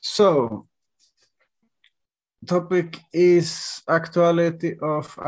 So, 0.00 0.66
topic 2.46 2.98
is 3.12 3.82
actuality 3.86 4.76
of 4.80 5.18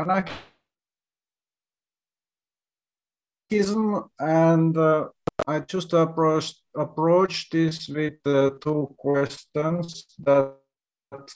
anarchism, 3.51 4.09
and 4.19 4.77
uh, 4.77 5.09
I 5.47 5.59
just 5.59 5.93
approach 5.93 6.55
approach 6.75 7.49
this 7.51 7.87
with 7.87 8.17
uh, 8.25 8.51
two 8.61 8.95
questions 8.97 10.05
that 10.19 10.57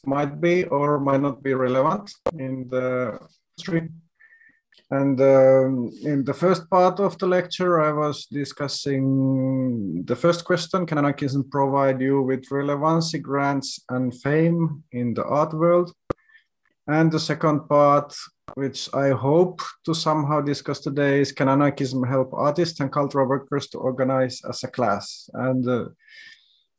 might 0.05 0.41
be 0.41 0.63
or 0.65 0.99
might 0.99 1.21
not 1.21 1.43
be 1.43 1.53
relevant 1.53 2.11
in 2.33 2.67
the 2.69 3.19
history. 3.55 3.89
And 4.89 5.19
um, 5.19 5.91
in 6.03 6.23
the 6.23 6.33
first 6.33 6.69
part 6.69 6.99
of 6.99 7.17
the 7.17 7.27
lecture, 7.27 7.81
I 7.81 7.91
was 7.91 8.25
discussing 8.27 10.03
the 10.05 10.15
first 10.15 10.45
question, 10.45 10.85
can 10.85 10.97
anarchism 10.97 11.49
provide 11.49 11.99
you 11.99 12.21
with 12.21 12.49
relevancy, 12.49 13.19
grants, 13.19 13.81
and 13.89 14.15
fame 14.21 14.83
in 14.91 15.13
the 15.13 15.25
art 15.25 15.53
world? 15.53 15.91
And 16.87 17.11
the 17.11 17.19
second 17.19 17.67
part, 17.67 18.15
which 18.53 18.87
I 18.93 19.09
hope 19.09 19.59
to 19.83 19.93
somehow 19.93 20.39
discuss 20.39 20.79
today, 20.79 21.19
is 21.19 21.33
can 21.33 21.49
anarchism 21.49 22.03
help 22.03 22.33
artists 22.33 22.79
and 22.79 22.89
cultural 22.89 23.27
workers 23.27 23.67
to 23.69 23.79
organize 23.79 24.41
as 24.47 24.63
a 24.63 24.67
class? 24.67 25.29
And 25.33 25.67
uh, 25.67 25.89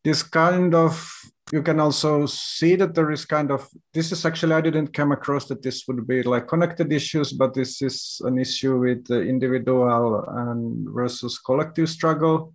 this 0.03 0.23
kind 0.23 0.75
of 0.75 1.13
you 1.53 1.63
can 1.63 1.81
also 1.81 2.27
see 2.27 2.77
that 2.77 2.95
there 2.95 3.11
is 3.11 3.25
kind 3.25 3.51
of 3.51 3.67
this 3.95 4.13
is 4.13 4.25
actually 4.25 4.55
i 4.55 4.61
didn't 4.61 4.93
come 4.93 5.13
across 5.13 5.47
that 5.47 5.63
this 5.63 5.87
would 5.89 6.07
be 6.07 6.23
like 6.23 6.47
connected 6.47 6.93
issues 6.93 7.33
but 7.33 7.55
this 7.55 7.81
is 7.83 8.21
an 8.25 8.39
issue 8.39 8.79
with 8.79 9.07
the 9.07 9.21
individual 9.23 10.25
and 10.29 10.89
versus 10.91 11.39
collective 11.39 11.89
struggle. 11.89 12.55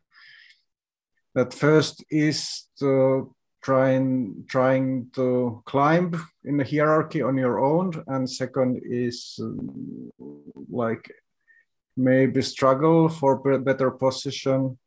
That 1.36 1.54
first 1.54 2.04
is 2.10 2.68
to 2.80 3.34
trying 3.64 4.44
trying 4.48 5.10
to 5.16 5.64
climb 5.66 6.14
in 6.44 6.58
the 6.58 6.66
hierarchy 6.66 7.22
on 7.22 7.38
your 7.38 7.60
own 7.60 7.92
and 8.08 8.30
second 8.30 8.82
is 8.84 9.40
like 10.70 11.10
maybe 11.96 12.42
struggle 12.42 13.08
for 13.08 13.60
better 13.60 13.90
position 13.90 14.78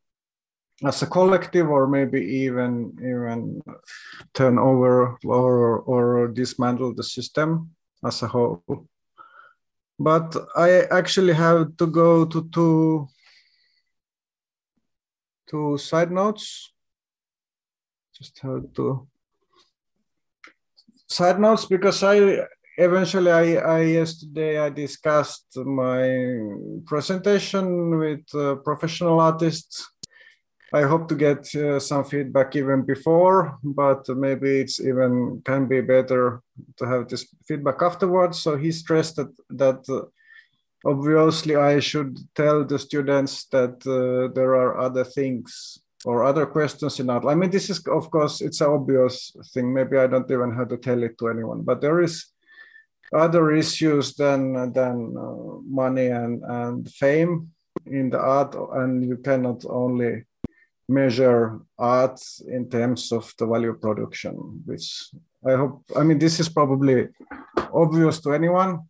as 0.84 1.02
a 1.02 1.06
collective 1.06 1.68
or 1.68 1.86
maybe 1.86 2.20
even 2.20 2.92
even 2.98 3.62
turn 4.34 4.58
over 4.58 5.18
or 5.24 5.80
or 5.80 6.28
dismantle 6.28 6.94
the 6.94 7.02
system 7.02 7.70
as 8.04 8.22
a 8.22 8.26
whole. 8.26 8.62
But 9.98 10.36
i 10.54 10.82
actually 10.90 11.32
have 11.32 11.76
to 11.78 11.86
go 11.86 12.26
to 12.26 12.48
two 12.50 13.08
two 15.48 15.78
side 15.78 16.10
notes. 16.10 16.72
Just 18.12 18.38
have 18.40 18.72
to 18.74 19.08
side 21.08 21.40
notes 21.40 21.64
because 21.66 22.02
i 22.02 22.44
eventually 22.78 23.30
I, 23.30 23.54
I 23.54 23.80
yesterday 23.82 24.58
i 24.58 24.68
discussed 24.68 25.56
my 25.56 26.02
presentation 26.84 27.96
with 27.98 28.24
uh, 28.34 28.56
professional 28.56 29.20
artists 29.20 29.86
I 30.72 30.82
hope 30.82 31.08
to 31.08 31.14
get 31.14 31.54
uh, 31.54 31.78
some 31.78 32.04
feedback 32.04 32.56
even 32.56 32.82
before, 32.82 33.58
but 33.62 34.08
maybe 34.08 34.60
it's 34.60 34.80
even 34.80 35.40
can 35.44 35.66
be 35.66 35.80
better 35.80 36.42
to 36.78 36.86
have 36.86 37.08
this 37.08 37.26
feedback 37.46 37.82
afterwards. 37.82 38.40
So 38.40 38.56
he 38.56 38.72
stressed 38.72 39.16
that 39.16 39.32
that 39.50 39.88
uh, 39.88 40.06
obviously 40.84 41.54
I 41.54 41.78
should 41.80 42.18
tell 42.34 42.64
the 42.64 42.78
students 42.78 43.46
that 43.52 43.86
uh, 43.86 44.34
there 44.34 44.56
are 44.56 44.78
other 44.78 45.04
things 45.04 45.78
or 46.04 46.24
other 46.24 46.46
questions 46.46 46.98
in 46.98 47.10
art. 47.10 47.24
I 47.26 47.34
mean, 47.36 47.50
this 47.50 47.70
is 47.70 47.86
of 47.86 48.10
course 48.10 48.40
it's 48.40 48.60
an 48.60 48.70
obvious 48.70 49.36
thing. 49.54 49.72
Maybe 49.72 49.98
I 49.98 50.08
don't 50.08 50.30
even 50.30 50.52
have 50.56 50.68
to 50.68 50.78
tell 50.78 51.02
it 51.04 51.16
to 51.18 51.28
anyone, 51.28 51.62
but 51.62 51.80
there 51.80 52.00
is 52.02 52.26
other 53.12 53.52
issues 53.52 54.14
than 54.14 54.72
than 54.72 55.14
uh, 55.16 55.60
money 55.64 56.08
and 56.08 56.42
and 56.42 56.90
fame 56.90 57.52
in 57.86 58.10
the 58.10 58.18
art, 58.18 58.56
and 58.74 59.04
you 59.04 59.16
cannot 59.18 59.64
only 59.66 60.24
measure 60.88 61.58
art 61.78 62.20
in 62.46 62.68
terms 62.68 63.12
of 63.12 63.32
the 63.38 63.46
value 63.46 63.74
production, 63.74 64.62
which 64.64 65.10
I 65.46 65.56
hope, 65.56 65.82
I 65.96 66.02
mean, 66.02 66.18
this 66.18 66.40
is 66.40 66.48
probably 66.48 67.08
obvious 67.72 68.20
to 68.20 68.32
anyone, 68.32 68.80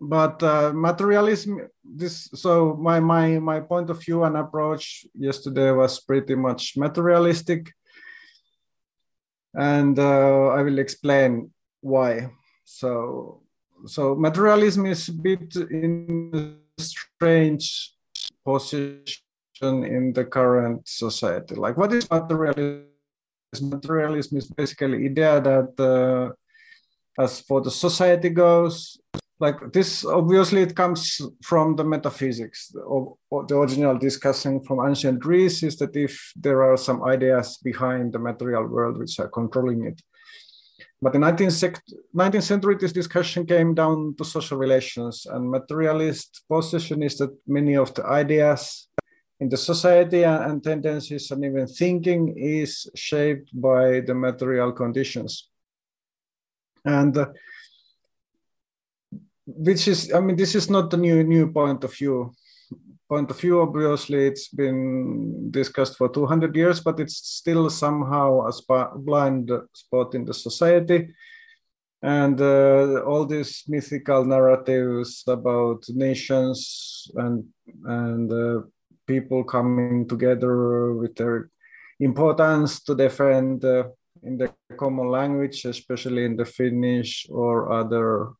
but 0.00 0.42
uh, 0.42 0.72
materialism, 0.74 1.68
this, 1.82 2.28
so 2.34 2.76
my, 2.80 3.00
my, 3.00 3.38
my 3.38 3.60
point 3.60 3.90
of 3.90 4.02
view 4.02 4.24
and 4.24 4.36
approach 4.36 5.06
yesterday 5.14 5.70
was 5.70 6.00
pretty 6.00 6.34
much 6.34 6.76
materialistic. 6.76 7.72
And 9.54 9.98
uh, 9.98 10.48
I 10.48 10.62
will 10.62 10.78
explain 10.78 11.50
why. 11.80 12.30
So, 12.64 13.42
so 13.86 14.14
materialism 14.14 14.86
is 14.86 15.08
a 15.08 15.12
bit 15.12 15.54
in 15.56 16.58
a 16.76 16.82
strange 16.82 17.94
position 18.44 19.23
in 19.62 20.12
the 20.12 20.24
current 20.24 20.88
society. 20.88 21.54
Like, 21.54 21.76
what 21.76 21.92
is 21.92 22.10
materialism? 22.10 22.88
Materialism 23.60 24.38
is 24.38 24.48
basically 24.48 25.06
idea 25.06 25.40
that 25.40 25.78
uh, 25.78 26.34
as 27.22 27.40
for 27.40 27.60
the 27.60 27.70
society 27.70 28.28
goes, 28.30 28.98
like 29.38 29.72
this, 29.72 30.04
obviously 30.04 30.62
it 30.62 30.74
comes 30.74 31.20
from 31.42 31.76
the 31.76 31.84
metaphysics. 31.84 32.68
The, 32.68 33.14
the 33.48 33.56
original 33.56 33.98
discussion 33.98 34.60
from 34.60 34.84
ancient 34.86 35.20
Greece 35.20 35.62
is 35.62 35.76
that 35.76 35.94
if 35.96 36.32
there 36.34 36.62
are 36.64 36.76
some 36.76 37.04
ideas 37.04 37.58
behind 37.62 38.12
the 38.12 38.18
material 38.18 38.66
world 38.66 38.98
which 38.98 39.18
are 39.20 39.28
controlling 39.28 39.84
it, 39.84 40.00
but 41.02 41.14
in 41.14 41.20
19th, 41.20 41.80
19th 42.16 42.42
century, 42.42 42.76
this 42.80 42.92
discussion 42.92 43.44
came 43.44 43.74
down 43.74 44.14
to 44.16 44.24
social 44.24 44.56
relations 44.56 45.26
and 45.26 45.50
materialist 45.50 46.44
position 46.48 47.02
is 47.02 47.18
that 47.18 47.36
many 47.46 47.76
of 47.76 47.92
the 47.94 48.06
ideas 48.06 48.88
in 49.40 49.48
the 49.48 49.56
society 49.56 50.24
and 50.24 50.62
tendencies 50.62 51.30
and 51.30 51.44
even 51.44 51.66
thinking 51.66 52.34
is 52.36 52.88
shaped 52.94 53.50
by 53.52 54.00
the 54.00 54.14
material 54.14 54.72
conditions. 54.72 55.50
And 56.84 57.16
uh, 57.16 57.26
which 59.46 59.88
is, 59.88 60.12
I 60.12 60.20
mean, 60.20 60.36
this 60.36 60.54
is 60.54 60.70
not 60.70 60.92
a 60.94 60.96
new 60.96 61.22
new 61.24 61.50
point 61.52 61.84
of 61.84 61.94
view. 61.94 62.32
Point 63.08 63.30
of 63.30 63.38
view, 63.38 63.60
obviously, 63.60 64.26
it's 64.26 64.48
been 64.48 65.50
discussed 65.50 65.96
for 65.96 66.08
200 66.08 66.56
years, 66.56 66.80
but 66.80 66.98
it's 67.00 67.16
still 67.16 67.68
somehow 67.68 68.46
a 68.46 68.52
sp 68.56 68.96
blind 68.96 69.50
spot 69.74 70.14
in 70.14 70.24
the 70.24 70.34
society. 70.34 71.08
And 72.02 72.40
uh, 72.40 73.02
all 73.06 73.24
these 73.26 73.64
mythical 73.66 74.24
narratives 74.24 75.24
about 75.26 75.84
nations 75.88 77.10
and 77.14 77.44
and 77.84 78.32
uh, 78.32 78.60
people 79.06 79.44
coming 79.44 80.08
together 80.08 80.92
with 80.92 81.14
their 81.16 81.50
importance 82.00 82.82
to 82.82 82.94
defend 82.94 83.64
uh, 83.64 83.84
in 84.22 84.38
the 84.38 84.52
common 84.76 85.08
language, 85.08 85.64
especially 85.64 86.24
in 86.24 86.36
the 86.36 86.44
Finnish 86.44 87.26
or 87.30 87.72
other 87.72 88.32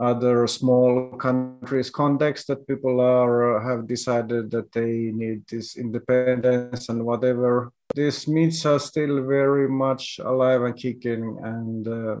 other 0.00 0.46
small 0.46 1.10
countries 1.18 1.90
context 1.90 2.46
that 2.46 2.66
people 2.66 3.00
are 3.00 3.60
have 3.60 3.86
decided 3.86 4.50
that 4.50 4.72
they 4.72 5.12
need 5.12 5.46
this 5.46 5.76
independence 5.76 6.88
and 6.88 7.04
whatever. 7.04 7.70
These 7.94 8.26
myths 8.26 8.64
are 8.64 8.78
still 8.78 9.22
very 9.26 9.68
much 9.68 10.18
alive 10.24 10.62
and 10.62 10.76
kicking 10.76 11.38
and 11.42 11.86
uh, 11.86 12.16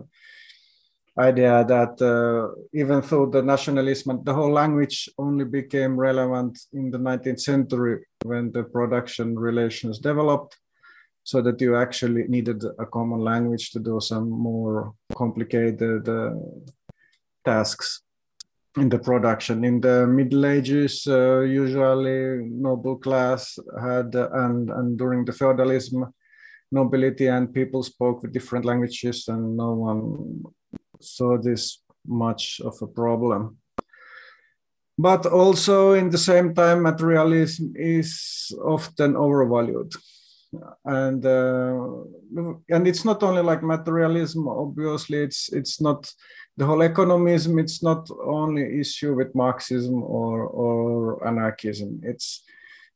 idea 1.18 1.64
that 1.64 2.00
uh, 2.00 2.54
even 2.72 3.00
though 3.00 3.26
the 3.26 3.42
nationalism, 3.42 4.10
and 4.10 4.24
the 4.24 4.34
whole 4.34 4.52
language 4.52 5.08
only 5.18 5.44
became 5.44 5.96
relevant 5.96 6.58
in 6.72 6.90
the 6.90 6.98
19th 6.98 7.40
century 7.40 8.06
when 8.24 8.52
the 8.52 8.62
production 8.62 9.38
relations 9.38 9.98
developed, 9.98 10.56
so 11.22 11.42
that 11.42 11.60
you 11.60 11.76
actually 11.76 12.24
needed 12.28 12.62
a 12.78 12.86
common 12.86 13.20
language 13.20 13.70
to 13.70 13.78
do 13.78 14.00
some 14.00 14.30
more 14.30 14.94
complicated 15.16 16.08
uh, 16.08 16.30
tasks 17.44 18.02
in 18.76 18.88
the 18.88 18.98
production. 18.98 19.64
In 19.64 19.80
the 19.80 20.06
Middle 20.06 20.46
Ages, 20.46 21.06
uh, 21.06 21.40
usually 21.40 22.44
noble 22.48 22.96
class 22.96 23.58
had, 23.80 24.14
and, 24.14 24.70
and 24.70 24.96
during 24.96 25.24
the 25.24 25.32
feudalism, 25.32 26.06
nobility 26.72 27.26
and 27.26 27.52
people 27.52 27.82
spoke 27.82 28.22
with 28.22 28.32
different 28.32 28.64
languages 28.64 29.26
and 29.26 29.56
no 29.56 29.72
one 29.72 30.44
saw 31.00 31.38
this 31.38 31.82
much 32.06 32.60
of 32.64 32.74
a 32.82 32.86
problem. 32.86 33.58
But 34.98 35.24
also 35.26 35.92
in 35.92 36.10
the 36.10 36.18
same 36.18 36.54
time, 36.54 36.82
materialism 36.82 37.72
is 37.74 38.52
often 38.62 39.16
overvalued. 39.16 39.92
And 40.84 41.24
uh, 41.24 42.04
and 42.68 42.86
it's 42.86 43.04
not 43.04 43.22
only 43.22 43.40
like 43.40 43.62
materialism. 43.62 44.48
Obviously, 44.48 45.18
it's 45.18 45.52
it's 45.52 45.80
not 45.80 46.12
the 46.56 46.66
whole 46.66 46.80
economism. 46.80 47.58
It's 47.60 47.82
not 47.82 48.10
only 48.24 48.80
issue 48.80 49.14
with 49.14 49.34
Marxism 49.34 50.02
or 50.02 50.42
or 50.42 51.26
anarchism. 51.26 52.00
It's 52.02 52.42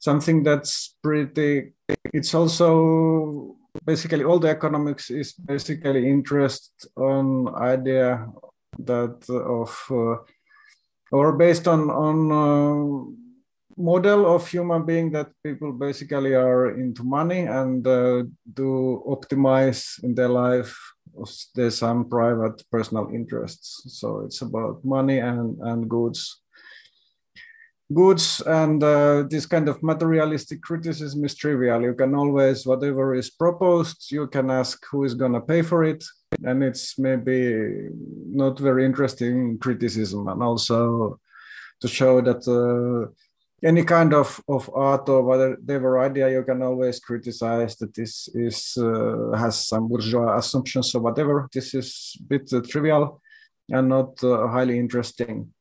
something 0.01 0.43
that's 0.43 0.97
pretty. 1.01 1.73
It's 2.13 2.35
also 2.35 3.57
basically 3.85 4.25
all 4.25 4.39
the 4.39 4.49
economics 4.49 5.11
is 5.11 5.33
basically 5.33 6.09
interest 6.09 6.87
on 6.97 7.55
idea 7.57 8.27
that 8.79 9.29
of 9.31 9.71
uh, 9.91 10.17
or 11.13 11.33
based 11.33 11.69
on 11.69 11.91
on 11.91 12.19
uh, 12.33 13.05
model 13.77 14.35
of 14.35 14.47
human 14.47 14.85
being 14.87 15.11
that 15.11 15.29
people 15.43 15.73
basically 15.73 16.35
are 16.35 16.79
into 16.79 17.03
money 17.03 17.41
and 17.41 17.87
uh, 17.87 18.23
do 18.55 19.03
optimize 19.07 20.03
in 20.05 20.15
their 20.15 20.29
life 20.29 20.77
there's 21.55 21.79
some 21.79 22.09
private 22.09 22.63
personal 22.71 23.09
interests. 23.13 23.83
So 23.99 24.21
it's 24.21 24.43
about 24.43 24.85
money 24.85 25.19
and 25.19 25.59
and 25.61 25.89
goods 25.89 26.43
goods 27.95 28.43
and 28.47 28.83
uh, 28.83 29.25
this 29.31 29.47
kind 29.47 29.69
of 29.69 29.83
materialistic 29.83 30.61
criticism 30.63 31.25
is 31.25 31.35
trivial. 31.35 31.83
You 31.83 31.95
can 31.95 32.15
always 32.15 32.67
whatever 32.67 33.15
is 33.15 33.31
proposed 33.31 34.11
you 34.11 34.27
can 34.27 34.51
ask 34.51 34.85
who 34.91 35.05
is 35.05 35.15
going 35.15 35.33
to 35.33 35.41
pay 35.41 35.63
for 35.63 35.85
it. 35.85 36.05
And 36.43 36.63
it's 36.65 36.99
maybe 36.99 37.89
not 38.29 38.59
very 38.59 38.85
interesting 38.85 39.59
criticism 39.59 40.29
and 40.29 40.43
also 40.43 41.21
to 41.81 41.89
show 41.89 42.21
that 42.21 42.43
uh, 42.49 43.11
any 43.65 43.85
kind 43.85 44.13
of, 44.13 44.41
of 44.49 44.71
art 44.75 45.09
or 45.09 45.23
whatever 45.23 45.99
idea 46.01 46.31
you 46.31 46.43
can 46.43 46.63
always 46.63 47.01
criticize 47.01 47.77
that 47.77 47.95
this 47.95 48.29
is 48.35 48.77
uh, 48.77 49.37
has 49.37 49.67
some 49.69 49.89
bourgeois 49.89 50.37
assumptions 50.37 50.95
or 50.95 51.01
whatever. 51.01 51.49
This 51.53 51.75
is 51.75 52.17
a 52.21 52.23
bit 52.25 52.53
uh, 52.53 52.61
trivial 52.61 53.23
and 53.71 53.89
not 53.89 54.23
uh, 54.23 54.49
highly 54.49 54.79
interesting 54.79 55.55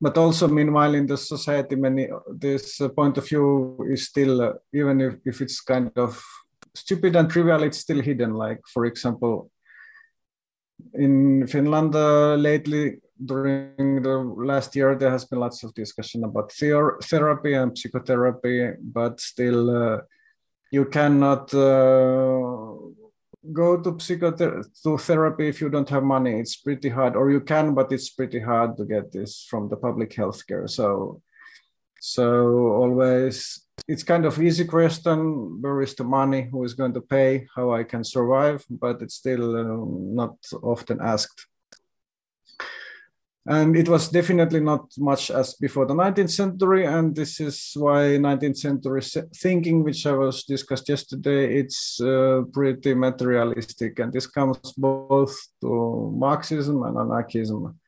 but 0.00 0.18
also 0.18 0.48
meanwhile 0.48 0.94
in 0.94 1.06
the 1.06 1.16
society 1.16 1.76
many 1.76 2.08
this 2.28 2.80
point 2.96 3.16
of 3.18 3.26
view 3.28 3.86
is 3.90 4.06
still 4.06 4.42
uh, 4.42 4.52
even 4.72 5.00
if, 5.00 5.14
if 5.24 5.40
it's 5.40 5.60
kind 5.60 5.90
of 5.96 6.22
stupid 6.74 7.16
and 7.16 7.30
trivial 7.30 7.62
it's 7.62 7.78
still 7.78 8.00
hidden. 8.00 8.34
Like 8.34 8.60
for 8.72 8.84
example 8.86 9.50
in 10.94 11.46
finland 11.46 11.94
uh, 11.94 12.34
lately 12.34 12.98
during 13.22 14.02
the 14.02 14.18
last 14.18 14.74
year, 14.74 14.94
there 14.96 15.10
has 15.10 15.24
been 15.24 15.38
lots 15.38 15.62
of 15.62 15.74
discussion 15.74 16.24
about 16.24 16.52
ther- 16.52 16.98
therapy 17.02 17.54
and 17.54 17.76
psychotherapy, 17.76 18.72
but 18.80 19.20
still, 19.20 19.70
uh, 19.70 19.98
you 20.70 20.86
cannot 20.86 21.52
uh, 21.54 22.74
go 23.52 23.80
to 23.80 23.98
psychotherapy 23.98 24.68
to 24.82 24.98
therapy 24.98 25.48
if 25.48 25.60
you 25.60 25.68
don't 25.68 25.88
have 25.88 26.02
money. 26.02 26.40
It's 26.40 26.56
pretty 26.56 26.88
hard, 26.88 27.16
or 27.16 27.30
you 27.30 27.40
can, 27.40 27.74
but 27.74 27.92
it's 27.92 28.10
pretty 28.10 28.40
hard 28.40 28.76
to 28.76 28.84
get 28.84 29.12
this 29.12 29.46
from 29.48 29.68
the 29.68 29.76
public 29.76 30.10
healthcare. 30.14 30.68
So, 30.68 31.20
so 32.00 32.26
always 32.82 33.64
it's 33.88 34.02
kind 34.02 34.24
of 34.24 34.40
easy 34.40 34.64
question 34.64 35.60
where 35.60 35.82
is 35.82 35.94
the 35.94 36.04
money 36.04 36.48
who 36.50 36.64
is 36.64 36.74
going 36.74 36.94
to 36.94 37.00
pay 37.00 37.46
how 37.56 37.72
i 37.72 37.82
can 37.82 38.04
survive 38.04 38.64
but 38.70 39.02
it's 39.02 39.16
still 39.16 39.56
uh, 39.56 39.84
not 40.22 40.36
often 40.62 41.00
asked 41.00 41.46
and 43.46 43.76
it 43.76 43.88
was 43.90 44.08
definitely 44.08 44.60
not 44.60 44.90
much 44.96 45.30
as 45.30 45.54
before 45.54 45.84
the 45.84 45.94
19th 45.94 46.30
century. 46.30 46.86
And 46.86 47.14
this 47.14 47.40
is 47.40 47.72
why 47.74 48.16
19th 48.16 48.56
century 48.56 49.02
thinking 49.36 49.84
which 49.84 50.06
i 50.06 50.12
was 50.12 50.44
discussed 50.44 50.88
yesterday 50.88 51.58
it's 51.58 52.00
uh, 52.00 52.42
pretty 52.52 52.94
materialistic. 52.94 53.98
And 53.98 54.12
this 54.12 54.26
comes 54.26 54.72
both 54.78 55.36
to 55.60 56.10
marxism 56.16 56.82
and 56.84 56.96
anarchism. 56.96 57.78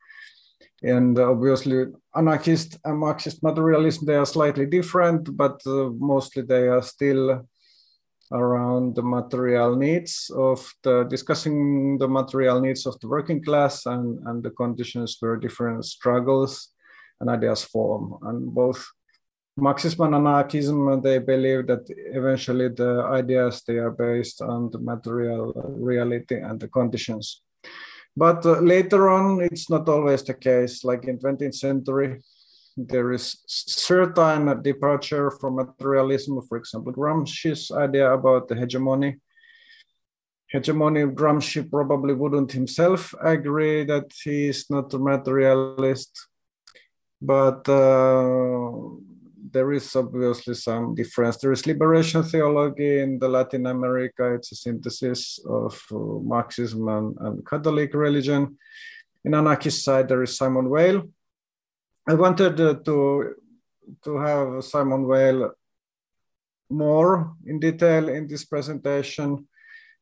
And 0.83 1.17
obviously 1.17 1.85
anarchist 2.15 2.77
and 2.85 2.99
marxist 2.99 3.41
materialism 3.41 4.05
they 4.05 4.15
are 4.15 4.27
slightly 4.27 4.67
different 4.67 5.35
but 5.35 5.59
uh, 5.65 5.89
mostly 5.97 6.43
they 6.43 6.67
are 6.67 6.83
still 6.83 7.47
around 8.31 8.95
the 8.95 9.01
material 9.01 9.75
needs 9.75 10.29
of 10.35 10.59
the 10.83 11.03
discussing 11.03 11.97
the 11.97 12.07
material 12.07 12.59
needs 12.59 12.85
of 12.85 12.99
the 12.99 13.07
working 13.07 13.43
class 13.43 13.85
and, 13.85 14.19
and 14.27 14.43
the 14.43 14.51
conditions 14.51 15.17
where 15.19 15.37
different 15.37 15.85
struggles 15.85 16.69
and 17.19 17.29
ideas 17.29 17.63
form. 17.63 18.17
And 18.23 18.53
both 18.53 18.85
Marxism 19.59 20.05
and 20.05 20.15
anarchism, 20.15 21.01
they 21.01 21.17
believe 21.17 21.65
that 21.67 21.85
eventually 21.89 22.67
the 22.67 23.03
ideas 23.09 23.63
they 23.67 23.77
are 23.77 23.91
based 23.91 24.41
on 24.41 24.69
the 24.69 24.77
material 24.77 25.51
reality 25.65 26.35
and 26.35 26.59
the 26.59 26.67
conditions. 26.67 27.41
But 28.15 28.45
uh, 28.45 28.59
later 28.59 29.09
on, 29.09 29.41
it's 29.41 29.69
not 29.69 29.89
always 29.89 30.23
the 30.23 30.35
case. 30.35 30.83
Like 30.83 31.05
in 31.05 31.17
20th 31.17 31.55
century, 31.55 32.21
there 32.77 33.11
is 33.11 33.41
certain 33.47 34.61
departure 34.61 35.31
from 35.31 35.55
materialism. 35.55 36.39
For 36.47 36.57
example, 36.57 36.93
Gramsci's 36.93 37.71
idea 37.71 38.13
about 38.13 38.47
the 38.47 38.55
hegemony. 38.55 39.17
Hegemony, 40.47 41.03
Gramsci 41.05 41.69
probably 41.69 42.13
wouldn't 42.13 42.51
himself 42.51 43.13
agree 43.21 43.83
that 43.83 44.11
he 44.23 44.47
is 44.47 44.69
not 44.69 44.93
a 44.93 44.99
materialist, 44.99 46.11
but 47.19 47.67
uh, 47.67 48.71
there 49.51 49.73
is 49.73 49.93
obviously 49.95 50.53
some 50.53 50.93
difference. 50.93 51.37
There 51.37 51.51
is 51.51 51.65
liberation 51.65 52.23
theology 52.23 52.99
in 52.99 53.17
the 53.17 53.27
Latin 53.27 53.65
America. 53.65 54.35
It's 54.35 54.51
a 54.51 54.55
synthesis 54.55 55.39
of 55.49 55.81
uh, 55.91 55.95
Marxism 55.95 56.87
and, 56.87 57.17
and 57.19 57.45
Catholic 57.45 57.93
religion. 57.93 58.57
In 59.25 59.33
anarchist 59.33 59.83
side, 59.83 60.07
there 60.07 60.23
is 60.23 60.37
Simone 60.37 60.69
Weil, 60.69 61.03
I 62.09 62.13
wanted 62.13 62.59
uh, 62.61 62.75
to 62.85 63.35
to 64.03 64.17
have 64.17 64.63
Simone 64.63 65.07
Weil 65.07 65.51
more 66.69 67.35
in 67.45 67.59
detail 67.59 68.07
in 68.09 68.27
this 68.27 68.45
presentation 68.45 69.47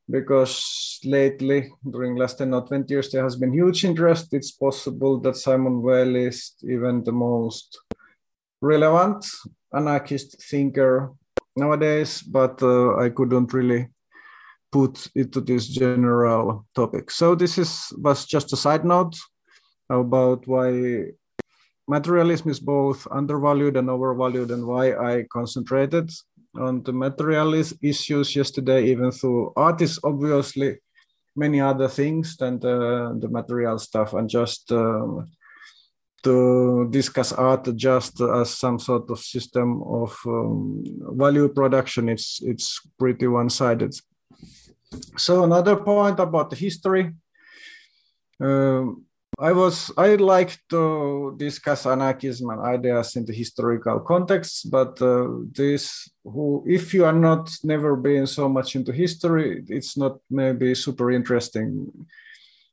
because 0.08 1.00
lately, 1.04 1.72
during 1.88 2.16
last 2.16 2.38
10 2.38 2.54
or 2.54 2.66
20 2.66 2.92
years, 2.92 3.10
there 3.10 3.24
has 3.24 3.36
been 3.36 3.52
huge 3.52 3.84
interest. 3.84 4.32
It's 4.32 4.52
possible 4.52 5.18
that 5.20 5.36
Simone 5.36 5.82
Weil 5.82 6.14
is 6.14 6.54
even 6.62 7.02
the 7.02 7.12
most 7.12 7.78
relevant 8.60 9.26
anarchist 9.74 10.40
thinker 10.42 11.12
nowadays, 11.56 12.22
but 12.22 12.62
uh, 12.62 12.96
I 12.98 13.10
couldn't 13.10 13.52
really 13.52 13.88
put 14.70 15.08
it 15.14 15.32
to 15.32 15.40
this 15.40 15.66
general 15.66 16.66
topic. 16.74 17.10
So 17.10 17.34
this 17.34 17.58
is 17.58 17.92
was 17.98 18.26
just 18.26 18.52
a 18.52 18.56
side 18.56 18.84
note 18.84 19.16
about 19.90 20.46
why 20.46 21.06
materialism 21.88 22.50
is 22.50 22.60
both 22.60 23.06
undervalued 23.10 23.76
and 23.76 23.88
overvalued 23.88 24.50
and 24.50 24.66
why 24.66 24.94
I 24.94 25.24
concentrated 25.32 26.10
on 26.58 26.82
the 26.82 26.92
materialist 26.92 27.74
issues 27.82 28.34
yesterday, 28.34 28.86
even 28.86 29.10
though 29.22 29.52
art 29.56 29.80
is 29.82 30.00
obviously 30.02 30.78
many 31.36 31.60
other 31.60 31.88
things 31.88 32.36
than 32.36 32.58
the, 32.58 33.16
the 33.20 33.28
material 33.28 33.78
stuff 33.78 34.14
and 34.14 34.28
just 34.28 34.72
um, 34.72 35.30
to 36.22 36.88
discuss 36.90 37.32
art 37.32 37.68
just 37.76 38.20
as 38.20 38.50
some 38.50 38.78
sort 38.78 39.08
of 39.10 39.18
system 39.20 39.82
of 39.82 40.16
um, 40.26 40.82
value 41.12 41.48
production, 41.48 42.08
it's, 42.08 42.40
it's 42.42 42.80
pretty 42.98 43.28
one-sided. 43.28 43.94
So 45.16 45.44
another 45.44 45.76
point 45.76 46.18
about 46.18 46.50
the 46.50 46.56
history. 46.56 47.12
Um, 48.40 49.05
I 49.38 49.52
was 49.52 49.92
I 49.98 50.14
like 50.14 50.56
to 50.70 51.34
discuss 51.36 51.84
anarchism 51.84 52.48
and 52.48 52.60
ideas 52.62 53.16
in 53.16 53.26
the 53.26 53.34
historical 53.34 54.00
context, 54.00 54.70
but 54.70 55.00
uh, 55.02 55.28
this 55.52 56.08
who 56.24 56.64
if 56.66 56.94
you 56.94 57.04
are 57.04 57.12
not 57.12 57.52
never 57.62 57.96
been 57.96 58.26
so 58.26 58.48
much 58.48 58.76
into 58.76 58.92
history, 58.92 59.62
it's 59.68 59.96
not 59.96 60.18
maybe 60.30 60.74
super 60.74 61.10
interesting. 61.10 61.92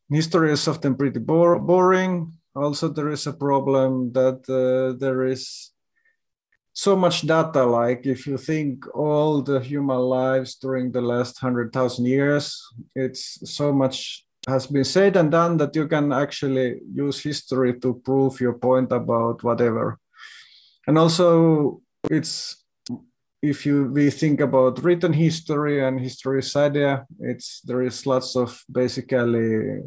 History 0.10 0.54
is 0.54 0.68
often 0.68 0.96
pretty 0.96 1.20
bore, 1.20 1.60
boring. 1.60 2.32
Also, 2.56 2.88
there 2.88 3.10
is 3.10 3.28
a 3.28 3.34
problem 3.34 4.14
that 4.14 4.40
uh, 4.48 4.98
there 5.00 5.26
is 5.26 5.72
so 6.72 6.96
much 6.96 7.24
data. 7.24 7.66
Like 7.66 8.06
if 8.06 8.26
you 8.26 8.38
think 8.38 8.86
all 8.96 9.42
the 9.42 9.60
human 9.60 10.00
lives 10.00 10.56
during 10.56 10.92
the 10.94 11.02
last 11.02 11.40
hundred 11.40 11.74
thousand 11.74 12.06
years, 12.06 12.62
it's 12.96 13.52
so 13.52 13.74
much 13.74 14.26
has 14.48 14.68
been 14.68 14.84
said 14.84 15.16
and 15.16 15.32
done 15.32 15.58
that 15.58 15.76
you 15.76 15.88
can 15.88 16.12
actually 16.12 16.80
use 16.94 17.22
history 17.22 17.80
to 17.80 18.02
prove 18.06 18.42
your 18.42 18.54
point 18.54 18.92
about 18.92 19.44
whatever. 19.44 19.98
And 20.88 20.98
also, 20.98 21.82
it's 22.10 22.64
if 23.42 23.66
you 23.66 23.92
we 23.94 24.10
think 24.10 24.40
about 24.40 24.84
written 24.84 25.14
history 25.14 25.84
and 25.84 26.00
history's 26.00 26.56
idea, 26.56 27.06
it's 27.20 27.62
there 27.62 27.82
is 27.82 28.06
lots 28.06 28.36
of 28.36 28.64
basically 28.72 29.82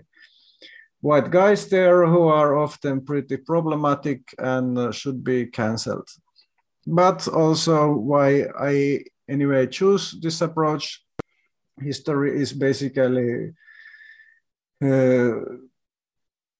white 1.00 1.30
guys 1.30 1.68
there 1.68 2.06
who 2.06 2.28
are 2.28 2.56
often 2.56 3.04
pretty 3.04 3.36
problematic 3.36 4.20
and 4.38 4.94
should 4.94 5.22
be 5.22 5.46
cancelled. 5.46 6.08
But 6.86 7.28
also, 7.28 7.92
why 7.92 8.46
I 8.58 9.04
anyway 9.28 9.66
choose 9.66 10.16
this 10.22 10.40
approach, 10.40 11.02
history 11.80 12.40
is 12.40 12.52
basically 12.52 13.48
uh, 13.48 13.65
Uh, 14.82 15.40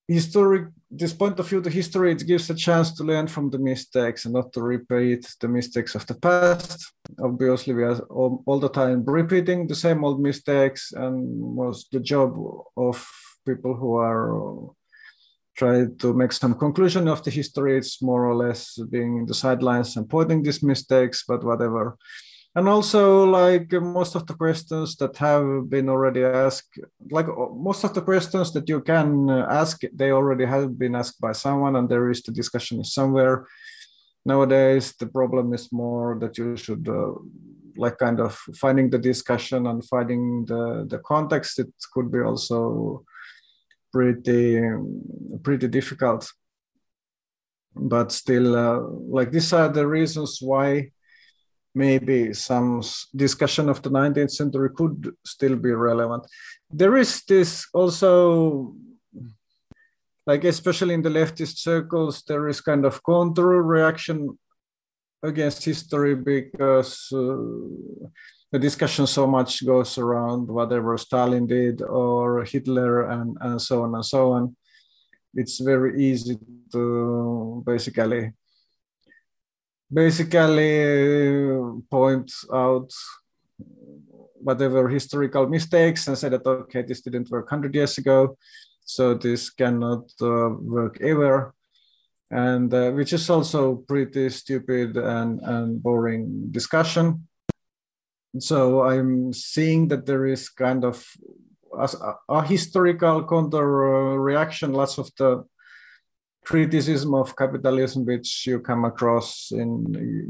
historic 0.07 0.69
this 0.89 1.13
point 1.13 1.37
of 1.39 1.47
view 1.47 1.59
the 1.59 1.69
history, 1.69 2.11
it 2.11 2.25
gives 2.25 2.49
a 2.49 2.55
chance 2.55 2.93
to 2.93 3.03
learn 3.03 3.27
from 3.27 3.49
the 3.49 3.59
mistakes 3.59 4.25
and 4.25 4.33
not 4.33 4.53
to 4.53 4.61
repeat 4.61 5.27
the 5.41 5.47
mistakes 5.47 5.95
of 5.95 6.05
the 6.07 6.15
past. 6.15 6.93
Obviously, 7.19 7.73
we 7.73 7.83
are 7.83 7.99
all, 8.09 8.41
all 8.45 8.59
the 8.59 8.69
time 8.69 9.03
repeating 9.05 9.67
the 9.67 9.75
same 9.75 10.03
old 10.05 10.21
mistakes, 10.21 10.93
and 10.93 11.17
was 11.55 11.87
the 11.91 11.99
job 11.99 12.37
of 12.77 13.05
people 13.45 13.75
who 13.75 13.95
are 13.95 14.71
trying 15.57 15.97
to 15.97 16.13
make 16.13 16.31
some 16.31 16.53
conclusion 16.55 17.07
of 17.07 17.23
the 17.23 17.31
history. 17.31 17.77
It's 17.77 18.01
more 18.01 18.25
or 18.25 18.35
less 18.35 18.79
being 18.89 19.17
in 19.17 19.25
the 19.25 19.33
sidelines 19.33 19.97
and 19.97 20.09
pointing 20.09 20.41
these 20.41 20.63
mistakes, 20.63 21.25
but 21.27 21.43
whatever 21.43 21.97
and 22.57 22.67
also 22.67 23.23
like 23.23 23.71
most 23.71 24.15
of 24.15 24.25
the 24.25 24.33
questions 24.33 24.95
that 24.95 25.15
have 25.17 25.69
been 25.69 25.87
already 25.89 26.23
asked 26.23 26.79
like 27.11 27.27
most 27.53 27.83
of 27.83 27.93
the 27.93 28.01
questions 28.01 28.51
that 28.51 28.67
you 28.67 28.81
can 28.81 29.29
ask 29.29 29.81
they 29.93 30.09
already 30.09 30.43
have 30.43 30.75
been 30.79 30.95
asked 30.95 31.21
by 31.21 31.31
someone 31.31 31.75
and 31.75 31.87
there 31.87 32.09
is 32.09 32.23
the 32.23 32.31
discussion 32.31 32.83
somewhere. 32.83 33.45
Nowadays 34.25 34.95
the 34.99 35.05
problem 35.05 35.53
is 35.53 35.71
more 35.71 36.17
that 36.19 36.35
you 36.39 36.57
should 36.57 36.89
uh, 36.89 37.11
like 37.75 37.99
kind 37.99 38.19
of 38.19 38.33
finding 38.55 38.89
the 38.89 38.97
discussion 38.97 39.67
and 39.67 39.85
finding 39.85 40.43
the 40.45 40.87
the 40.89 40.97
context 41.05 41.59
it 41.59 41.71
could 41.93 42.11
be 42.11 42.21
also 42.21 43.03
pretty 43.93 44.59
pretty 45.43 45.67
difficult. 45.67 46.27
But 47.75 48.11
still 48.11 48.55
uh, 48.55 48.79
like 49.15 49.29
these 49.31 49.53
are 49.53 49.69
the 49.69 49.85
reasons 49.85 50.39
why 50.41 50.89
maybe 51.77 52.33
some 52.33 52.81
discussion 53.15 53.69
of 53.69 53.81
the 53.81 53.89
19th 53.89 54.31
century 54.31 54.69
could 54.75 55.13
still 55.25 55.55
be 55.55 55.71
relevant. 55.71 56.25
There 56.69 56.97
is 56.97 57.23
this 57.23 57.67
also, 57.73 58.73
like 60.25 60.43
especially 60.43 60.95
in 60.95 61.03
the 61.03 61.09
leftist 61.09 61.59
circles, 61.59 62.23
there 62.27 62.47
is 62.47 62.61
kind 62.61 62.85
of 62.85 63.03
counter 63.03 63.61
reaction 63.61 64.37
against 65.23 65.63
history 65.63 66.15
because 66.15 67.09
uh, 67.13 68.07
the 68.51 68.59
discussion 68.59 69.05
so 69.07 69.27
much 69.27 69.65
goes 69.65 69.97
around 69.97 70.47
whatever 70.47 70.97
Stalin 70.97 71.47
did 71.47 71.81
or 71.81 72.43
Hitler 72.43 73.09
and, 73.09 73.37
and 73.41 73.61
so 73.61 73.83
on 73.83 73.93
and 73.95 74.05
so 74.05 74.31
on. 74.31 74.55
It's 75.33 75.59
very 75.59 76.01
easy 76.03 76.39
to 76.71 77.63
basically 77.65 78.33
basically 79.91 81.47
points 81.89 82.45
out 82.53 82.91
whatever 84.39 84.87
historical 84.87 85.47
mistakes 85.47 86.07
and 86.07 86.17
say 86.17 86.29
that 86.29 86.45
okay 86.45 86.83
this 86.83 87.01
didn't 87.01 87.29
work 87.29 87.45
100 87.51 87.73
years 87.73 87.97
ago 87.97 88.37
so 88.87 89.13
this 89.13 89.49
cannot 89.49 90.09
uh, 90.21 90.49
work 90.49 90.97
ever. 91.01 91.53
And 92.31 92.73
uh, 92.73 92.91
which 92.91 93.13
is 93.13 93.29
also 93.29 93.75
pretty 93.75 94.29
stupid 94.29 94.95
and, 94.97 95.39
and 95.41 95.83
boring 95.83 96.47
discussion. 96.51 97.27
So 98.39 98.83
i'm 98.83 99.33
seeing 99.33 99.87
that 99.87 100.05
there 100.05 100.25
is 100.27 100.49
kind 100.49 100.83
of 100.85 101.03
a, 101.75 101.89
a 102.29 102.45
historical 102.45 103.25
counter 103.27 103.65
uh, 103.65 104.15
reaction 104.15 104.73
lots 104.73 104.99
of 104.99 105.09
the 105.17 105.43
criticism 106.47 107.13
of 107.13 107.35
capitalism, 107.35 108.05
which 108.05 108.47
you 108.47 108.59
come 108.61 108.85
across 108.85 109.51
in, 109.51 109.67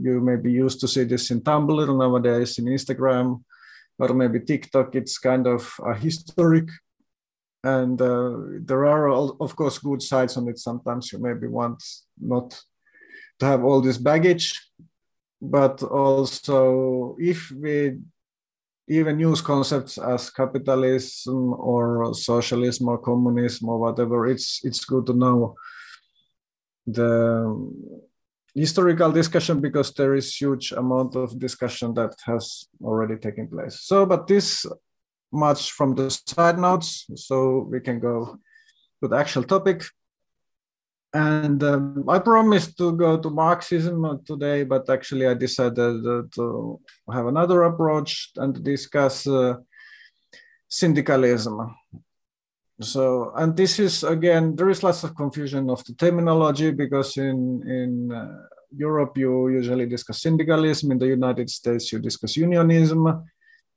you 0.02 0.20
may 0.20 0.36
be 0.36 0.52
used 0.52 0.80
to 0.80 0.88
see 0.88 1.04
this 1.04 1.30
in 1.30 1.42
Tumblr 1.42 1.88
nowadays, 1.96 2.58
in 2.58 2.66
Instagram, 2.66 3.44
or 4.00 4.14
maybe 4.16 4.40
TikTok. 4.40 4.96
It's 4.96 5.20
kind 5.20 5.46
of 5.46 5.72
a 5.86 5.94
historic. 5.94 6.70
And 7.64 8.02
uh, 8.02 8.36
there 8.62 8.86
are, 8.88 9.10
of 9.10 9.56
course, 9.56 9.78
good 9.78 10.02
sides 10.02 10.38
on 10.38 10.48
it. 10.48 10.58
Sometimes 10.58 11.12
you 11.12 11.20
maybe 11.20 11.48
want 11.48 11.84
not 12.20 12.60
to 13.40 13.46
have 13.46 13.64
all 13.64 13.82
this 13.82 14.00
baggage, 14.00 14.60
but 15.40 15.84
also 15.84 17.16
if 17.20 17.52
we 17.52 18.00
even 18.90 19.20
use 19.20 19.42
concepts 19.42 20.00
as 20.00 20.32
capitalism 20.32 21.54
or 21.54 22.12
socialism 22.16 22.88
or 22.88 22.98
communism 22.98 23.70
or 23.70 23.78
whatever, 23.78 24.26
it's 24.26 24.62
it's 24.64 24.86
good 24.86 25.06
to 25.06 25.14
know 25.14 25.56
the 26.88 27.72
historical 28.56 29.12
discussion 29.12 29.60
because 29.60 29.94
there 29.94 30.16
is 30.16 30.36
huge 30.36 30.72
amount 30.72 31.16
of 31.16 31.38
discussion 31.38 31.94
that 31.94 32.16
has 32.26 32.66
already 32.84 33.18
taken 33.18 33.48
place. 33.48 33.82
So, 33.82 34.06
but 34.06 34.26
this 34.26 34.66
much 35.32 35.72
from 35.72 35.94
the 35.94 36.10
side 36.10 36.58
notes, 36.58 37.06
so 37.16 37.68
we 37.70 37.82
can 37.82 38.00
go 38.00 38.40
to 39.02 39.08
the 39.08 39.16
actual 39.16 39.44
topic. 39.44 39.84
And 41.14 41.64
um, 41.64 42.06
I 42.10 42.20
promised 42.20 42.78
to 42.80 42.96
go 42.96 43.18
to 43.18 43.30
Marxism 43.30 44.22
today, 44.26 44.64
but 44.64 44.90
actually 44.90 45.28
I 45.28 45.34
decided 45.34 46.32
to 46.36 46.80
have 47.12 47.28
another 47.28 47.64
approach 47.64 48.32
and 48.38 48.64
discuss 48.64 49.28
uh, 49.28 49.56
syndicalism 50.70 51.76
so 52.80 53.32
and 53.36 53.58
this 53.58 53.80
is 53.80 54.04
again 54.04 54.56
there 54.56 54.70
is 54.70 54.84
lots 54.84 55.04
of 55.04 55.16
confusion 55.16 55.70
of 55.70 55.84
the 55.86 55.94
terminology 55.94 56.72
because 56.72 57.18
in 57.18 57.64
in 57.68 58.12
uh, 58.12 58.44
europe 58.76 59.18
you 59.18 59.50
usually 59.50 59.86
discuss 59.86 60.22
syndicalism. 60.22 60.92
In 60.92 61.00
the 61.00 61.08
united 61.08 61.50
states 61.50 61.92
you 61.92 62.00
discuss 62.00 62.36
unionism. 62.36 63.24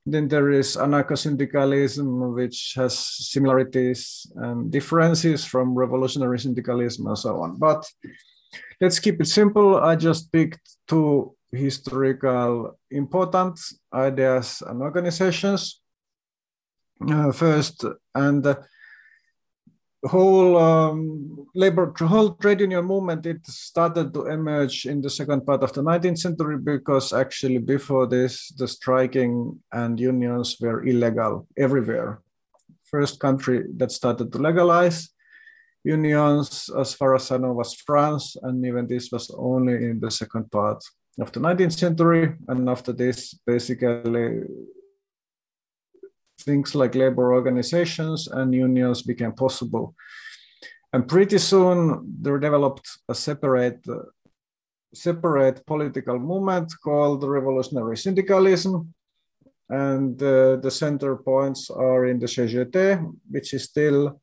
Then 0.06 0.28
there 0.28 0.50
is 0.50 0.76
anarcho-syndicalism 0.76 2.34
which 2.34 2.72
has 2.76 2.98
similarities 2.98 4.26
and 4.36 4.70
differences 4.70 5.44
from 5.44 5.74
revolutionary 5.74 6.38
syndicalism 6.38 7.06
and 7.06 7.18
so 7.18 7.42
on. 7.42 7.58
But 7.58 7.86
let's 8.80 8.98
keep 8.98 9.20
it 9.20 9.26
simple. 9.26 9.76
I 9.76 9.96
just 9.96 10.32
picked 10.32 10.76
two 10.88 11.36
historical 11.52 12.78
important 12.90 13.60
ideas 13.92 14.62
and 14.66 14.80
organizations. 14.80 15.80
Uh, 17.08 17.32
first 17.32 17.84
and 18.14 18.46
uh, 18.46 18.56
whole 20.04 20.56
um, 20.56 21.46
labor 21.54 21.92
whole 22.00 22.34
trade 22.34 22.60
union 22.60 22.84
movement 22.84 23.26
it 23.26 23.44
started 23.46 24.14
to 24.14 24.26
emerge 24.26 24.86
in 24.86 25.00
the 25.00 25.10
second 25.10 25.44
part 25.44 25.62
of 25.62 25.72
the 25.72 25.82
19th 25.82 26.18
century 26.18 26.56
because 26.56 27.12
actually 27.12 27.58
before 27.58 28.06
this 28.06 28.48
the 28.56 28.66
striking 28.66 29.58
and 29.72 30.00
unions 30.00 30.56
were 30.60 30.84
illegal 30.86 31.46
everywhere. 31.58 32.22
First 32.84 33.20
country 33.20 33.66
that 33.76 33.92
started 33.92 34.32
to 34.32 34.38
legalize 34.38 35.10
unions 35.84 36.68
as 36.78 36.92
far 36.92 37.14
as 37.14 37.30
i 37.30 37.38
know 37.38 37.54
was 37.54 37.72
france 37.72 38.36
and 38.42 38.66
even 38.66 38.86
this 38.86 39.10
was 39.10 39.30
only 39.38 39.76
in 39.76 39.98
the 39.98 40.10
second 40.10 40.50
part 40.50 40.84
of 41.18 41.32
the 41.32 41.40
19th 41.40 41.78
century. 41.78 42.34
And 42.48 42.68
after 42.68 42.92
this 42.92 43.34
basically 43.46 44.42
things 46.42 46.74
like 46.74 46.94
labor 46.94 47.32
organizations 47.32 48.28
and 48.28 48.54
unions 48.54 49.02
became 49.02 49.32
possible. 49.32 49.94
And 50.92 51.06
pretty 51.06 51.38
soon 51.38 52.16
there 52.20 52.38
developed 52.38 52.88
a 53.08 53.14
separate, 53.14 53.80
uh, 53.88 54.02
separate 54.92 55.64
political 55.66 56.18
movement 56.18 56.72
called 56.82 57.22
revolutionary 57.22 57.96
syndicalism. 57.96 58.92
And 59.68 60.20
uh, 60.20 60.56
the 60.56 60.70
center 60.70 61.16
points 61.16 61.70
are 61.70 62.06
in 62.06 62.18
the 62.18 62.26
CGT, 62.26 63.08
which 63.30 63.54
is 63.54 63.64
still 63.64 64.20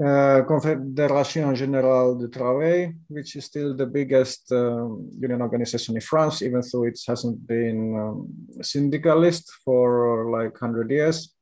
uh, 0.00 0.42
Confédération 0.46 1.54
Générale 1.54 2.16
du 2.18 2.28
Travail, 2.28 2.94
which 3.08 3.36
is 3.36 3.44
still 3.44 3.74
the 3.74 3.86
biggest 3.86 4.52
um, 4.52 5.08
union 5.18 5.42
organization 5.42 5.96
in 5.96 6.00
France, 6.00 6.42
even 6.42 6.62
though 6.72 6.84
it 6.84 6.98
hasn't 7.06 7.46
been 7.46 7.98
um, 7.98 8.28
syndicalist 8.62 9.50
for 9.64 10.30
like 10.30 10.60
100 10.60 10.90
years. 10.90 11.34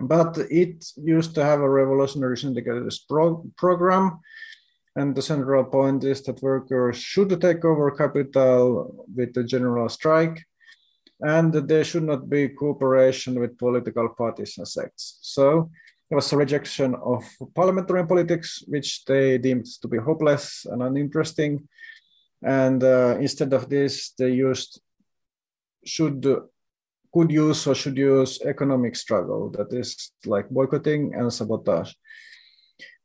But 0.00 0.38
it 0.50 0.84
used 0.96 1.34
to 1.34 1.44
have 1.44 1.60
a 1.60 1.68
revolutionary 1.68 2.38
syndicalist 2.38 3.08
pro 3.08 3.44
program. 3.56 4.20
And 4.96 5.14
the 5.14 5.22
central 5.22 5.64
point 5.64 6.02
is 6.04 6.22
that 6.22 6.42
workers 6.42 6.96
should 6.96 7.40
take 7.40 7.64
over 7.64 7.90
capital 7.90 9.06
with 9.14 9.34
the 9.34 9.44
general 9.44 9.88
strike 9.88 10.44
and 11.20 11.52
there 11.52 11.84
should 11.84 12.04
not 12.04 12.28
be 12.28 12.48
cooperation 12.48 13.40
with 13.40 13.58
political 13.58 14.08
parties 14.08 14.56
and 14.58 14.66
sects. 14.68 15.18
So 15.22 15.70
there 16.08 16.16
was 16.16 16.32
a 16.32 16.36
rejection 16.36 16.94
of 16.94 17.24
parliamentary 17.54 18.06
politics, 18.06 18.64
which 18.66 19.04
they 19.04 19.38
deemed 19.38 19.66
to 19.82 19.88
be 19.88 19.98
hopeless 19.98 20.64
and 20.64 20.82
uninteresting. 20.82 21.68
And 22.42 22.82
uh, 22.82 23.18
instead 23.20 23.52
of 23.52 23.68
this, 23.68 24.12
they 24.18 24.30
used 24.30 24.80
should 25.84 26.24
could 27.12 27.30
use 27.30 27.66
or 27.66 27.74
should 27.74 27.96
use 27.96 28.40
economic 28.42 28.94
struggle, 28.94 29.50
that 29.50 29.72
is 29.72 30.12
like 30.26 30.48
boycotting 30.50 31.14
and 31.14 31.32
sabotage. 31.32 31.92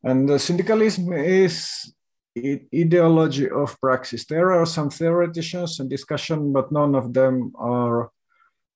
And 0.04 0.28
the 0.28 0.40
syndicalism 0.40 1.14
is 1.14 1.94
ideology 2.38 3.50
of 3.50 3.80
praxis. 3.80 4.26
There 4.26 4.52
are 4.52 4.66
some 4.66 4.90
theoreticians 4.90 5.80
and 5.80 5.90
discussion, 5.90 6.52
but 6.52 6.72
none 6.72 6.96
of 6.96 7.14
them 7.14 7.54
are 7.56 8.12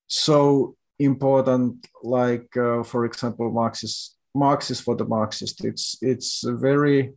so 0.07 0.75
important 0.99 1.85
like, 2.03 2.55
uh, 2.55 2.83
for 2.83 3.05
example, 3.05 3.51
Marxist 3.51 4.16
Marxist 4.37 4.83
for 4.83 4.95
the 4.95 5.05
Marxist. 5.05 5.65
It's 5.65 5.97
it's 6.01 6.43
very 6.45 7.13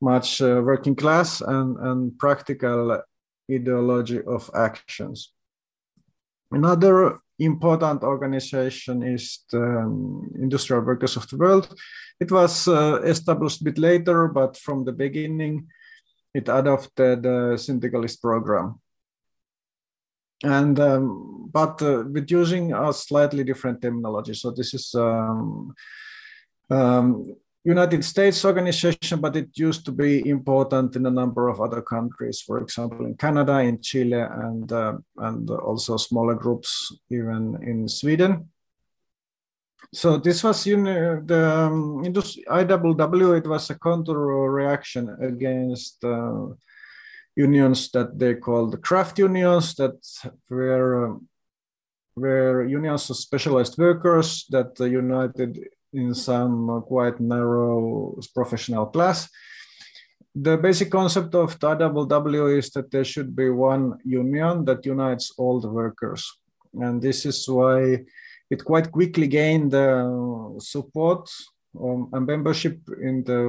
much 0.00 0.40
uh, 0.40 0.62
working 0.64 0.94
class 0.94 1.40
and, 1.40 1.76
and 1.78 2.18
practical 2.18 3.02
ideology 3.50 4.20
of 4.22 4.50
actions. 4.54 5.32
Another 6.52 7.18
important 7.38 8.02
organization 8.02 9.02
is 9.02 9.44
the 9.50 9.62
um, 9.62 10.30
Industrial 10.36 10.82
Workers 10.82 11.16
of 11.16 11.28
the 11.28 11.36
World. 11.36 11.74
It 12.20 12.30
was 12.30 12.68
uh, 12.68 13.00
established 13.02 13.60
a 13.60 13.64
bit 13.64 13.78
later, 13.78 14.28
but 14.28 14.56
from 14.56 14.84
the 14.84 14.92
beginning, 14.92 15.68
it 16.34 16.48
adopted 16.48 17.22
the 17.22 17.56
syndicalist 17.56 18.22
program. 18.22 18.80
And 20.44 20.78
um, 20.78 21.50
but 21.52 21.82
uh, 21.82 22.04
with 22.06 22.30
using 22.30 22.72
a 22.72 22.92
slightly 22.92 23.44
different 23.44 23.82
terminology. 23.82 24.34
So 24.34 24.50
this 24.50 24.72
is 24.72 24.94
um, 24.94 25.74
um, 26.70 27.36
United 27.64 28.04
States 28.04 28.44
organization, 28.44 29.20
but 29.20 29.36
it 29.36 29.50
used 29.54 29.84
to 29.84 29.92
be 29.92 30.28
important 30.28 30.96
in 30.96 31.04
a 31.06 31.10
number 31.10 31.48
of 31.48 31.60
other 31.60 31.82
countries, 31.82 32.40
for 32.40 32.58
example, 32.58 33.04
in 33.04 33.14
Canada, 33.14 33.58
in 33.58 33.80
Chile, 33.82 34.20
and, 34.20 34.72
uh, 34.72 34.96
and 35.18 35.50
also 35.50 35.96
smaller 35.96 36.34
groups 36.34 36.92
even 37.10 37.58
in 37.62 37.88
Sweden. 37.88 38.48
So 39.92 40.18
this 40.18 40.44
was 40.44 40.66
you 40.66 40.76
know, 40.76 41.22
the 41.24 41.50
um, 41.50 42.04
IWW, 42.04 43.38
it 43.38 43.46
was 43.46 43.70
a 43.70 43.78
counter 43.78 44.18
reaction 44.18 45.16
against 45.20 46.04
uh, 46.04 46.48
unions 47.36 47.90
that 47.92 48.18
they 48.18 48.34
called 48.34 48.82
craft 48.82 49.18
unions 49.18 49.74
that 49.76 49.98
were, 50.50 51.12
uh, 51.12 51.18
were 52.16 52.66
unions 52.66 53.10
of 53.10 53.16
specialized 53.16 53.78
workers 53.78 54.46
that 54.50 54.78
united 54.80 55.68
in 55.98 56.14
some 56.14 56.82
quite 56.86 57.18
narrow 57.20 58.16
professional 58.34 58.86
class. 58.86 59.28
The 60.34 60.56
basic 60.56 60.90
concept 60.90 61.34
of 61.34 61.58
the 61.58 61.66
IWW 61.74 62.58
is 62.58 62.70
that 62.70 62.90
there 62.90 63.04
should 63.04 63.34
be 63.34 63.50
one 63.50 63.98
union 64.04 64.64
that 64.66 64.86
unites 64.86 65.32
all 65.36 65.60
the 65.60 65.70
workers. 65.70 66.22
And 66.74 67.02
this 67.02 67.26
is 67.26 67.48
why 67.48 68.04
it 68.50 68.64
quite 68.64 68.92
quickly 68.92 69.26
gained 69.26 69.74
uh, 69.74 70.58
support 70.58 71.28
um, 71.80 72.08
and 72.12 72.26
membership 72.26 72.78
in 73.00 73.24
the 73.24 73.40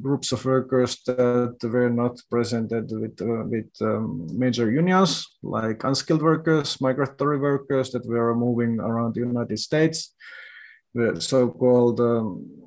groups 0.00 0.32
of 0.32 0.44
workers 0.44 1.00
that 1.06 1.58
were 1.62 1.90
not 1.90 2.20
presented 2.30 2.90
with, 2.90 3.20
uh, 3.20 3.44
with 3.46 3.70
um, 3.80 4.26
major 4.32 4.70
unions, 4.70 5.26
like 5.42 5.84
unskilled 5.84 6.22
workers, 6.22 6.80
migratory 6.80 7.38
workers 7.38 7.90
that 7.90 8.06
were 8.06 8.34
moving 8.34 8.80
around 8.80 9.14
the 9.14 9.20
United 9.20 9.58
States, 9.58 10.14
the 10.94 11.20
so-called 11.20 12.00
um, 12.00 12.62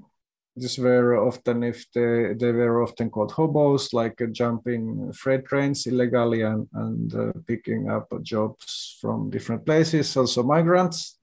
were 0.80 1.18
often 1.18 1.64
if 1.64 1.86
they, 1.94 2.34
they 2.34 2.52
were 2.52 2.82
often 2.82 3.10
called 3.10 3.32
hobos 3.32 3.94
like 3.94 4.22
uh, 4.22 4.28
jumping 4.32 5.12
freight 5.14 5.46
trains 5.46 5.86
illegally 5.86 6.42
and, 6.42 6.68
and 6.74 7.14
uh, 7.14 7.32
picking 7.46 7.90
up 7.90 8.08
jobs 8.24 8.98
from 9.02 9.30
different 9.30 9.66
places. 9.66 10.16
Also 10.16 10.44
migrants. 10.44 11.20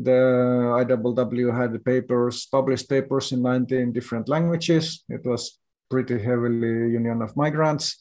The 0.00 0.10
iww 0.10 1.56
had 1.56 1.84
papers 1.84 2.46
published 2.46 2.88
papers 2.88 3.32
in 3.32 3.42
19 3.42 3.92
different 3.92 4.28
languages. 4.28 5.02
It 5.08 5.26
was 5.26 5.58
pretty 5.90 6.22
heavily 6.22 6.92
union 6.92 7.22
of 7.22 7.36
migrants. 7.36 7.98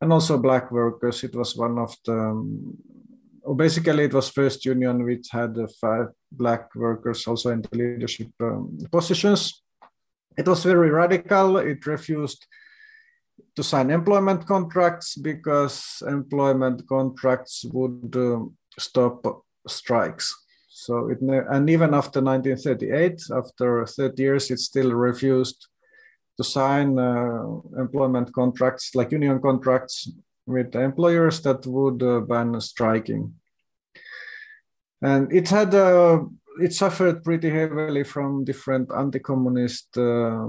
And 0.00 0.12
also 0.12 0.38
black 0.38 0.72
workers. 0.72 1.22
It 1.22 1.34
was 1.34 1.54
one 1.54 1.78
of 1.78 1.94
the 2.06 2.18
um, 2.18 2.78
basically 3.56 4.04
it 4.04 4.14
was 4.14 4.30
first 4.30 4.64
union 4.64 5.04
which 5.04 5.28
had 5.30 5.56
a 5.58 5.68
five 5.68 6.08
black 6.36 6.74
workers 6.74 7.26
also 7.26 7.50
in 7.50 7.62
the 7.62 7.76
leadership 7.76 8.30
um, 8.40 8.78
positions. 8.90 9.62
It 10.36 10.48
was 10.48 10.64
very 10.64 10.90
radical. 10.90 11.58
It 11.58 11.86
refused 11.86 12.46
to 13.56 13.62
sign 13.62 13.90
employment 13.90 14.46
contracts 14.46 15.16
because 15.16 16.02
employment 16.06 16.86
contracts 16.88 17.64
would 17.72 18.16
uh, 18.16 18.40
stop 18.78 19.44
strikes. 19.68 20.34
So 20.68 21.08
it 21.08 21.20
and 21.20 21.70
even 21.70 21.94
after 21.94 22.20
1938, 22.20 23.22
after 23.32 23.86
30 23.86 24.22
years, 24.22 24.50
it 24.50 24.58
still 24.58 24.92
refused 24.92 25.68
to 26.36 26.44
sign 26.44 26.98
uh, 26.98 27.44
employment 27.78 28.32
contracts 28.34 28.94
like 28.94 29.12
union 29.12 29.40
contracts 29.40 30.10
with 30.46 30.74
employers 30.74 31.40
that 31.42 31.64
would 31.66 32.02
uh, 32.02 32.20
ban 32.20 32.60
striking. 32.60 33.34
And 35.02 35.32
it 35.32 35.48
had 35.48 35.74
uh, 35.74 36.24
it 36.60 36.72
suffered 36.72 37.24
pretty 37.24 37.50
heavily 37.50 38.04
from 38.04 38.44
different 38.44 38.90
anti-communist 38.96 39.96
uh, 39.96 40.46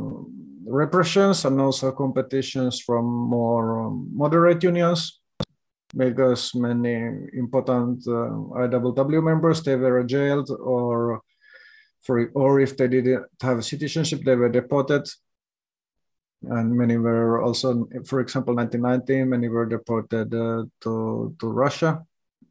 repressions 0.65 1.45
and 1.45 1.59
also 1.59 1.91
competitions 1.91 2.79
from 2.79 3.05
more 3.05 3.87
um, 3.87 4.09
moderate 4.13 4.63
unions 4.63 5.19
because 5.95 6.53
many 6.55 6.93
important 7.33 8.05
uh, 8.07 8.35
IWW 8.67 9.23
members 9.23 9.63
they 9.63 9.75
were 9.75 10.03
jailed 10.03 10.49
or 10.49 11.21
for 12.01 12.29
or 12.35 12.59
if 12.59 12.77
they 12.77 12.87
didn't 12.87 13.25
have 13.41 13.65
citizenship 13.65 14.21
they 14.23 14.35
were 14.35 14.49
deported. 14.49 15.07
And 16.43 16.77
many 16.77 16.97
were 16.97 17.41
also, 17.41 17.87
for 18.05 18.19
example, 18.19 18.53
1919 18.53 19.29
many 19.29 19.47
were 19.47 19.65
deported 19.65 20.33
uh, 20.33 20.65
to, 20.81 21.35
to 21.39 21.47
Russia, 21.47 22.05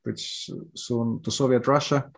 which 0.04 0.50
soon 0.74 1.20
to 1.22 1.30
Soviet 1.30 1.66
Russia. 1.66 2.10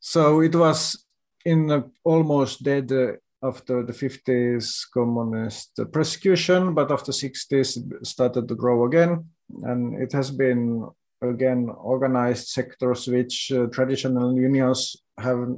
So 0.00 0.40
it 0.40 0.54
was 0.54 1.06
in 1.44 1.90
almost 2.04 2.62
dead 2.62 2.92
uh, 2.92 3.12
after 3.42 3.82
the 3.82 3.92
50s 3.92 4.86
communist 4.92 5.80
persecution, 5.92 6.74
but 6.74 6.92
after 6.92 7.12
60s 7.12 7.76
it 7.76 8.06
started 8.06 8.46
to 8.48 8.54
grow 8.54 8.84
again. 8.86 9.26
And 9.62 10.00
it 10.00 10.12
has 10.12 10.30
been 10.30 10.88
again 11.20 11.68
organized 11.68 12.48
sectors 12.48 13.06
which 13.06 13.52
uh, 13.52 13.66
traditional 13.66 14.34
unions 14.34 14.96
have, 15.18 15.48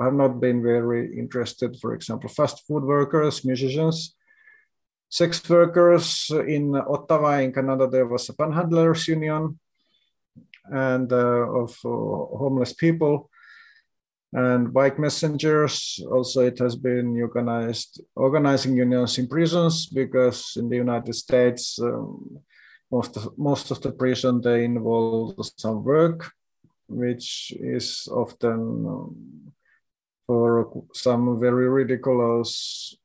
have 0.00 0.14
not 0.14 0.40
been 0.40 0.62
very 0.62 1.16
interested, 1.18 1.78
for 1.80 1.94
example, 1.94 2.28
fast 2.28 2.66
food 2.66 2.84
workers, 2.84 3.44
musicians, 3.44 4.14
sex 5.08 5.48
workers 5.48 6.30
in 6.48 6.74
Ottawa 6.74 7.38
in 7.38 7.52
Canada, 7.52 7.86
there 7.86 8.06
was 8.06 8.28
a 8.28 8.32
panhandlers 8.32 9.06
union 9.08 9.58
and 10.64 11.12
uh, 11.12 11.48
of 11.62 11.70
uh, 11.84 11.88
homeless 11.88 12.72
people 12.72 13.30
and 14.32 14.72
bike 14.72 14.98
messengers. 14.98 16.00
Also, 16.10 16.40
it 16.46 16.58
has 16.58 16.76
been 16.76 17.20
organized 17.20 18.00
organizing 18.16 18.76
unions 18.76 19.18
in 19.18 19.28
prisons 19.28 19.86
because 19.86 20.56
in 20.56 20.68
the 20.68 20.76
United 20.76 21.14
States, 21.14 21.78
um, 21.80 22.38
most 22.90 23.16
of, 23.16 23.38
most 23.38 23.70
of 23.70 23.80
the 23.82 23.92
prison 23.92 24.40
they 24.40 24.64
involve 24.64 25.34
some 25.56 25.84
work, 25.84 26.30
which 26.88 27.52
is 27.60 28.08
often 28.10 28.86
um, 28.86 29.52
for 30.26 30.84
some 30.94 31.38
very 31.40 31.68
ridiculous 31.68 32.96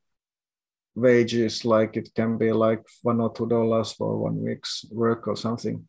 wages 0.96 1.64
like 1.64 1.96
it 1.96 2.10
can 2.16 2.38
be 2.38 2.52
like 2.52 2.84
one 3.04 3.22
or 3.22 3.32
two 3.34 3.48
dollars 3.48 3.92
for 3.92 4.18
one 4.18 4.44
week's 4.44 4.86
work 4.92 5.28
or 5.28 5.36
something 5.36 5.88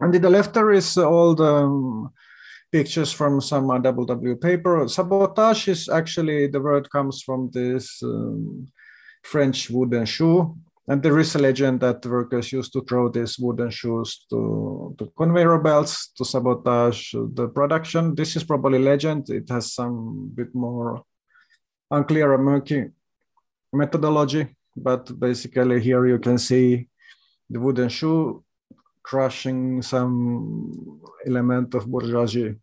and 0.00 0.14
in 0.14 0.22
the 0.22 0.30
left 0.30 0.54
there 0.54 0.72
is 0.72 0.96
all 0.98 1.34
the 1.34 1.44
um, 1.44 2.12
pictures 2.72 3.12
from 3.12 3.40
some 3.40 3.68
WW 3.68 4.40
paper. 4.40 4.88
Sabotage 4.88 5.68
is 5.68 5.88
actually, 5.88 6.48
the 6.48 6.60
word 6.60 6.90
comes 6.90 7.22
from 7.22 7.50
this 7.52 8.02
um, 8.02 8.66
French 9.22 9.70
wooden 9.70 10.04
shoe. 10.04 10.56
And 10.86 11.02
there 11.02 11.18
is 11.18 11.34
a 11.34 11.38
legend 11.38 11.80
that 11.80 12.04
workers 12.04 12.52
used 12.52 12.72
to 12.74 12.82
throw 12.82 13.08
these 13.08 13.38
wooden 13.38 13.70
shoes 13.70 14.26
to, 14.28 14.94
to 14.98 15.10
conveyor 15.16 15.58
belts 15.58 16.10
to 16.18 16.24
sabotage 16.24 17.12
the 17.12 17.48
production. 17.48 18.14
This 18.14 18.36
is 18.36 18.44
probably 18.44 18.78
legend. 18.78 19.30
It 19.30 19.48
has 19.48 19.72
some 19.72 20.30
bit 20.34 20.54
more 20.54 21.02
unclear 21.90 22.32
or 22.32 22.38
murky 22.38 22.90
methodology, 23.72 24.54
but 24.76 25.18
basically 25.18 25.80
here 25.80 26.06
you 26.06 26.18
can 26.18 26.38
see 26.38 26.88
the 27.48 27.60
wooden 27.60 27.88
shoe 27.88 28.43
crushing 29.04 29.82
some 29.82 31.00
element 31.26 31.74
of 31.74 31.86
bourgeoisie. 31.86 32.56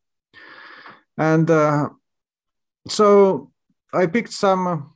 And 1.17 1.49
uh, 1.49 1.89
so 2.87 3.51
I 3.93 4.07
picked 4.07 4.33
some 4.33 4.93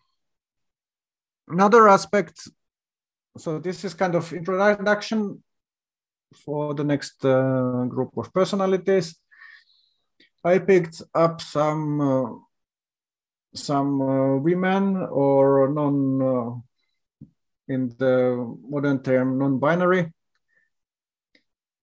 another 1.48 1.88
aspect. 1.88 2.50
So 3.38 3.60
this 3.60 3.86
is 3.86 3.94
kind 3.94 4.16
of 4.16 4.34
introduction 4.34 5.44
for 6.44 6.74
the 6.74 6.84
next 6.84 7.24
uh, 7.24 7.86
group 7.88 8.18
of 8.18 8.34
personalities. 8.34 9.16
I 10.44 10.60
picked 10.60 11.02
up 11.14 11.42
some 11.42 12.02
uh, 12.02 12.30
some 13.54 14.02
uh, 14.02 14.38
women 14.38 14.98
or 14.98 15.70
non 15.70 16.22
uh, 16.22 16.50
in 17.68 17.90
the 17.98 18.56
modern 18.70 19.02
term 19.02 19.38
non-binary 19.38 20.12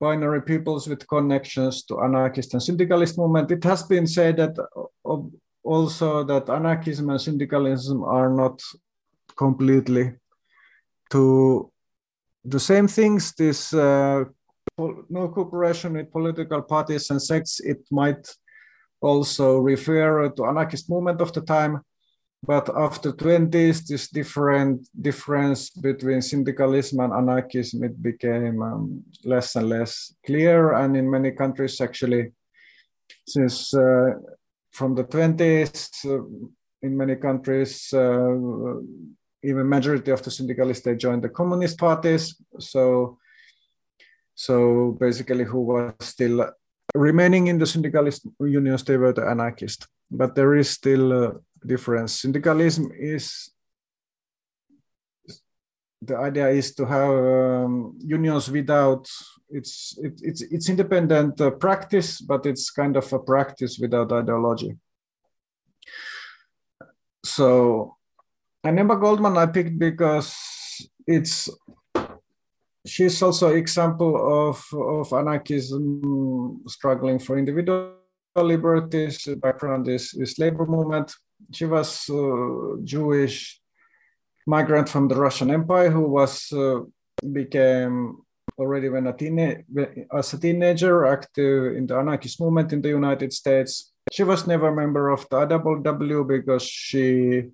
binary 0.03 0.43
peoples 0.43 0.89
with 0.89 1.07
connections 1.07 1.85
to 1.85 2.01
anarchist 2.03 2.55
and 2.55 2.63
syndicalist 2.63 3.17
movement. 3.17 3.53
It 3.53 3.63
has 3.63 3.85
been 3.85 4.07
said 4.07 4.37
that 4.39 4.55
also 5.63 6.25
that 6.25 6.51
anarchism 6.51 7.11
and 7.11 7.21
syndicalism 7.21 8.03
are 8.03 8.29
not 8.29 8.61
completely 9.37 10.15
to 11.11 11.71
the 12.45 12.59
same 12.59 12.89
things. 12.89 13.33
This 13.39 13.73
uh, 13.73 14.25
no 15.19 15.29
cooperation 15.29 15.93
with 15.93 16.11
political 16.11 16.63
parties 16.63 17.11
and 17.11 17.23
sects. 17.23 17.61
It 17.61 17.81
might 17.91 18.27
also 19.01 19.59
refer 19.59 20.29
to 20.31 20.47
anarchist 20.47 20.91
movement 20.91 21.21
of 21.21 21.33
the 21.33 21.43
time. 21.43 21.81
But 22.45 22.69
after 22.77 23.13
20s, 23.13 23.87
this 23.87 24.09
different 24.09 24.89
difference 25.01 25.71
between 25.71 26.23
syndicalism 26.23 26.99
and 26.99 27.13
anarchism, 27.13 27.85
it 27.85 28.03
became 28.03 28.61
um, 28.61 29.05
less 29.25 29.55
and 29.55 29.69
less 29.69 30.13
clear. 30.27 30.73
And 30.73 30.97
in 30.97 31.09
many 31.09 31.31
countries, 31.31 31.81
actually, 31.81 32.33
since 33.29 33.73
uh, 33.73 34.15
from 34.73 34.97
the 34.97 35.05
20s, 35.05 36.05
uh, 36.05 36.25
in 36.83 36.97
many 36.97 37.15
countries, 37.15 37.93
uh, 37.93 38.35
even 39.45 39.69
majority 39.69 40.11
of 40.11 40.23
the 40.23 40.31
syndicalists, 40.31 40.85
they 40.85 40.97
joined 40.97 41.23
the 41.23 41.29
communist 41.29 41.79
parties. 41.79 42.35
So, 42.59 43.19
so 44.35 44.97
basically 44.99 45.45
who 45.45 45.61
was 45.61 45.95
still 46.01 46.51
remaining 46.97 47.47
in 47.47 47.59
the 47.59 47.67
syndicalist 47.67 48.27
unions, 48.41 48.83
they 48.83 48.97
were 48.97 49.13
the 49.13 49.29
anarchists. 49.29 49.87
But 50.11 50.35
there 50.35 50.57
is 50.57 50.69
still 50.69 51.13
a 51.13 51.33
difference. 51.67 52.21
Syndicalism 52.21 52.91
is 52.95 53.51
the 56.03 56.17
idea 56.17 56.49
is 56.49 56.75
to 56.75 56.85
have 56.85 57.11
um, 57.11 57.97
unions 58.01 58.51
without 58.51 59.09
it's 59.49 59.97
it, 60.03 60.21
it's 60.23 60.43
it's 60.43 60.69
independent 60.69 61.41
uh, 61.41 61.51
practice, 61.51 62.21
but 62.21 62.47
it's 62.47 62.71
kind 62.71 62.97
of 62.97 63.13
a 63.13 63.19
practice 63.19 63.79
without 63.79 64.11
ideology. 64.13 64.77
So, 67.25 67.97
and 68.65 68.79
Emma 68.79 68.97
Goldman 68.97 69.37
I 69.37 69.47
picked 69.47 69.79
because 69.79 70.35
it's 71.07 71.49
she's 72.87 73.23
also 73.23 73.55
example 73.55 74.49
of, 74.49 74.65
of 74.73 75.13
anarchism 75.13 76.63
struggling 76.67 77.19
for 77.19 77.39
individual 77.39 77.95
liberties. 78.37 79.25
The 79.25 79.37
background 79.37 79.89
is, 79.89 80.15
is 80.15 80.39
labor 80.39 80.67
movement. 80.67 81.13
She 81.51 81.65
was 81.65 82.09
uh, 82.09 82.77
Jewish 82.85 83.61
migrant 84.47 84.89
from 84.89 85.09
the 85.09 85.15
Russian 85.15 85.51
Empire 85.51 85.91
who 85.91 86.09
was 86.09 86.53
uh, 86.53 86.81
became 87.33 88.19
already 88.59 88.89
when 88.89 89.07
a 89.07 89.13
teenage 89.13 89.65
as 90.13 90.33
a 90.33 90.39
teenager 90.39 91.07
active 91.07 91.77
in 91.77 91.87
the 91.87 91.97
anarchist 91.97 92.41
movement 92.41 92.73
in 92.73 92.83
the 92.83 92.89
United 92.89 93.33
States. 93.33 93.93
She 94.11 94.25
was 94.25 94.47
never 94.47 94.69
a 94.69 94.75
member 94.75 95.09
of 95.09 95.27
the 95.31 95.47
IWW 95.47 96.27
because 96.27 96.63
she 96.63 97.45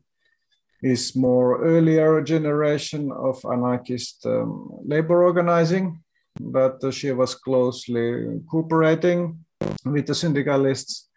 is 0.83 1.15
more 1.17 1.63
earlier 1.63 2.23
generation 2.23 3.13
of 3.13 3.45
anarchist 3.45 4.25
um, 4.27 4.71
labor 4.85 5.23
organizing, 5.23 6.03
but 6.41 6.79
she 6.95 7.13
was 7.13 7.35
closely 7.35 8.41
cooperating 8.51 9.45
with 9.85 10.07
the 10.07 10.15
syndicalists 10.15 11.09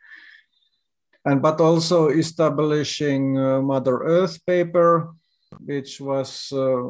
and 1.26 1.42
but 1.42 1.62
also 1.62 2.10
establishing 2.10 3.38
uh, 3.38 3.62
Mother 3.62 4.00
Earth 4.04 4.44
paper, 4.46 5.14
which 5.60 6.02
was 6.02 6.52
uh, 6.52 6.82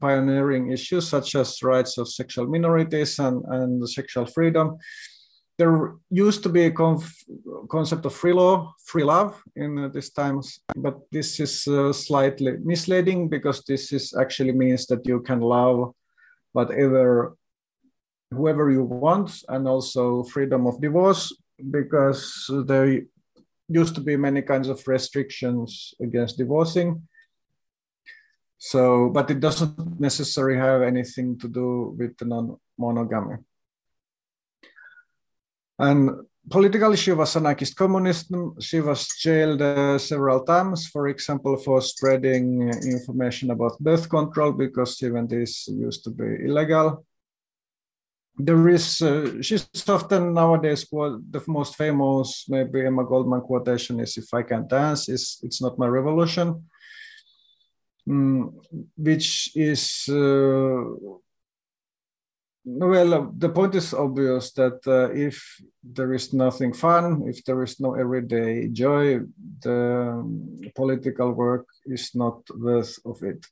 pioneering 0.00 0.72
issues 0.72 1.08
such 1.08 1.34
as 1.34 1.62
rights 1.62 1.98
of 1.98 2.08
sexual 2.08 2.46
minorities 2.46 3.18
and, 3.18 3.44
and 3.46 3.88
sexual 3.88 4.26
freedom. 4.26 4.76
There 5.58 5.94
used 6.10 6.42
to 6.42 6.50
be 6.50 6.66
a 6.66 6.74
concept 7.70 8.04
of 8.04 8.12
free 8.12 8.34
law, 8.34 8.74
free 8.84 9.04
love 9.04 9.40
in 9.54 9.78
uh, 9.78 9.88
these 9.88 10.10
times, 10.10 10.60
but 10.76 10.98
this 11.10 11.40
is 11.40 11.66
uh, 11.66 11.92
slightly 11.92 12.58
misleading 12.62 13.28
because 13.28 13.62
this 13.62 13.92
is 13.92 14.14
actually 14.20 14.52
means 14.52 14.86
that 14.88 15.06
you 15.06 15.20
can 15.20 15.40
love 15.40 15.94
whatever, 16.52 17.36
whoever 18.32 18.70
you 18.70 18.84
want, 18.84 19.30
and 19.48 19.66
also 19.66 20.24
freedom 20.24 20.66
of 20.66 20.80
divorce 20.80 21.32
because 21.70 22.50
there 22.66 23.00
used 23.68 23.94
to 23.94 24.00
be 24.00 24.16
many 24.16 24.42
kinds 24.42 24.68
of 24.68 24.86
restrictions 24.86 25.94
against 26.00 26.38
divorcing. 26.38 27.02
So, 28.58 29.10
but 29.10 29.30
it 29.30 29.40
doesn't 29.40 30.00
necessarily 30.00 30.58
have 30.58 30.82
anything 30.82 31.38
to 31.40 31.48
do 31.48 31.94
with 31.98 32.14
non-monogamy. 32.22 33.36
And 35.78 36.10
politically, 36.50 36.96
she 36.96 37.12
was 37.12 37.36
anarchist 37.36 37.76
communist. 37.76 38.32
She 38.60 38.80
was 38.80 39.08
jailed 39.20 39.60
uh, 39.60 39.98
several 39.98 40.40
times, 40.44 40.86
for 40.88 41.08
example, 41.08 41.56
for 41.58 41.82
spreading 41.82 42.68
information 42.84 43.50
about 43.50 43.78
birth 43.78 44.08
control, 44.08 44.52
because 44.52 45.02
even 45.02 45.26
this 45.26 45.68
used 45.68 46.04
to 46.04 46.10
be 46.10 46.46
illegal. 46.46 47.05
There 48.38 48.68
is, 48.68 49.00
uh, 49.00 49.40
she's 49.40 49.66
often 49.88 50.34
nowadays 50.34 50.84
quote, 50.84 51.20
the 51.30 51.42
most 51.46 51.76
famous, 51.76 52.44
maybe 52.48 52.84
Emma 52.84 53.04
Goldman 53.04 53.40
quotation 53.40 54.00
is, 54.00 54.16
if 54.18 54.32
I 54.34 54.42
can 54.42 54.68
dance, 54.68 55.08
is 55.08 55.38
it's 55.42 55.62
not 55.62 55.78
my 55.78 55.86
revolution. 55.86 56.68
Mm, 58.08 58.52
which 58.96 59.56
is 59.56 60.04
uh, 60.08 60.84
well, 62.68 63.32
the 63.38 63.48
point 63.48 63.76
is 63.76 63.94
obvious 63.94 64.50
that 64.52 64.80
uh, 64.88 65.10
if 65.12 65.60
there 65.84 66.12
is 66.12 66.32
nothing 66.32 66.72
fun, 66.72 67.22
if 67.28 67.44
there 67.44 67.62
is 67.62 67.78
no 67.78 67.94
everyday 67.94 68.66
joy, 68.68 69.20
the 69.62 70.72
political 70.74 71.30
work 71.30 71.66
is 71.86 72.10
not 72.14 72.42
worth 72.58 72.98
of 73.06 73.22
it. 73.22 73.46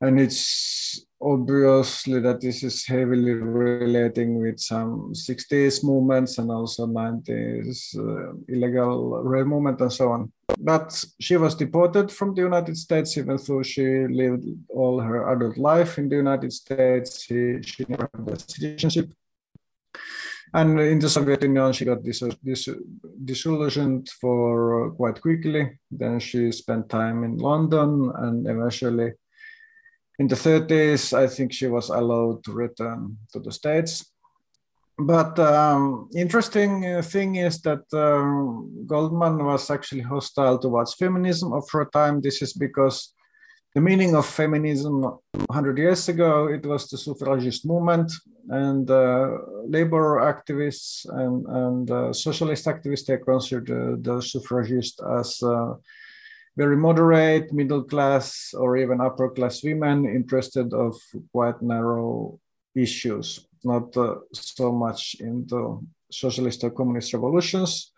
And 0.00 0.20
it's 0.20 1.06
obviously 1.20 2.20
that 2.20 2.40
this 2.40 2.62
is 2.62 2.84
heavily 2.84 3.32
relating 3.32 4.40
with 4.40 4.60
some 4.60 5.12
60s 5.14 5.82
movements 5.82 6.36
and 6.38 6.50
also 6.50 6.86
90s 6.86 7.96
uh, 7.96 8.34
illegal 8.48 9.22
rail 9.22 9.46
movement 9.46 9.80
and 9.80 9.92
so 9.92 10.12
on. 10.12 10.32
But 10.58 11.04
she 11.18 11.36
was 11.36 11.54
deported 11.54 12.12
from 12.12 12.34
the 12.34 12.42
United 12.42 12.76
States, 12.76 13.16
even 13.16 13.38
though 13.46 13.62
she 13.62 14.06
lived 14.06 14.44
all 14.68 15.00
her 15.00 15.32
adult 15.32 15.56
life 15.56 15.98
in 15.98 16.08
the 16.08 16.16
United 16.16 16.52
States. 16.52 17.22
She, 17.22 17.62
she 17.62 17.86
never 17.88 18.10
had 18.12 18.28
a 18.28 18.38
citizenship. 18.38 19.12
And 20.54 20.78
in 20.80 20.98
the 20.98 21.08
Soviet 21.08 21.42
Union, 21.42 21.72
she 21.72 21.84
got 21.84 22.02
dis- 22.02 22.22
dis- 22.44 22.68
disillusioned 23.24 24.08
for 24.20 24.92
quite 24.92 25.20
quickly. 25.20 25.78
Then 25.90 26.20
she 26.20 26.52
spent 26.52 26.88
time 26.88 27.24
in 27.24 27.38
London 27.38 28.12
and 28.16 28.46
eventually 28.46 29.12
in 30.18 30.28
the 30.28 30.34
30s, 30.34 31.12
I 31.12 31.26
think 31.26 31.52
she 31.52 31.66
was 31.66 31.90
allowed 31.90 32.44
to 32.44 32.52
return 32.52 33.16
to 33.32 33.40
the 33.40 33.52
States. 33.52 34.04
But 34.98 35.38
um, 35.38 36.08
interesting 36.16 37.02
thing 37.02 37.36
is 37.36 37.60
that 37.62 37.84
um, 37.92 38.86
Goldman 38.86 39.44
was 39.44 39.70
actually 39.70 40.00
hostile 40.00 40.58
towards 40.58 40.94
feminism 40.94 41.52
for 41.70 41.82
a 41.82 41.90
time. 41.90 42.22
This 42.22 42.40
is 42.40 42.54
because 42.54 43.12
the 43.74 43.82
meaning 43.82 44.16
of 44.16 44.24
feminism 44.24 45.02
100 45.02 45.76
years 45.76 46.08
ago, 46.08 46.48
it 46.48 46.64
was 46.64 46.88
the 46.88 46.96
suffragist 46.96 47.66
movement 47.66 48.10
and 48.48 48.90
uh, 48.90 49.36
labor 49.66 50.20
activists 50.20 51.04
and, 51.10 51.46
and 51.46 51.90
uh, 51.90 52.12
socialist 52.12 52.64
activists, 52.64 53.04
they 53.04 53.18
considered 53.18 54.02
the 54.02 54.22
suffragist 54.22 55.02
as 55.18 55.42
uh, 55.42 55.74
very 56.56 56.76
moderate, 56.76 57.52
middle 57.52 57.84
class, 57.84 58.54
or 58.54 58.76
even 58.76 59.00
upper 59.00 59.28
class 59.30 59.62
women 59.62 60.06
interested 60.06 60.72
of 60.72 60.96
quite 61.32 61.60
narrow 61.60 62.40
issues, 62.74 63.46
not 63.62 63.94
uh, 63.96 64.16
so 64.32 64.72
much 64.72 65.16
into 65.20 65.86
socialist 66.10 66.64
or 66.64 66.70
communist 66.70 67.12
revolutions. 67.12 67.92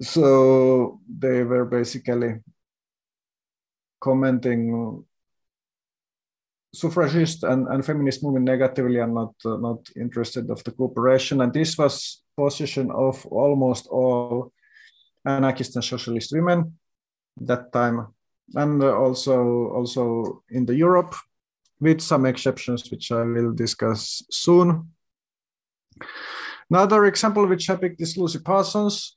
So 0.00 1.00
they 1.08 1.42
were 1.42 1.64
basically 1.64 2.38
commenting 4.00 5.04
suffragist 6.72 7.42
and, 7.42 7.66
and 7.66 7.84
feminist 7.84 8.22
movement 8.22 8.44
negatively 8.44 9.00
and 9.00 9.12
not 9.12 9.34
uh, 9.44 9.56
not 9.56 9.80
interested 9.96 10.48
of 10.50 10.62
the 10.62 10.70
cooperation. 10.70 11.40
And 11.40 11.52
this 11.52 11.76
was 11.76 12.22
position 12.36 12.90
of 12.92 13.26
almost 13.26 13.88
all 13.88 14.52
anarchist 15.26 15.74
and 15.74 15.84
socialist 15.84 16.32
women 16.32 16.78
that 17.38 17.72
time, 17.72 18.08
and 18.54 18.82
also 18.82 19.68
also 19.68 20.42
in 20.50 20.66
the 20.66 20.74
Europe, 20.74 21.14
with 21.80 22.00
some 22.00 22.26
exceptions 22.26 22.90
which 22.90 23.12
I 23.12 23.22
will 23.22 23.52
discuss 23.52 24.22
soon. 24.30 24.90
Another 26.70 27.06
example 27.06 27.46
which 27.46 27.68
I 27.70 27.76
picked 27.76 28.00
is 28.00 28.16
Lucy 28.16 28.38
Parsons. 28.38 29.16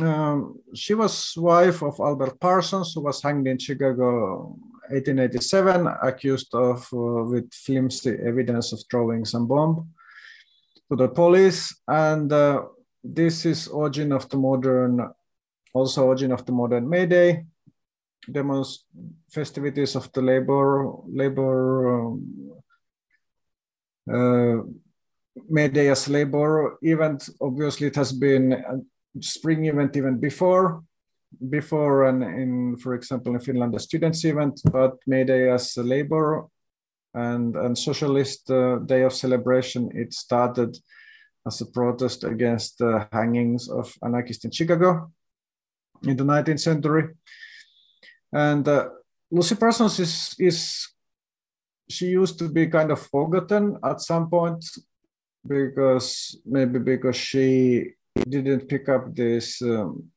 Um, 0.00 0.60
she 0.74 0.94
was 0.94 1.34
wife 1.36 1.82
of 1.82 1.98
Albert 2.00 2.38
Parsons, 2.40 2.92
who 2.94 3.02
was 3.02 3.22
hanged 3.22 3.46
in 3.46 3.58
Chicago 3.58 4.56
1887, 4.90 5.86
accused 6.02 6.54
of 6.54 6.88
uh, 6.92 7.24
with 7.24 7.52
flimsy 7.52 8.16
evidence 8.24 8.72
of 8.72 8.80
throwing 8.90 9.24
some 9.24 9.46
bomb 9.46 9.90
to 10.90 10.96
the 10.96 11.08
police. 11.08 11.74
And 11.86 12.32
uh, 12.32 12.62
this 13.02 13.44
is 13.44 13.68
origin 13.68 14.12
of 14.12 14.28
the 14.28 14.36
modern, 14.36 15.10
also 15.74 16.04
origin 16.04 16.32
of 16.32 16.44
the 16.44 16.52
modern 16.52 16.88
May 16.88 17.06
Day, 17.06 17.44
demonst- 18.30 18.84
festivities 19.30 19.96
of 19.96 20.12
the 20.12 20.22
labor 20.22 20.92
labor 21.06 21.60
um, 21.94 22.52
uh, 24.10 24.62
May 25.48 25.68
Day 25.68 25.88
as 25.88 26.08
labor 26.08 26.78
event. 26.82 27.28
Obviously, 27.40 27.86
it 27.86 27.96
has 27.96 28.12
been 28.12 28.52
a 28.52 28.80
spring 29.20 29.66
event 29.66 29.96
even 29.96 30.18
before, 30.18 30.82
before 31.48 32.08
and 32.08 32.22
in, 32.22 32.76
for 32.76 32.94
example, 32.94 33.34
in 33.34 33.40
Finland, 33.40 33.74
a 33.74 33.78
students 33.78 34.24
event, 34.24 34.60
but 34.72 34.96
May 35.06 35.24
Day 35.24 35.50
as 35.50 35.76
a 35.76 35.82
labor 35.82 36.48
and 37.14 37.56
and 37.56 37.76
socialist 37.76 38.50
uh, 38.50 38.78
day 38.86 39.02
of 39.02 39.12
celebration. 39.12 39.90
It 39.94 40.12
started 40.12 40.76
as 41.46 41.60
a 41.60 41.66
protest 41.66 42.24
against 42.24 42.78
the 42.78 43.06
hangings 43.12 43.68
of 43.68 43.94
anarchists 44.02 44.44
in 44.44 44.50
Chicago 44.50 45.10
in 46.02 46.16
the 46.16 46.24
19th 46.24 46.60
century. 46.60 47.14
And 48.32 48.66
uh, 48.66 48.90
Lucy 49.30 49.54
Parsons 49.54 49.98
is, 50.00 50.34
is, 50.38 50.88
she 51.88 52.06
used 52.06 52.38
to 52.38 52.48
be 52.48 52.66
kind 52.66 52.90
of 52.90 53.00
forgotten 53.00 53.78
at 53.84 54.00
some 54.00 54.28
point 54.28 54.64
because 55.46 56.40
maybe 56.44 56.78
because 56.78 57.16
she 57.16 57.92
didn't 58.14 58.68
pick 58.68 58.88
up 58.88 59.14
this 59.14 59.62
um, 59.62 60.10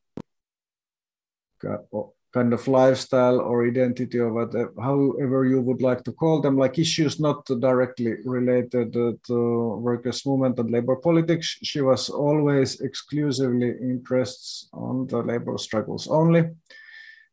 kind 2.32 2.52
of 2.52 2.66
lifestyle 2.66 3.40
or 3.40 3.66
identity 3.66 4.18
or 4.18 4.32
whatever, 4.32 4.72
however 4.80 5.44
you 5.44 5.60
would 5.60 5.82
like 5.82 6.02
to 6.04 6.12
call 6.12 6.40
them, 6.40 6.56
like 6.56 6.78
issues 6.78 7.20
not 7.20 7.44
directly 7.60 8.14
related 8.24 8.92
to 8.92 9.78
workers' 9.80 10.24
movement 10.24 10.58
and 10.58 10.70
labor 10.70 10.96
politics. 10.96 11.58
She 11.62 11.82
was 11.82 12.08
always 12.08 12.80
exclusively 12.80 13.76
interested 13.82 14.68
on 14.72 15.06
the 15.08 15.18
labor 15.18 15.58
struggles 15.58 16.08
only. 16.08 16.50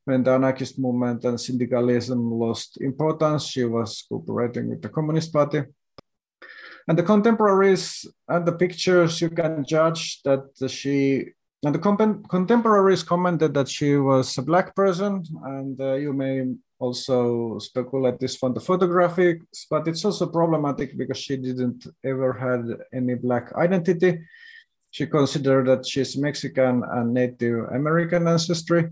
When 0.05 0.23
the 0.23 0.31
anarchist 0.31 0.79
movement 0.79 1.23
and 1.23 1.39
syndicalism 1.39 2.31
lost 2.31 2.81
importance, 2.81 3.45
she 3.45 3.63
was 3.63 4.03
cooperating 4.09 4.69
with 4.69 4.81
the 4.81 4.89
Communist 4.89 5.31
Party. 5.31 5.63
And 6.88 6.97
the 6.97 7.03
contemporaries 7.03 8.05
and 8.27 8.45
the 8.45 8.53
pictures, 8.53 9.21
you 9.21 9.29
can 9.29 9.63
judge 9.63 10.21
that 10.23 10.49
she 10.67 11.29
and 11.63 11.76
the 11.76 11.80
contemporaries 12.30 13.04
commented 13.04 13.54
that 13.54 13.67
she 13.67 13.95
was 13.95 14.38
a 14.38 14.41
black 14.41 14.74
person, 14.76 15.24
and 15.43 15.80
uh, 15.82 15.93
you 15.95 16.13
may 16.13 16.45
also 16.80 17.60
speculate 17.60 18.19
this 18.19 18.38
from 18.38 18.54
the 18.54 18.62
photographics, 18.62 19.65
but 19.69 19.88
it's 19.88 20.06
also 20.06 20.26
problematic 20.28 20.98
because 20.98 21.17
she 21.17 21.36
didn't 21.36 21.86
ever 22.06 22.32
had 22.32 22.63
any 22.93 23.15
black 23.15 23.52
identity. 23.56 24.22
She 24.91 25.06
considered 25.06 25.67
that 25.67 25.86
she's 25.86 26.17
Mexican 26.17 26.84
and 26.89 27.13
Native 27.13 27.65
American 27.74 28.28
ancestry. 28.28 28.89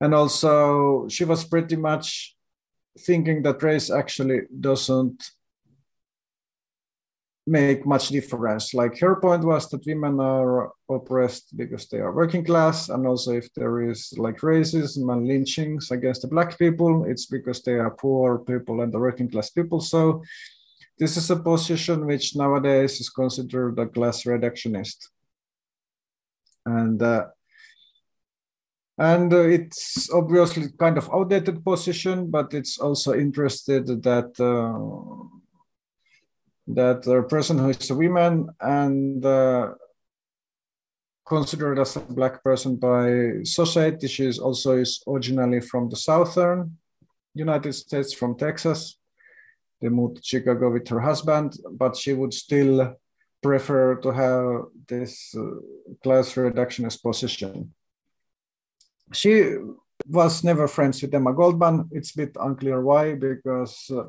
And 0.00 0.14
also 0.14 1.08
she 1.08 1.24
was 1.24 1.44
pretty 1.44 1.76
much 1.76 2.36
thinking 2.98 3.42
that 3.42 3.62
race 3.62 3.90
actually 3.90 4.42
doesn't 4.60 5.24
make 7.46 7.86
much 7.86 8.08
difference. 8.08 8.74
Like 8.74 8.98
her 8.98 9.16
point 9.16 9.44
was 9.44 9.68
that 9.70 9.86
women 9.86 10.18
are 10.18 10.72
oppressed 10.90 11.56
because 11.56 11.86
they 11.86 11.98
are 11.98 12.12
working 12.12 12.44
class, 12.44 12.88
and 12.88 13.06
also 13.06 13.32
if 13.32 13.52
there 13.54 13.88
is 13.88 14.12
like 14.16 14.38
racism 14.38 15.12
and 15.12 15.26
lynchings 15.26 15.90
against 15.92 16.22
the 16.22 16.28
black 16.28 16.58
people, 16.58 17.04
it's 17.04 17.26
because 17.26 17.62
they 17.62 17.74
are 17.74 17.90
poor 17.90 18.38
people 18.38 18.80
and 18.80 18.92
the 18.92 18.98
working 18.98 19.30
class 19.30 19.50
people. 19.50 19.80
So 19.80 20.22
this 20.98 21.16
is 21.16 21.30
a 21.30 21.36
position 21.36 22.06
which 22.06 22.34
nowadays 22.34 23.00
is 23.00 23.10
considered 23.10 23.78
a 23.78 23.86
class 23.86 24.24
reductionist, 24.24 25.08
and 26.64 27.00
uh, 27.00 27.26
and 28.98 29.32
uh, 29.32 29.42
it's 29.42 30.10
obviously 30.10 30.68
kind 30.80 30.98
of 30.98 31.08
outdated 31.12 31.64
position, 31.64 32.28
but 32.28 32.54
it's 32.54 32.78
also 32.78 33.14
interested 33.14 33.86
that. 34.02 34.34
Uh, 34.40 35.36
that 36.68 37.06
a 37.06 37.22
person 37.22 37.58
who 37.58 37.70
is 37.70 37.90
a 37.90 37.94
woman 37.94 38.48
and 38.60 39.24
uh, 39.24 39.72
considered 41.26 41.78
as 41.78 41.96
a 41.96 42.00
black 42.00 42.42
person 42.42 42.76
by 42.76 43.42
society, 43.44 44.08
she 44.08 44.26
is 44.26 44.38
also 44.38 44.76
is 44.76 45.02
originally 45.06 45.60
from 45.60 45.88
the 45.88 45.96
southern 45.96 46.76
United 47.34 47.72
States, 47.72 48.12
from 48.12 48.36
Texas. 48.36 48.98
They 49.80 49.88
moved 49.88 50.16
to 50.16 50.22
Chicago 50.22 50.72
with 50.72 50.88
her 50.88 51.00
husband, 51.00 51.58
but 51.70 51.96
she 51.96 52.14
would 52.14 52.32
still 52.32 52.96
prefer 53.42 53.96
to 53.96 54.10
have 54.10 54.64
this 54.88 55.34
uh, 55.36 55.42
class 56.02 56.34
reductionist 56.34 57.02
position. 57.02 57.74
She 59.12 59.56
was 60.08 60.42
never 60.42 60.66
friends 60.66 61.02
with 61.02 61.14
Emma 61.14 61.32
Goldman. 61.32 61.88
It's 61.92 62.14
a 62.14 62.16
bit 62.16 62.36
unclear 62.40 62.80
why, 62.80 63.14
because 63.14 63.90
uh, 63.90 64.04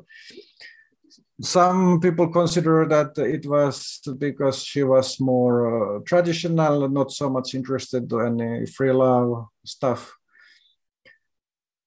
some 1.40 2.00
people 2.00 2.28
consider 2.28 2.86
that 2.86 3.16
it 3.16 3.46
was 3.46 4.00
because 4.18 4.64
she 4.64 4.82
was 4.82 5.20
more 5.20 5.98
uh, 5.98 6.00
traditional, 6.04 6.88
not 6.88 7.12
so 7.12 7.30
much 7.30 7.54
interested 7.54 8.10
in 8.12 8.40
any 8.40 8.66
free 8.66 8.92
love 8.92 9.46
stuff. 9.64 10.14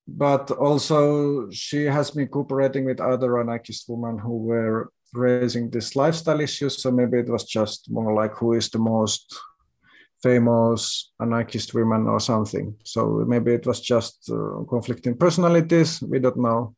But 0.07 0.51
also, 0.51 1.49
she 1.51 1.83
has 1.83 2.11
been 2.11 2.27
cooperating 2.27 2.85
with 2.85 3.01
other 3.01 3.39
anarchist 3.39 3.85
women 3.89 4.17
who 4.17 4.37
were 4.37 4.91
raising 5.13 5.69
this 5.69 5.95
lifestyle 5.95 6.39
issue. 6.39 6.69
So 6.69 6.91
maybe 6.91 7.19
it 7.19 7.29
was 7.29 7.43
just 7.43 7.91
more 7.91 8.13
like 8.13 8.33
who 8.35 8.53
is 8.53 8.69
the 8.69 8.79
most 8.79 9.37
famous 10.23 11.11
anarchist 11.19 11.73
women 11.73 12.07
or 12.07 12.19
something. 12.19 12.75
So 12.83 13.25
maybe 13.27 13.53
it 13.53 13.65
was 13.65 13.81
just 13.81 14.29
uh, 14.31 14.63
conflicting 14.69 15.17
personalities. 15.17 16.01
We 16.01 16.19
don't 16.19 16.37
know 16.37 16.75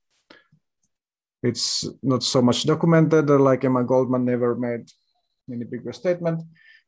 it's 1.43 1.85
not 2.01 2.23
so 2.23 2.41
much 2.41 2.65
documented, 2.65 3.29
like 3.29 3.65
Emma 3.65 3.83
Goldman 3.83 4.23
never 4.23 4.55
made 4.55 4.89
any 5.51 5.65
bigger 5.65 5.91
statement. 5.91 6.41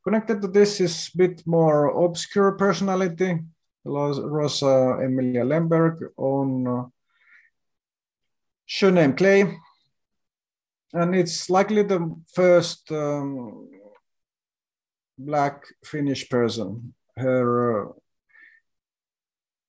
Connected 0.03 0.41
to 0.41 0.47
this 0.47 0.79
is 0.79 1.11
a 1.13 1.17
bit 1.17 1.43
more 1.45 2.05
obscure 2.05 2.53
personality, 2.53 3.39
Rosa 3.83 4.97
Emilia 5.03 5.43
Lemberg 5.43 5.99
on 6.15 6.67
uh, 6.67 6.83
surname 8.65 9.13
Clay. 9.13 9.59
And 10.93 11.13
it's 11.13 11.49
likely 11.49 11.83
the 11.83 12.15
first 12.33 12.89
um, 12.91 13.67
black 15.17 15.65
Finnish 15.83 16.29
person. 16.29 16.93
Her 17.17 17.89
uh, 17.89 17.91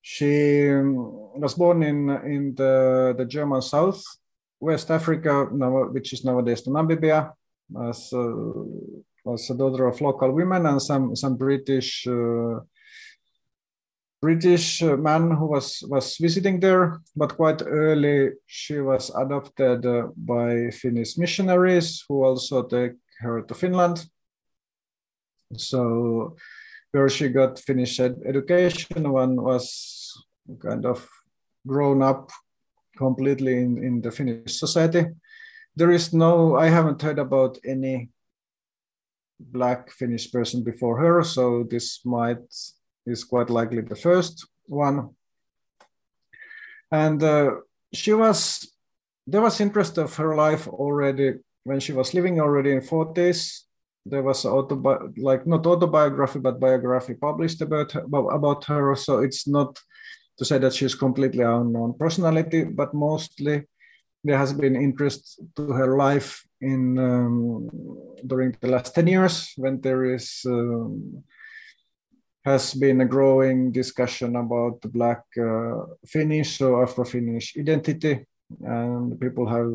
she 0.02 0.70
um, 0.70 0.94
was 1.40 1.54
born 1.54 1.82
in 1.82 2.10
in 2.24 2.54
the, 2.54 3.14
the 3.18 3.24
German 3.24 3.62
South 3.62 4.04
West 4.60 4.90
Africa, 4.90 5.44
which 5.92 6.12
is 6.12 6.24
nowadays 6.24 6.62
Namibia, 6.62 7.32
as, 7.88 8.12
uh, 8.12 9.32
as 9.32 9.50
a 9.50 9.54
daughter 9.54 9.86
of 9.86 10.00
local 10.00 10.32
women 10.32 10.66
and 10.66 10.80
some 10.80 11.14
some 11.16 11.36
British 11.36 12.06
uh, 12.06 12.60
British 14.22 14.82
man 14.82 15.30
who 15.30 15.46
was 15.46 15.82
was 15.88 16.16
visiting 16.16 16.60
there. 16.60 17.00
But 17.14 17.36
quite 17.36 17.62
early, 17.66 18.32
she 18.46 18.80
was 18.80 19.10
adopted 19.14 19.84
uh, 19.84 20.08
by 20.16 20.70
Finnish 20.70 21.18
missionaries 21.18 22.04
who 22.08 22.24
also 22.24 22.62
take 22.62 22.94
her 23.20 23.42
to 23.42 23.54
Finland. 23.54 24.06
So 25.56 26.36
where 26.92 27.08
she 27.08 27.28
got 27.28 27.58
Finnish 27.58 28.00
ed 28.00 28.16
education, 28.24 29.12
one 29.12 29.36
was 29.36 30.12
kind 30.62 30.86
of 30.86 31.06
grown 31.66 32.02
up 32.02 32.30
completely 32.96 33.58
in, 33.58 33.82
in 33.82 34.00
the 34.00 34.10
Finnish 34.10 34.58
society. 34.58 35.06
There 35.74 35.90
is 35.90 36.12
no, 36.12 36.56
I 36.56 36.68
haven't 36.68 37.02
heard 37.02 37.18
about 37.18 37.58
any 37.64 38.10
black 39.38 39.90
Finnish 39.90 40.32
person 40.32 40.64
before 40.64 40.98
her, 40.98 41.22
so 41.22 41.64
this 41.68 42.00
might 42.04 42.38
is 43.06 43.24
quite 43.24 43.50
likely 43.50 43.82
the 43.82 43.96
first 43.96 44.46
one. 44.66 45.10
And 46.90 47.22
uh, 47.22 47.50
she 47.92 48.12
was, 48.12 48.68
there 49.26 49.40
was 49.40 49.60
interest 49.60 49.98
of 49.98 50.14
her 50.16 50.34
life 50.34 50.66
already 50.68 51.34
when 51.64 51.80
she 51.80 51.92
was 51.92 52.14
living 52.14 52.40
already 52.40 52.72
in 52.72 52.80
40s. 52.80 53.62
There 54.04 54.22
was 54.22 54.44
autobi- 54.44 55.18
like 55.18 55.46
not 55.46 55.66
autobiography, 55.66 56.38
but 56.38 56.60
biography 56.60 57.14
published 57.14 57.60
about 57.60 57.92
her, 57.92 58.02
about 58.02 58.64
her. 58.64 58.94
So 58.94 59.18
it's 59.18 59.48
not 59.48 59.78
to 60.38 60.44
say 60.44 60.58
that 60.58 60.74
she's 60.74 60.94
completely 60.94 61.42
unknown 61.42 61.94
personality, 61.98 62.64
but 62.64 62.94
mostly 62.94 63.64
there 64.24 64.38
has 64.38 64.52
been 64.52 64.76
interest 64.76 65.40
to 65.56 65.72
her 65.72 65.96
life 65.96 66.44
in 66.60 66.98
um, 66.98 67.70
during 68.26 68.56
the 68.60 68.68
last 68.68 68.94
10 68.94 69.06
years 69.06 69.52
when 69.56 69.80
there 69.80 70.04
is 70.14 70.42
um, 70.46 71.22
has 72.44 72.74
been 72.74 73.00
a 73.00 73.04
growing 73.04 73.72
discussion 73.72 74.36
about 74.36 74.80
the 74.80 74.88
black 74.88 75.22
uh, 75.36 75.84
Finnish 76.06 76.60
or 76.60 76.82
Afro-Finnish 76.84 77.56
identity. 77.58 78.24
And 78.64 79.20
people 79.20 79.46
have 79.48 79.72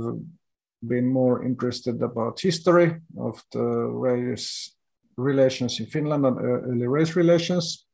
been 0.88 1.08
more 1.08 1.43
interested 1.43 2.02
about 2.02 2.39
history 2.39 3.02
of 3.19 3.43
the 3.52 3.65
race 4.10 4.74
relations 5.17 5.80
in 5.80 5.86
Finland 5.86 6.26
and 6.26 6.38
early 6.39 6.88
race 6.88 7.15
relations 7.15 7.86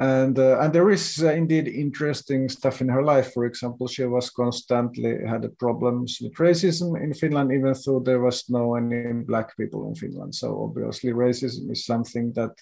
and 0.00 0.38
uh, 0.38 0.58
and 0.60 0.72
there 0.72 0.90
is 0.90 1.22
uh, 1.22 1.30
indeed 1.30 1.68
interesting 1.68 2.48
stuff 2.48 2.80
in 2.80 2.88
her 2.88 3.02
life. 3.02 3.34
For 3.34 3.44
example, 3.44 3.86
she 3.86 4.04
was 4.06 4.30
constantly 4.30 5.18
had 5.26 5.46
problems 5.58 6.18
with 6.22 6.32
racism 6.34 6.98
in 7.02 7.12
Finland, 7.12 7.52
even 7.52 7.74
though 7.84 8.00
there 8.00 8.20
was 8.20 8.48
no 8.48 8.76
any 8.76 9.12
black 9.24 9.54
people 9.58 9.86
in 9.88 9.94
Finland. 9.94 10.34
So 10.34 10.62
obviously, 10.64 11.12
racism 11.12 11.70
is 11.70 11.84
something 11.84 12.32
that 12.32 12.52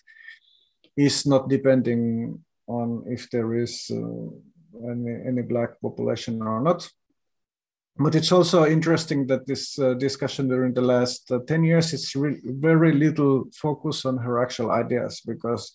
is 0.96 1.27
not 1.27 1.48
depending 1.48 2.42
on 2.66 3.05
if 3.07 3.31
there 3.31 3.55
is 3.55 3.88
uh, 3.92 4.90
any 4.90 5.14
any 5.29 5.42
black 5.42 5.81
population 5.81 6.42
or 6.42 6.61
not. 6.61 6.90
But 8.01 8.16
it's 8.16 8.33
also 8.33 8.66
interesting 8.66 9.29
that 9.29 9.46
this 9.46 9.79
uh, 9.79 9.94
discussion 9.94 10.48
during 10.48 10.74
the 10.74 10.83
last 10.83 11.31
uh, 11.31 11.38
10 11.46 11.64
years 11.64 11.92
is 11.92 12.14
very 12.44 12.92
little 12.92 13.44
focus 13.53 14.05
on 14.05 14.18
her 14.18 14.42
actual 14.42 14.70
ideas 14.70 15.20
because 15.27 15.72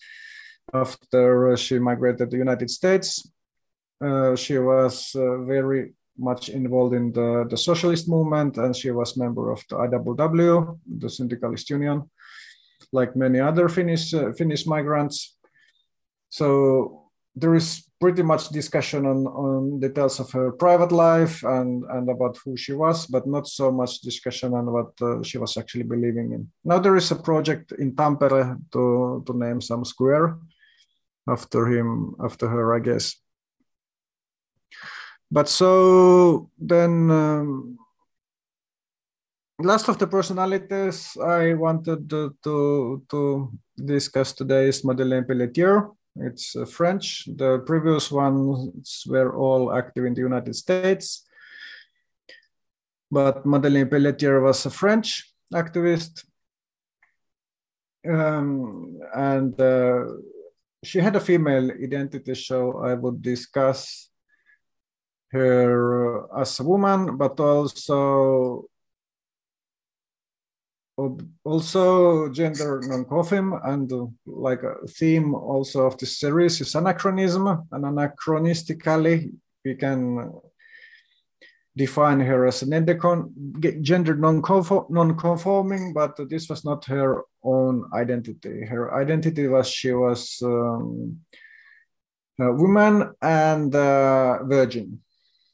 after 0.73 1.56
she 1.58 1.80
migrated 1.80 2.19
to 2.19 2.26
the 2.28 2.38
United 2.38 2.69
States, 2.69 3.28
uh, 4.04 4.36
she 4.36 4.58
was 4.58 5.15
uh, 5.15 5.38
very 5.43 5.93
much 6.17 6.49
involved 6.49 6.93
in 6.93 7.12
the, 7.12 7.45
the 7.49 7.58
socialist 7.58 8.08
movement 8.08 8.58
and 8.58 8.76
she 8.76 8.91
was 8.91 9.17
member 9.17 9.52
of 9.52 9.63
the 9.69 9.76
IWW, 9.76 10.80
the 10.99 11.10
Syndicalist 11.10 11.69
Union, 11.69 12.10
like 12.91 13.15
many 13.15 13.39
other 13.39 13.67
Finnish, 13.69 14.13
uh, 14.13 14.32
Finnish 14.34 14.65
migrants. 14.65 15.38
So 16.30 17.10
there 17.36 17.56
is 17.56 17.88
pretty 17.99 18.21
much 18.21 18.49
discussion 18.49 19.06
on, 19.06 19.26
on 19.26 19.80
details 19.80 20.19
of 20.19 20.30
her 20.32 20.52
private 20.52 20.91
life 20.91 21.41
and, 21.43 21.84
and 21.89 22.10
about 22.10 22.38
who 22.43 22.56
she 22.58 22.73
was, 22.73 23.08
but 23.08 23.26
not 23.26 23.47
so 23.47 23.71
much 23.71 24.02
discussion 24.02 24.54
on 24.54 24.71
what 24.71 24.91
uh, 25.02 25.23
she 25.23 25.38
was 25.38 25.58
actually 25.58 25.84
believing 25.84 26.34
in. 26.34 26.47
Now 26.63 26.80
there 26.80 26.95
is 26.95 27.10
a 27.12 27.15
project 27.15 27.71
in 27.71 27.95
Tampere 27.95 28.60
to, 28.73 29.23
to 29.26 29.38
name 29.38 29.62
some 29.62 29.86
square 29.86 30.38
after 31.27 31.67
him, 31.67 32.15
after 32.23 32.47
her, 32.47 32.75
I 32.75 32.79
guess. 32.79 33.15
But 35.31 35.49
so 35.49 36.49
then, 36.59 37.09
um, 37.09 37.77
last 39.59 39.89
of 39.89 39.97
the 39.97 40.07
personalities 40.07 41.17
I 41.17 41.53
wanted 41.53 42.09
to, 42.09 42.36
to, 42.43 43.03
to 43.09 43.51
discuss 43.75 44.33
today 44.33 44.67
is 44.67 44.83
Madeleine 44.83 45.25
Pelletier. 45.25 45.89
It's 46.15 46.55
uh, 46.55 46.65
French. 46.65 47.27
The 47.36 47.59
previous 47.65 48.12
ones 48.12 49.03
were 49.07 49.36
all 49.36 49.73
active 49.73 50.05
in 50.05 50.13
the 50.13 50.21
United 50.21 50.55
States. 50.55 51.25
But 53.09 53.45
Madeleine 53.45 53.89
Pelletier 53.89 54.41
was 54.41 54.65
a 54.65 54.69
French 54.69 55.33
activist. 55.53 56.25
Um, 58.07 58.99
and 59.15 59.59
uh, 59.59 60.03
she 60.84 61.00
had 61.00 61.15
a 61.15 61.19
female 61.19 61.72
identity 61.72 62.36
so 62.36 62.84
I 62.84 62.93
would 62.93 63.22
discuss 63.22 64.10
her 65.32 66.28
as 66.39 66.60
a 66.60 66.63
woman, 66.63 67.17
but 67.17 67.39
also 67.39 68.65
also 71.43 72.30
gender 72.30 72.80
non-conform 72.86 73.60
and 73.63 73.91
like 74.28 74.62
a 74.62 74.86
theme 74.88 75.34
also 75.34 75.88
of 75.88 75.98
this 75.98 76.19
series 76.19 76.62
is 76.62 76.76
anachronism. 76.76 77.48
And 77.72 77.84
anachronistically 77.84 79.32
we 79.65 79.76
can 79.76 80.32
define 81.75 82.19
her 82.19 82.45
as 82.45 82.62
an 82.62 82.86
gender 83.81 84.15
non-conforming 84.15 85.93
but 85.93 86.17
this 86.29 86.47
was 86.49 86.63
not 86.63 86.86
her 86.86 87.23
own 87.43 87.89
identity 87.93 88.65
her 88.65 88.93
identity 88.95 89.47
was 89.47 89.69
she 89.69 89.91
was 89.91 90.39
um, 90.43 91.19
a 92.39 92.51
woman 92.51 93.13
and 93.21 93.73
a 93.73 94.39
virgin 94.43 94.99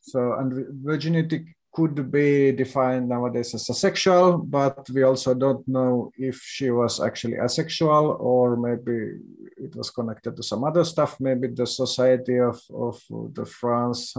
so 0.02 0.34
and 0.34 0.66
virginity 0.84 1.56
could 1.72 2.12
be 2.12 2.52
defined 2.52 3.08
nowadays 3.08 3.54
as 3.54 3.70
asexual, 3.70 4.40
but 4.40 4.90
we 4.90 5.04
also 5.04 5.34
don't 5.34 5.66
know 5.68 6.12
if 6.18 6.38
she 6.42 6.72
was 6.72 7.00
actually 7.00 7.38
asexual 7.38 8.18
or 8.20 8.58
maybe 8.58 9.20
it 9.56 9.76
was 9.76 9.92
connected 9.92 10.36
to 10.36 10.44
some 10.44 10.64
other 10.64 10.84
stuff. 10.84 11.20
Maybe 11.20 11.48
the 11.48 11.68
society 11.68 12.40
of, 12.40 12.60
of 12.74 13.00
the 13.10 13.46
France, 13.46 14.16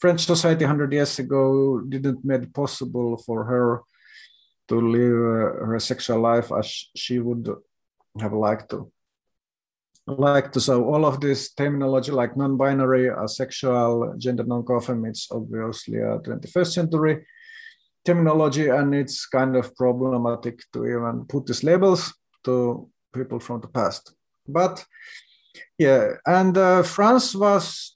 French 0.00 0.24
society 0.24 0.64
100 0.64 0.92
years 0.92 1.18
ago 1.18 1.80
didn't 1.88 2.24
make 2.24 2.42
it 2.42 2.54
possible 2.54 3.16
for 3.18 3.44
her 3.44 3.82
to 4.68 4.80
live 4.80 5.66
her 5.66 5.78
sexual 5.78 6.20
life 6.20 6.50
as 6.52 6.88
she 6.96 7.18
would 7.18 7.48
have 8.18 8.32
liked 8.32 8.70
to. 8.70 8.90
Like 10.06 10.52
to. 10.52 10.60
So 10.60 10.84
all 10.84 11.04
of 11.04 11.20
this 11.20 11.52
terminology 11.52 12.12
like 12.12 12.36
non-binary 12.36 13.10
asexual 13.10 14.14
gender 14.18 14.44
non-conform 14.44 15.04
it's 15.06 15.28
obviously 15.30 15.98
a 15.98 16.18
21st 16.18 16.72
century 16.72 17.26
terminology 18.04 18.68
and 18.68 18.94
it's 18.94 19.26
kind 19.26 19.54
of 19.56 19.76
problematic 19.76 20.62
to 20.72 20.86
even 20.86 21.26
put 21.28 21.46
these 21.46 21.62
labels 21.62 22.12
to 22.44 22.88
people 23.12 23.38
from 23.38 23.60
the 23.60 23.68
past. 23.68 24.14
But 24.48 24.84
yeah 25.78 26.14
and 26.26 26.56
uh, 26.56 26.82
france 26.82 27.34
was 27.34 27.94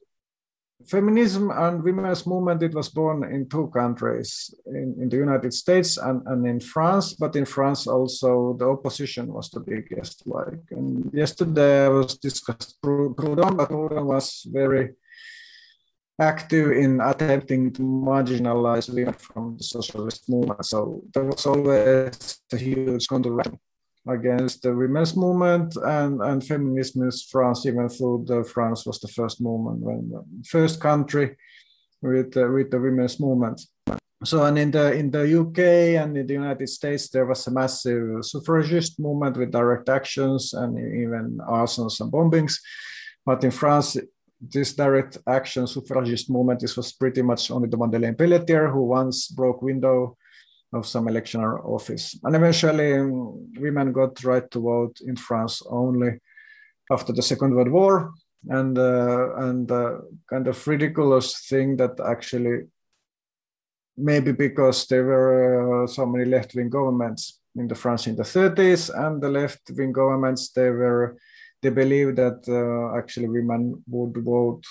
feminism 0.86 1.50
and 1.50 1.82
women's 1.82 2.26
movement 2.26 2.62
it 2.62 2.74
was 2.74 2.88
born 2.88 3.24
in 3.24 3.48
two 3.48 3.68
countries 3.68 4.54
in, 4.66 4.94
in 5.00 5.08
the 5.08 5.16
united 5.16 5.52
states 5.52 5.96
and, 5.96 6.22
and 6.26 6.46
in 6.46 6.60
france 6.60 7.14
but 7.14 7.36
in 7.36 7.44
france 7.44 7.86
also 7.86 8.54
the 8.58 8.68
opposition 8.68 9.32
was 9.32 9.50
the 9.50 9.60
biggest 9.60 10.26
like 10.26 10.60
and 10.70 11.10
yesterday 11.12 11.86
i 11.86 11.88
was 11.88 12.18
discussed 12.18 12.76
proudhon 12.82 13.56
but 13.56 13.68
proudhon 13.68 14.04
was 14.04 14.46
very 14.50 14.90
active 16.20 16.70
in 16.72 17.00
attempting 17.00 17.72
to 17.72 17.82
marginalize 17.82 18.92
women 18.92 19.14
from 19.14 19.56
the 19.56 19.64
socialist 19.64 20.28
movement 20.28 20.64
so 20.64 21.02
there 21.12 21.24
was 21.24 21.44
always 21.46 22.40
a 22.52 22.56
huge 22.56 23.08
controversy 23.08 23.58
against 24.08 24.62
the 24.62 24.74
women's 24.74 25.16
movement 25.16 25.76
and, 25.76 26.20
and 26.20 26.44
feminism 26.44 27.02
in 27.02 27.10
France, 27.30 27.66
even 27.66 27.88
though 27.98 28.22
the 28.26 28.44
France 28.44 28.84
was 28.84 29.00
the 29.00 29.08
first 29.08 29.40
movement, 29.40 29.80
when 29.80 30.10
the 30.10 30.22
first 30.46 30.80
country 30.80 31.36
with, 32.02 32.34
with 32.36 32.70
the 32.70 32.80
women's 32.80 33.18
movement. 33.18 33.60
So, 34.24 34.44
and 34.44 34.58
in 34.58 34.70
the 34.70 34.92
in 34.92 35.10
the 35.10 35.40
UK 35.40 36.00
and 36.02 36.16
in 36.16 36.26
the 36.26 36.34
United 36.34 36.68
States, 36.68 37.10
there 37.10 37.26
was 37.26 37.46
a 37.46 37.50
massive 37.50 38.24
suffragist 38.24 38.98
movement 38.98 39.36
with 39.36 39.50
direct 39.50 39.88
actions 39.88 40.54
and 40.54 40.78
even 40.78 41.38
arsons 41.46 42.00
and 42.00 42.10
bombings. 42.10 42.54
But 43.26 43.44
in 43.44 43.50
France, 43.50 43.98
this 44.40 44.72
direct 44.74 45.18
action 45.26 45.66
suffragist 45.66 46.30
movement, 46.30 46.60
this 46.60 46.76
was 46.76 46.92
pretty 46.92 47.22
much 47.22 47.50
only 47.50 47.68
the 47.68 47.76
Madeleine 47.76 48.14
Pelletier, 48.14 48.68
who 48.68 48.84
once 48.84 49.28
broke 49.28 49.60
window 49.60 50.16
of 50.74 50.86
some 50.86 51.08
election 51.08 51.40
office. 51.40 52.18
And 52.24 52.36
eventually, 52.36 52.94
um, 52.94 53.48
women 53.58 53.92
got 53.92 54.22
right 54.24 54.50
to 54.50 54.60
vote 54.60 55.00
in 55.06 55.16
France 55.16 55.62
only 55.68 56.20
after 56.90 57.12
the 57.12 57.22
Second 57.22 57.54
World 57.54 57.70
War. 57.70 58.12
And 58.48 58.78
uh, 58.78 59.36
and 59.36 59.70
uh, 59.72 60.00
kind 60.28 60.46
of 60.48 60.66
ridiculous 60.66 61.46
thing 61.48 61.76
that 61.78 61.98
actually 61.98 62.68
maybe 63.96 64.32
because 64.32 64.86
there 64.86 65.04
were 65.04 65.84
uh, 65.84 65.86
so 65.86 66.04
many 66.04 66.24
left-wing 66.26 66.68
governments 66.68 67.40
in 67.56 67.68
the 67.68 67.74
France 67.74 68.06
in 68.06 68.16
the 68.16 68.22
30s, 68.22 68.90
and 68.94 69.22
the 69.22 69.30
left-wing 69.30 69.92
governments 69.92 70.50
they 70.50 70.68
were 70.68 71.16
they 71.62 71.70
believed 71.70 72.16
that 72.16 72.40
uh, 72.48 72.98
actually 72.98 73.28
women 73.28 73.82
would 73.88 74.14
vote 74.22 74.62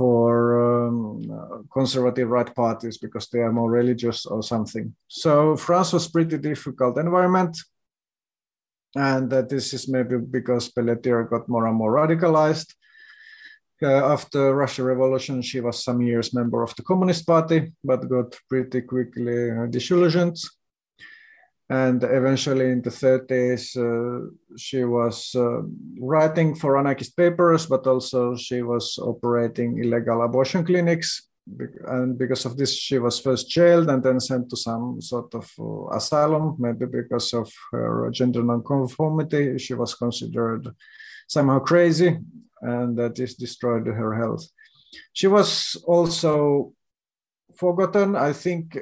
for 0.00 0.86
um, 0.86 1.66
conservative 1.70 2.30
right 2.30 2.54
parties 2.54 2.96
because 2.96 3.28
they 3.28 3.40
are 3.40 3.52
more 3.52 3.70
religious 3.70 4.24
or 4.24 4.42
something. 4.42 4.94
So 5.08 5.56
France 5.56 5.92
was 5.92 6.08
pretty 6.08 6.38
difficult 6.38 6.96
environment. 6.96 7.58
And 8.96 9.30
uh, 9.30 9.42
this 9.42 9.74
is 9.74 9.88
maybe 9.88 10.16
because 10.16 10.70
Pelletier 10.70 11.24
got 11.24 11.50
more 11.50 11.66
and 11.66 11.76
more 11.76 11.92
radicalized. 11.92 12.72
Uh, 13.82 14.12
after 14.14 14.54
Russian 14.54 14.86
Revolution, 14.86 15.42
she 15.42 15.60
was 15.60 15.84
some 15.84 16.00
years 16.00 16.32
member 16.32 16.62
of 16.62 16.74
the 16.76 16.82
Communist 16.82 17.26
Party, 17.26 17.70
but 17.84 18.08
got 18.08 18.34
pretty 18.48 18.80
quickly 18.80 19.50
disillusioned 19.68 20.38
and 21.70 22.02
eventually 22.02 22.72
in 22.72 22.82
the 22.82 22.90
30s 22.90 23.76
uh, 23.78 24.28
she 24.56 24.82
was 24.84 25.34
uh, 25.36 25.62
writing 26.00 26.54
for 26.54 26.76
anarchist 26.76 27.16
papers 27.16 27.64
but 27.66 27.86
also 27.86 28.34
she 28.34 28.60
was 28.62 28.98
operating 29.00 29.78
illegal 29.78 30.22
abortion 30.22 30.64
clinics. 30.64 31.28
And 31.86 32.18
because 32.18 32.44
of 32.44 32.56
this 32.56 32.76
she 32.76 32.98
was 32.98 33.18
first 33.18 33.48
jailed 33.48 33.88
and 33.88 34.02
then 34.02 34.20
sent 34.20 34.50
to 34.50 34.56
some 34.56 35.00
sort 35.00 35.34
of 35.34 35.50
uh, 35.58 35.96
asylum 35.96 36.56
maybe 36.58 36.86
because 36.86 37.32
of 37.32 37.50
her 37.72 38.10
gender 38.12 38.42
nonconformity. 38.42 39.58
She 39.58 39.74
was 39.74 39.94
considered 39.94 40.68
somehow 41.28 41.60
crazy 41.60 42.18
and 42.60 42.96
that 42.98 43.14
destroyed 43.14 43.86
her 43.86 44.14
health. 44.14 44.44
She 45.12 45.28
was 45.28 45.76
also 45.86 46.72
forgotten 47.56 48.16
i 48.16 48.32
think 48.32 48.78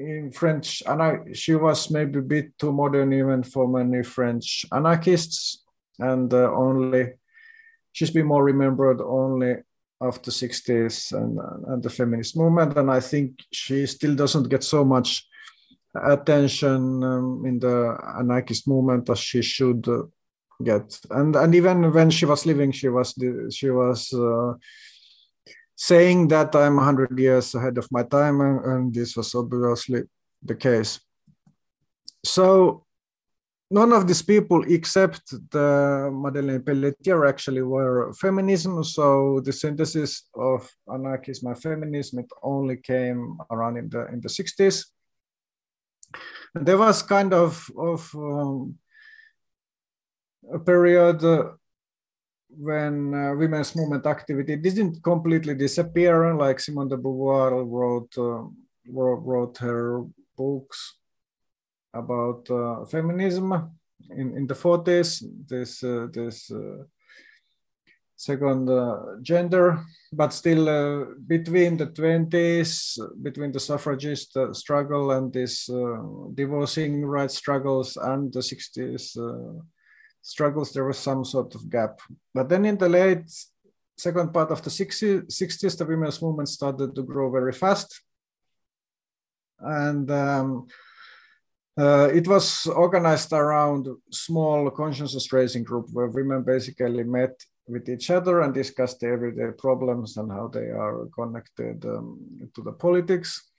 in 0.00 0.30
French, 0.32 0.82
and 0.86 1.36
she 1.36 1.54
was 1.54 1.90
maybe 1.90 2.18
a 2.18 2.22
bit 2.22 2.58
too 2.58 2.72
modern 2.72 3.12
even 3.12 3.42
for 3.42 3.68
many 3.68 4.02
French 4.02 4.64
anarchists, 4.72 5.64
and 5.98 6.32
uh, 6.32 6.50
only 6.52 7.12
she's 7.92 8.10
been 8.10 8.26
more 8.26 8.44
remembered 8.44 9.00
only 9.00 9.56
after 10.02 10.30
60s 10.30 11.12
and, 11.12 11.38
and 11.68 11.82
the 11.82 11.90
feminist 11.90 12.36
movement. 12.36 12.76
And 12.76 12.90
I 12.90 13.00
think 13.00 13.40
she 13.52 13.86
still 13.86 14.14
doesn't 14.14 14.48
get 14.48 14.64
so 14.64 14.84
much 14.84 15.26
attention 15.94 17.04
um, 17.04 17.42
in 17.44 17.58
the 17.58 17.98
anarchist 18.18 18.66
movement 18.66 19.10
as 19.10 19.18
she 19.18 19.42
should 19.42 19.86
uh, 19.88 20.02
get. 20.62 20.98
And 21.10 21.36
and 21.36 21.54
even 21.54 21.92
when 21.92 22.10
she 22.10 22.26
was 22.26 22.46
living, 22.46 22.72
she 22.72 22.88
was 22.88 23.14
she 23.50 23.70
was 23.70 24.12
uh, 24.12 24.54
saying 25.80 26.28
that 26.28 26.54
I'm 26.54 26.76
100 26.76 27.18
years 27.18 27.54
ahead 27.54 27.78
of 27.78 27.88
my 27.90 28.02
time, 28.02 28.42
and, 28.42 28.64
and 28.66 28.94
this 28.94 29.16
was 29.16 29.34
obviously 29.34 30.02
the 30.42 30.54
case. 30.54 31.00
So 32.22 32.84
none 33.70 33.90
of 33.94 34.06
these 34.06 34.20
people 34.20 34.62
except 34.68 35.22
the 35.50 36.10
Madeleine 36.12 36.62
Pelletier 36.62 37.24
actually 37.24 37.62
were 37.62 38.12
feminism. 38.12 38.84
So 38.84 39.40
the 39.40 39.54
synthesis 39.54 40.28
of 40.34 40.68
anarchism 40.92 41.48
and 41.48 41.62
feminism 41.62 42.18
it 42.18 42.30
only 42.42 42.76
came 42.76 43.38
around 43.50 43.78
in 43.78 43.88
the 43.88 44.06
in 44.12 44.20
the 44.20 44.28
60s. 44.28 44.84
And 46.54 46.66
there 46.66 46.76
was 46.76 47.00
kind 47.02 47.32
of 47.32 47.70
of 47.78 48.14
um, 48.14 48.74
a 50.52 50.58
period 50.58 51.24
uh, 51.24 51.52
when 52.56 53.14
uh, 53.14 53.34
women's 53.34 53.74
movement 53.76 54.06
activity 54.06 54.56
didn't 54.56 55.02
completely 55.02 55.54
disappear. 55.54 56.34
Like 56.34 56.60
Simone 56.60 56.88
de 56.88 56.96
Beauvoir 56.96 57.64
wrote 57.64 58.16
uh, 58.18 58.48
wrote, 58.92 59.58
her 59.58 60.04
books 60.36 60.96
about 61.94 62.48
uh, 62.50 62.84
feminism 62.86 63.52
in, 64.10 64.36
in 64.36 64.46
the 64.46 64.54
40s, 64.54 65.22
this, 65.46 65.82
uh, 65.82 66.06
this 66.12 66.50
uh, 66.50 66.84
second 68.16 68.68
uh, 68.68 69.16
gender, 69.22 69.80
but 70.12 70.32
still 70.32 71.06
between 71.26 71.76
the 71.76 71.86
20s, 71.86 72.98
between 73.22 73.52
the 73.52 73.60
suffragist 73.60 74.36
struggle 74.52 75.12
and 75.12 75.32
this 75.32 75.70
divorcing 76.34 77.04
rights 77.04 77.36
struggles 77.36 77.96
and 77.96 78.32
the 78.32 78.40
60s 78.40 79.16
struggles, 80.22 80.72
there 80.72 80.84
was 80.84 80.98
some 80.98 81.24
sort 81.24 81.54
of 81.54 81.68
gap. 81.70 82.00
But 82.34 82.48
then 82.48 82.64
in 82.64 82.76
the 82.76 82.88
late 82.88 83.30
second 83.96 84.32
part 84.32 84.50
of 84.50 84.62
the 84.62 84.70
60s, 84.70 85.26
60s 85.26 85.78
the 85.78 85.84
women's 85.84 86.22
movement 86.22 86.48
started 86.48 86.94
to 86.94 87.02
grow 87.02 87.30
very 87.30 87.52
fast. 87.52 88.02
And 89.58 90.10
um, 90.10 90.66
uh, 91.78 92.08
it 92.12 92.26
was 92.26 92.66
organized 92.66 93.32
around 93.32 93.88
small 94.10 94.70
consciousness 94.70 95.32
raising 95.32 95.64
group 95.64 95.86
where 95.92 96.06
women 96.06 96.42
basically 96.42 97.04
met 97.04 97.34
with 97.68 97.88
each 97.88 98.10
other 98.10 98.40
and 98.40 98.52
discussed 98.52 99.00
their 99.00 99.12
everyday 99.12 99.50
problems 99.56 100.16
and 100.16 100.30
how 100.30 100.48
they 100.48 100.70
are 100.70 101.06
connected 101.14 101.84
um, 101.84 102.18
to 102.54 102.62
the 102.62 102.72
politics. 102.72 103.50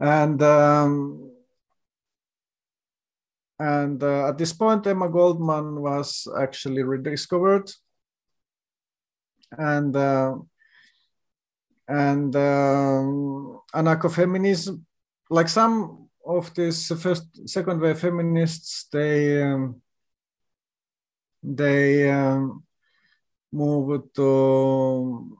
And 0.00 0.42
um, 0.42 1.33
and 3.58 4.02
uh, 4.02 4.28
at 4.28 4.38
this 4.38 4.52
point, 4.52 4.86
Emma 4.86 5.08
Goldman 5.08 5.80
was 5.80 6.26
actually 6.38 6.82
rediscovered, 6.82 7.70
and 9.52 9.94
uh, 9.94 10.34
and 11.86 12.34
um, 12.34 13.60
anarcho-feminism, 13.74 14.84
like 15.30 15.48
some 15.48 16.08
of 16.26 16.52
these 16.54 16.88
first, 17.00 17.48
second 17.48 17.80
wave 17.80 17.98
feminists, 17.98 18.88
they 18.90 19.42
um, 19.42 19.80
they 21.42 22.10
um, 22.10 22.64
moved 23.52 24.14
to 24.16 25.38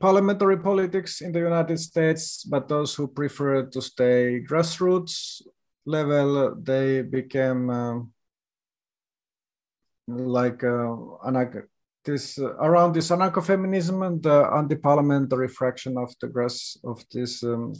parliamentary 0.00 0.58
politics 0.58 1.20
in 1.20 1.30
the 1.30 1.38
United 1.38 1.78
States, 1.78 2.42
but 2.42 2.66
those 2.66 2.94
who 2.94 3.06
preferred 3.06 3.70
to 3.70 3.80
stay 3.80 4.42
grassroots 4.42 5.42
level, 5.84 6.54
they 6.60 7.02
became 7.02 7.70
um, 7.70 8.12
like 10.08 10.62
uh, 10.64 10.96
this 12.04 12.38
uh, 12.38 12.54
around 12.56 12.94
this 12.94 13.10
anarcho-feminism 13.10 14.02
and 14.02 14.22
the 14.22 14.50
anti-parliamentary 14.54 15.48
fraction 15.48 15.96
of 15.96 16.14
the 16.20 16.28
grass 16.28 16.76
of 16.84 17.04
this 17.12 17.42
um, 17.42 17.72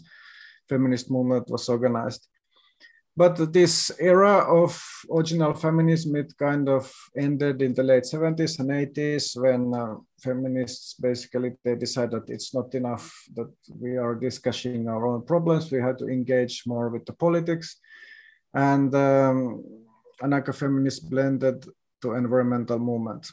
feminist 0.69 1.11
movement 1.11 1.49
was 1.51 1.69
organized. 1.69 2.29
But 3.15 3.53
this 3.53 3.93
era 4.01 4.39
of 4.39 4.83
original 5.15 5.53
feminism, 5.53 6.17
it 6.17 6.33
kind 6.39 6.67
of 6.67 6.91
ended 7.15 7.61
in 7.61 7.75
the 7.75 7.83
late 7.83 8.05
70s 8.05 8.59
and 8.59 8.71
80s 8.71 9.37
when 9.39 9.75
uh, 9.75 9.97
feminists 10.19 10.95
basically 10.95 11.53
they 11.63 11.75
decided 11.75 12.23
it's 12.29 12.55
not 12.55 12.75
enough 12.75 13.13
that 13.35 13.53
we 13.79 13.99
are 13.99 14.15
discussing 14.15 14.89
our 14.89 15.07
own 15.07 15.27
problems. 15.27 15.71
We 15.71 15.83
had 15.83 15.99
to 15.99 16.09
engage 16.09 16.63
more 16.67 16.89
with 16.89 17.05
the 17.05 17.13
politics. 17.13 17.77
And 18.55 18.95
um, 18.95 19.65
anarcho-feminist 20.23 21.11
blended 21.11 21.65
to 22.03 22.15
environmental 22.15 22.79
movement. 22.79 23.31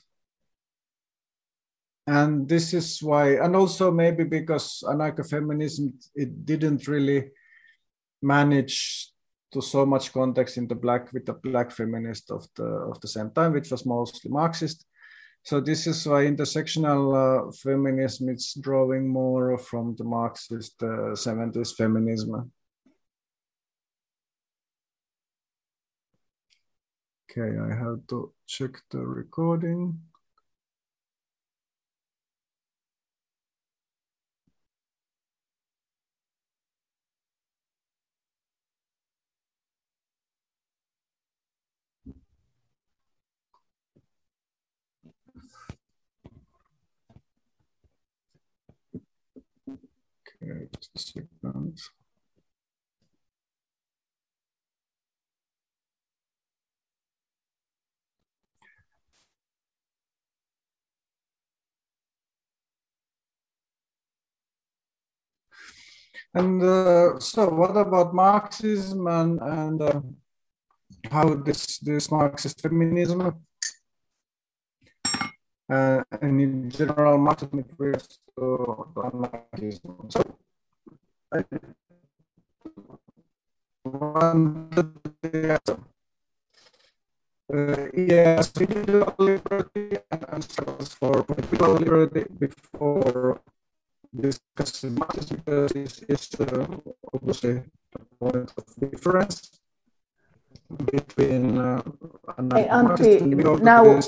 And 2.08 2.50
this 2.50 2.74
is 2.74 3.04
why 3.04 3.36
and 3.36 3.56
also 3.56 3.92
maybe 3.92 4.24
because 4.24 4.84
anarcho-feminism 4.88 5.94
it 6.16 6.46
didn't 6.46 6.88
really 6.88 7.30
manage 8.22 9.12
to 9.52 9.62
so 9.62 9.86
much 9.86 10.12
context 10.12 10.58
in 10.58 10.68
the 10.68 10.76
black 10.76 11.12
with 11.14 11.26
the 11.26 11.34
black 11.34 11.72
feminist 11.72 12.32
of 12.32 12.48
the 12.56 12.66
of 12.66 13.00
the 13.02 13.08
same 13.08 13.32
time 13.32 13.54
which 13.54 13.70
was 13.70 13.86
mostly 13.86 14.32
marxist. 14.32 14.86
So 15.44 15.62
this 15.62 15.88
is 15.88 16.06
why 16.06 16.26
intersectional 16.26 17.04
uh, 17.16 17.52
feminism 17.52 18.30
is 18.30 18.58
drawing 18.60 19.08
more 19.08 19.58
from 19.58 19.96
the 19.96 20.04
marxist 20.04 20.82
uh, 20.82 21.16
70s 21.16 21.76
feminism 21.76 22.52
okay 27.30 27.58
i 27.60 27.70
have 27.76 28.00
to 28.08 28.32
check 28.48 28.72
the 28.90 29.00
recording 29.00 30.00
Okay, 50.42 50.68
just 50.80 50.96
a 50.96 51.00
second. 51.00 51.78
And 66.34 66.62
uh, 66.62 67.20
so, 67.20 67.50
what 67.50 67.76
about 67.76 68.14
Marxism 68.14 69.08
and 69.08 69.42
and 69.42 69.82
uh, 69.82 70.02
how 71.10 71.34
this 71.34 71.80
this 71.80 72.12
Marxist 72.12 72.62
feminism 72.62 73.34
uh, 75.70 76.04
and 76.22 76.42
in 76.42 76.70
general 76.70 77.18
Marxism 77.18 77.66
refers 77.66 78.20
to, 78.38 78.86
anarchism? 79.10 80.06
So, 80.10 80.22
I 81.34 81.44
uh, 87.50 87.88
yes, 87.98 88.54
individual 88.62 89.16
liberty 89.18 89.98
and 90.12 90.44
struggles 90.44 90.94
for 90.94 91.24
political 91.24 91.74
liberty 91.74 92.26
before 92.38 93.42
discussing 94.16 94.96
Marxism 94.96 95.38
because 95.38 95.72
this 95.72 96.00
is 96.08 96.40
uh, 96.40 96.66
obviously 97.14 97.64
a 97.96 98.16
point 98.20 98.52
of 98.58 98.66
difference 98.80 99.60
between 100.86 101.58
uh, 101.58 101.82
hey, 102.54 102.68
Antti, 102.70 103.62
now, 103.62 104.00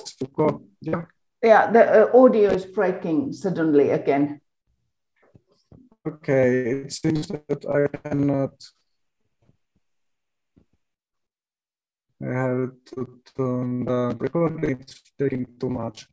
yeah. 0.82 1.02
yeah, 1.42 1.72
the 1.72 2.10
uh, 2.10 2.18
audio 2.18 2.50
is 2.50 2.66
breaking 2.66 3.34
suddenly 3.34 3.90
again. 3.90 4.42
Okay, 6.08 6.82
it 6.86 6.94
seems 6.94 7.28
that 7.28 7.66
I 7.66 7.86
cannot. 7.98 8.54
I 12.24 12.34
have 12.34 12.72
to 12.94 13.22
turn 13.36 13.86
the 13.86 14.16
recording, 14.20 14.80
it's 14.82 15.02
taking 15.18 15.48
too 15.60 15.70
much. 15.70 16.08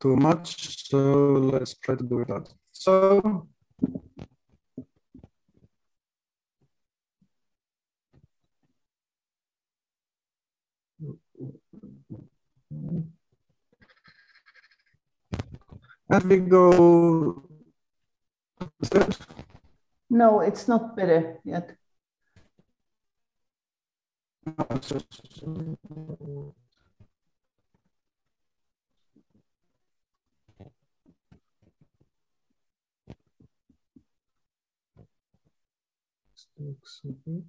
too 0.00 0.16
much. 0.16 0.88
So 0.88 0.98
let's 1.52 1.74
try 1.74 1.94
to 1.94 2.04
do 2.04 2.24
that. 2.28 2.48
So 2.72 3.48
as 16.10 16.24
we 16.24 16.38
go. 16.38 17.48
It? 18.92 19.18
No, 20.08 20.40
it's 20.40 20.68
not 20.68 20.96
better 20.96 21.40
yet. 21.44 21.76
A 36.58 37.08
bit. 37.24 37.44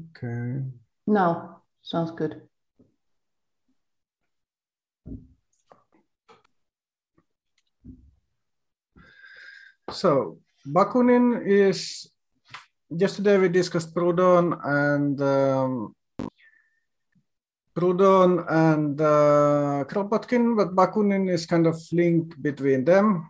Okay. 0.00 0.62
No, 1.06 1.62
sounds 1.82 2.12
good. 2.12 2.42
So 9.90 10.38
Bakunin 10.66 11.44
is, 11.44 12.10
yesterday 12.88 13.38
we 13.38 13.48
discussed 13.48 13.92
Proudhon 13.94 14.58
and 14.64 15.20
um, 15.20 15.96
Proudhon 17.76 18.44
and 18.48 19.00
uh, 19.00 19.84
Kropotkin, 19.88 20.56
but 20.56 20.76
Bakunin 20.76 21.28
is 21.28 21.44
kind 21.44 21.66
of 21.66 21.76
link 21.92 22.40
between 22.40 22.84
them. 22.84 23.28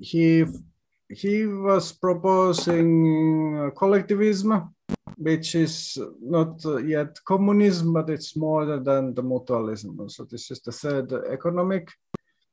He, 0.00 0.44
he 1.08 1.46
was 1.46 1.92
proposing 1.92 3.58
uh, 3.58 3.70
collectivism, 3.70 4.74
which 5.16 5.54
is 5.54 5.98
not 6.20 6.64
uh, 6.64 6.78
yet 6.78 7.18
communism, 7.24 7.92
but 7.92 8.10
it's 8.10 8.36
more 8.36 8.64
than 8.64 9.14
the 9.14 9.22
mutualism. 9.22 10.10
So 10.10 10.24
this 10.24 10.50
is 10.50 10.60
the 10.60 10.72
third 10.72 11.12
economic 11.30 11.90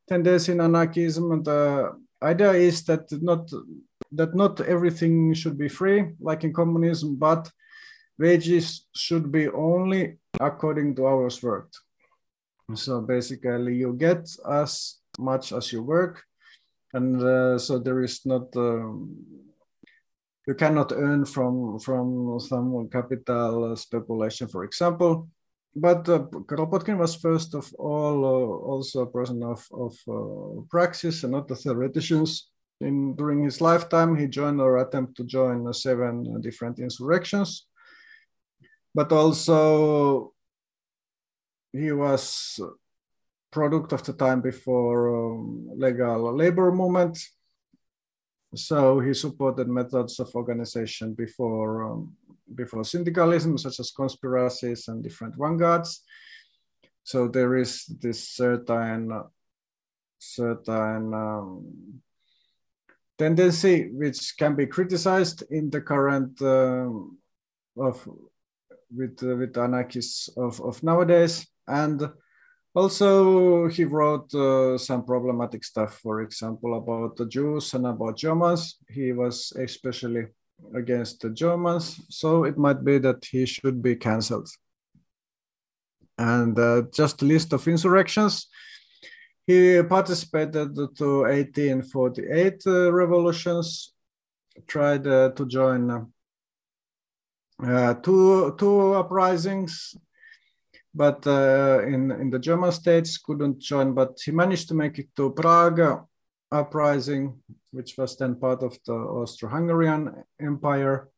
tendency 0.07 0.51
in 0.51 0.61
anarchism. 0.61 1.43
The 1.43 1.93
idea 2.21 2.51
is 2.53 2.83
that 2.85 3.11
not 3.21 3.49
that 4.11 4.33
not 4.35 4.61
everything 4.61 5.33
should 5.33 5.57
be 5.57 5.67
free 5.67 6.05
like 6.19 6.43
in 6.43 6.53
communism 6.53 7.15
but 7.15 7.51
wages 8.17 8.87
should 8.95 9.31
be 9.31 9.47
only 9.49 10.17
according 10.39 10.95
to 10.95 11.07
hours 11.07 11.43
worked 11.43 11.77
so 12.73 13.01
basically 13.01 13.75
you 13.75 13.93
get 13.93 14.27
as 14.49 14.95
much 15.19 15.51
as 15.51 15.71
you 15.71 15.83
work 15.83 16.23
and 16.93 17.21
uh, 17.21 17.57
so 17.57 17.79
there 17.79 18.01
is 18.03 18.25
not 18.25 18.55
um, 18.55 19.15
you 20.47 20.53
cannot 20.53 20.91
earn 20.91 21.25
from 21.25 21.79
from 21.79 22.39
some 22.39 22.89
capital 22.89 23.75
speculation 23.75 24.47
for 24.47 24.63
example 24.63 25.27
but 25.79 26.09
uh, 26.09 26.25
Kropotkin 26.49 26.97
was 26.97 27.15
first 27.15 27.53
of 27.53 27.71
all 27.77 28.25
uh, 28.25 28.67
also 28.71 29.01
a 29.01 29.11
person 29.11 29.43
of, 29.43 29.61
of 29.71 29.93
uh, 30.09 30.61
praxis 30.69 31.23
and 31.23 31.33
not 31.33 31.47
the 31.47 31.55
theoreticians. 31.55 32.49
In, 32.81 33.15
during 33.15 33.43
his 33.43 33.61
lifetime, 33.61 34.15
he 34.15 34.27
joined 34.27 34.61
or 34.61 34.77
attempted 34.77 35.15
to 35.17 35.23
join 35.23 35.71
seven 35.73 36.41
different 36.41 36.79
insurrections. 36.79 37.67
But 38.93 39.11
also, 39.11 40.33
he 41.73 41.91
was 41.91 42.59
product 43.57 43.91
of 43.91 44.03
the 44.03 44.13
time 44.13 44.41
before 44.41 44.99
um, 45.17 45.67
legal 45.75 46.35
labor 46.35 46.71
movement. 46.71 47.17
So 48.55 48.99
he 48.99 49.13
supported 49.13 49.67
methods 49.67 50.19
of 50.19 50.29
organization 50.35 51.13
before 51.13 51.71
um, 51.87 52.15
before 52.61 52.83
syndicalism, 52.83 53.57
such 53.57 53.79
as 53.79 53.91
conspiracies 53.91 54.87
and 54.87 55.03
different 55.03 55.35
vanguards. 55.37 56.03
So 57.03 57.27
there 57.27 57.53
is 57.63 57.71
this 58.03 58.19
certain 58.29 59.01
certain 60.19 61.13
um, 61.13 62.01
tendency 63.17 63.89
which 64.01 64.19
can 64.37 64.55
be 64.55 64.67
criticized 64.67 65.43
in 65.49 65.69
the 65.69 65.81
current 65.81 66.33
uh, 66.41 66.89
of 67.87 67.97
with 68.97 69.17
uh, 69.23 69.35
with 69.35 69.57
anarchists 69.57 70.29
of, 70.37 70.61
of 70.61 70.83
nowadays 70.83 71.47
and 71.67 71.99
also 72.77 73.67
he 73.75 73.83
wrote 73.83 74.29
uh, 74.35 74.77
some 74.77 75.03
problematic 75.03 75.63
stuff 75.63 75.91
for 76.03 76.21
example 76.21 76.71
about 76.81 77.15
the 77.17 77.25
jews 77.25 77.73
and 77.73 77.85
about 77.87 78.17
germans 78.17 78.77
he 78.89 79.11
was 79.11 79.51
especially 79.67 80.25
against 80.73 81.21
the 81.21 81.29
Germans, 81.29 82.01
so 82.09 82.43
it 82.43 82.57
might 82.57 82.83
be 82.83 82.97
that 82.99 83.23
he 83.25 83.45
should 83.45 83.81
be 83.81 83.95
cancelled. 83.95 84.49
And 86.17 86.57
uh, 86.57 86.83
just 86.93 87.21
a 87.21 87.25
list 87.25 87.53
of 87.53 87.67
insurrections. 87.67 88.47
He 89.45 89.81
participated 89.83 90.75
to 90.75 91.21
1848 91.21 92.63
uh, 92.65 92.91
revolutions, 92.91 93.93
tried 94.67 95.07
uh, 95.07 95.29
to 95.29 95.45
join 95.45 96.11
uh, 97.63 97.93
two, 97.95 98.55
two 98.57 98.93
uprisings, 98.93 99.95
but 100.97 101.25
uh, 101.27 101.85
in, 101.85 102.11
in 102.11 102.29
the 102.29 102.39
German 102.39 102.71
states 102.71 103.17
couldn't 103.17 103.59
join, 103.59 103.93
but 103.93 104.19
he 104.25 104.31
managed 104.31 104.67
to 104.69 104.75
make 104.75 104.97
it 104.97 105.09
to 105.15 105.29
Prague 105.31 106.05
uprising, 106.51 107.39
which 107.71 107.97
was 107.97 108.17
then 108.17 108.35
part 108.35 108.63
of 108.63 108.77
the 108.85 108.93
Austro-Hungarian 108.93 110.23
Empire, 110.41 111.09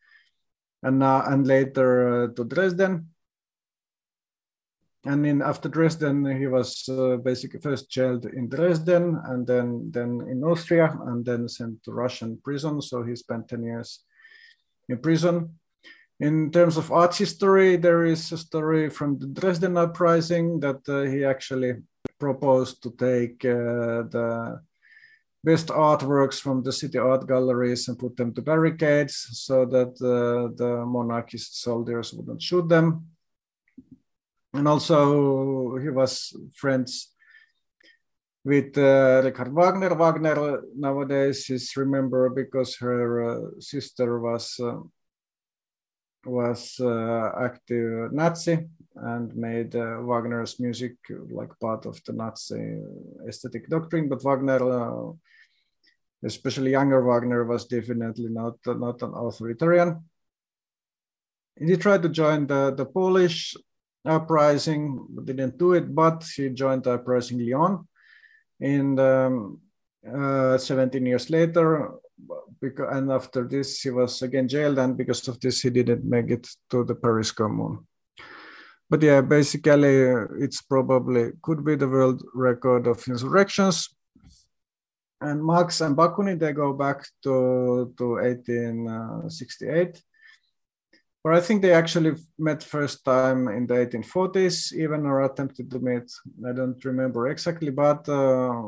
and 0.83 1.03
uh, 1.03 1.23
and 1.27 1.47
later 1.47 1.89
uh, 2.23 2.27
to 2.35 2.43
Dresden. 2.43 3.07
And 5.05 5.23
then 5.23 5.41
after 5.41 5.69
Dresden, 5.69 6.25
he 6.37 6.47
was 6.47 6.89
uh, 6.89 7.15
basically 7.17 7.61
first 7.61 7.89
jailed 7.89 8.25
in 8.25 8.49
Dresden, 8.49 9.17
and 9.25 9.47
then 9.47 9.91
then 9.91 10.27
in 10.29 10.43
Austria, 10.43 10.97
and 11.07 11.23
then 11.23 11.47
sent 11.47 11.83
to 11.83 11.91
Russian 11.91 12.39
prison. 12.43 12.81
So 12.81 13.03
he 13.03 13.15
spent 13.15 13.47
ten 13.47 13.63
years 13.63 14.03
in 14.89 14.97
prison. 14.97 15.58
In 16.19 16.51
terms 16.51 16.75
of 16.75 16.91
art 16.91 17.15
history, 17.15 17.77
there 17.77 18.03
is 18.03 18.31
a 18.33 18.37
story 18.37 18.89
from 18.89 19.17
the 19.17 19.27
Dresden 19.27 19.77
uprising 19.77 20.59
that 20.59 20.81
uh, 20.89 21.03
he 21.03 21.23
actually 21.23 21.75
proposed 22.19 22.83
to 22.83 22.91
take 22.91 23.45
uh, 23.45 24.03
the 24.11 24.61
best 25.41 25.67
artworks 25.67 26.41
from 26.41 26.61
the 26.61 26.73
city 26.73 26.97
art 26.97 27.25
galleries 27.25 27.87
and 27.87 27.97
put 27.97 28.17
them 28.17 28.33
to 28.33 28.41
barricades 28.41 29.29
so 29.31 29.65
that 29.65 29.95
uh, 30.03 30.51
the 30.57 30.83
monarchist 30.85 31.61
soldiers 31.61 32.13
wouldn't 32.13 32.41
shoot 32.41 32.67
them. 32.67 33.05
And 34.53 34.67
also 34.67 35.77
he 35.77 35.89
was 35.89 36.35
friends 36.53 37.13
with 38.43 38.77
uh, 38.77 39.21
Richard 39.23 39.53
Wagner. 39.53 39.95
Wagner 39.95 40.63
nowadays 40.75 41.49
is 41.49 41.77
remembered 41.77 42.35
because 42.35 42.75
her 42.77 43.23
uh, 43.23 43.39
sister 43.59 44.19
was 44.19 44.59
uh, 44.59 44.79
was 46.25 46.79
uh, 46.79 47.31
active 47.39 48.11
Nazi 48.11 48.67
and 48.95 49.35
made 49.35 49.75
uh, 49.75 49.97
Wagner's 50.01 50.59
music 50.59 50.95
like 51.31 51.57
part 51.59 51.85
of 51.85 52.01
the 52.05 52.13
Nazi 52.13 52.81
aesthetic 53.27 53.69
doctrine. 53.69 54.09
But 54.09 54.23
Wagner 54.23 54.59
especially 56.23 56.71
younger 56.71 57.01
Wagner 57.01 57.45
was 57.45 57.65
definitely 57.65 58.29
not 58.29 58.57
not 58.65 59.01
an 59.01 59.13
authoritarian. 59.15 60.03
He 61.57 61.75
tried 61.75 62.03
to 62.03 62.09
join 62.09 62.47
the, 62.47 62.73
the 62.75 62.85
Polish 62.85 63.55
uprising, 64.05 65.05
but 65.09 65.25
didn't 65.25 65.57
do 65.57 65.73
it, 65.73 65.93
but 65.93 66.23
he 66.35 66.49
joined 66.49 66.83
the 66.83 66.93
uprising 66.93 67.39
Lyon 67.39 67.87
in 68.59 68.97
um, 68.99 69.59
uh, 70.07 70.57
17 70.57 71.05
years 71.05 71.29
later. 71.29 71.91
Because, 72.61 72.89
and 72.91 73.11
after 73.11 73.47
this, 73.47 73.81
he 73.81 73.89
was 73.89 74.21
again 74.21 74.47
jailed, 74.47 74.79
and 74.79 74.97
because 74.97 75.27
of 75.27 75.39
this, 75.39 75.61
he 75.61 75.69
didn't 75.69 76.03
make 76.03 76.29
it 76.29 76.47
to 76.71 76.83
the 76.83 76.95
Paris 76.95 77.31
Commune. 77.31 77.87
But 78.89 79.01
yeah, 79.01 79.21
basically, 79.21 79.95
it's 80.43 80.61
probably 80.61 81.31
could 81.41 81.63
be 81.63 81.75
the 81.75 81.87
world 81.87 82.23
record 82.33 82.87
of 82.87 83.07
insurrections 83.07 83.89
and 85.21 85.43
Marx 85.43 85.81
and 85.81 85.97
Bakunin, 85.97 86.39
they 86.39 86.53
go 86.53 86.73
back 86.73 87.05
to, 87.23 87.93
to 87.97 88.05
1868. 88.15 90.01
Or 91.23 91.33
I 91.33 91.41
think 91.41 91.61
they 91.61 91.73
actually 91.73 92.15
met 92.37 92.63
first 92.63 93.03
time 93.03 93.49
in 93.49 93.67
the 93.67 93.73
1840s, 93.73 94.71
even 94.73 95.05
or 95.05 95.25
attempted 95.25 95.69
to 95.71 95.79
meet. 95.79 96.09
I 96.47 96.53
don't 96.53 96.83
remember 96.85 97.27
exactly, 97.27 97.71
but 97.71 98.07
uh, 98.07 98.63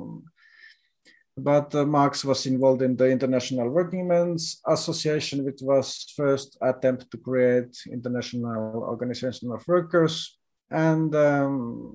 but 1.38 1.74
uh, 1.74 1.86
Marx 1.86 2.26
was 2.26 2.46
involved 2.46 2.82
in 2.82 2.96
the 2.96 3.10
International 3.10 3.70
Workingmen's 3.70 4.62
Association, 4.68 5.46
which 5.46 5.60
was 5.62 6.14
first 6.16 6.58
attempt 6.62 7.10
to 7.12 7.18
create 7.18 7.76
international 7.92 8.84
organization 8.84 9.52
of 9.52 9.68
workers 9.68 10.38
and 10.72 11.14
um, 11.16 11.94